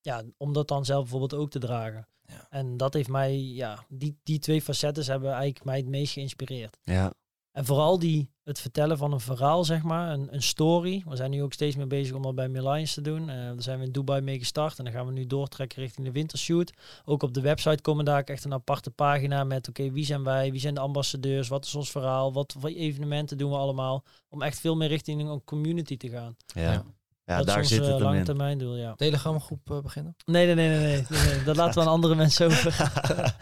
[0.00, 2.06] Ja, om dat dan zelf bijvoorbeeld ook te dragen.
[2.26, 2.46] Ja.
[2.50, 6.76] En dat heeft mij, ja, die, die twee facetten hebben eigenlijk mij het meest geïnspireerd.
[6.82, 7.12] Ja.
[7.52, 11.02] En vooral die, het vertellen van een verhaal, zeg maar, een, een story.
[11.08, 13.28] We zijn nu ook steeds meer bezig om dat bij Millions te doen.
[13.28, 16.06] Eh daar zijn we in Dubai mee gestart en dan gaan we nu doortrekken richting
[16.06, 16.72] de wintershoot.
[17.04, 20.50] Ook op de website komen daar echt een aparte pagina met, oké, wie zijn wij,
[20.50, 24.04] wie zijn de ambassadeurs, wat is ons verhaal, wat voor evenementen doen we allemaal.
[24.28, 26.36] Om echt veel meer richting een community te gaan.
[26.46, 26.84] Ja, Ja.
[27.24, 27.36] ja.
[27.36, 28.24] dat daar is zit ons het eh, lange in.
[28.24, 28.94] termijn doel, ja.
[28.94, 30.16] Telegramgroep eh, beginnen?
[30.24, 31.44] Nee, nee, nee, nee, nee, nee, nee.
[31.44, 32.76] Dat laten we aan andere mensen over.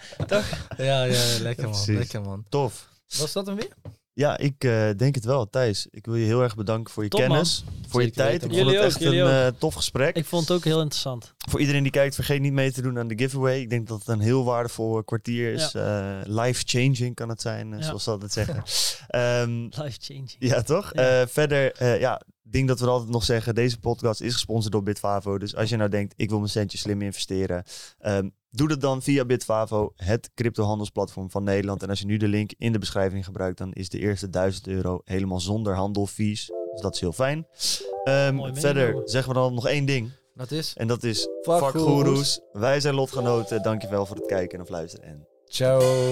[0.76, 1.72] Ja, ja, lekker man.
[1.72, 1.98] Precies.
[1.98, 2.44] Lekker man.
[2.48, 2.88] Tof.
[3.18, 3.72] Was dat hem weer?
[4.12, 5.50] Ja, ik eh, denk het wel.
[5.50, 7.28] Thijs, ik wil je heel erg bedanken voor je Top, man.
[7.30, 8.30] kennis, voor je tijd.
[8.42, 10.16] weten, Ik vond het echt een eh, tof gesprek.
[10.16, 11.34] Ik vond het ook heel interessant.
[11.50, 13.60] Voor iedereen die kijkt, vergeet niet mee te doen aan de giveaway.
[13.60, 15.74] Ik denk dat het een heel waardevol kwartier is.
[15.74, 17.82] Eh, Life-changing kan het zijn, Ja.
[17.82, 18.62] zoals ze altijd zeggen.
[19.08, 20.36] Ehm, Life changing.
[20.38, 20.94] ja, toch?
[20.94, 21.28] Ja.
[21.28, 25.38] Verder, ja, ik denk dat we altijd nog zeggen, deze podcast is gesponsord door Bitfavo.
[25.38, 27.64] Dus als je nou denkt, ik wil mijn centje slim investeren,
[27.98, 31.82] ehm, doe dat dan via Bitfavo, het cryptohandelsplatform van Nederland.
[31.82, 34.66] En als je nu de link in de beschrijving gebruikt, dan is de eerste 1000
[34.66, 36.46] euro helemaal zonder handelfees.
[36.72, 37.46] Dus dat is heel fijn.
[38.04, 40.10] Ehm, verder zeggen we dan nog één ding.
[40.34, 40.72] Dat is.
[40.76, 42.40] En dat is Fuck.
[42.52, 43.62] Wij zijn lotgenoten.
[43.62, 45.08] Dankjewel voor het kijken en of luisteren.
[45.08, 46.10] En Ciao.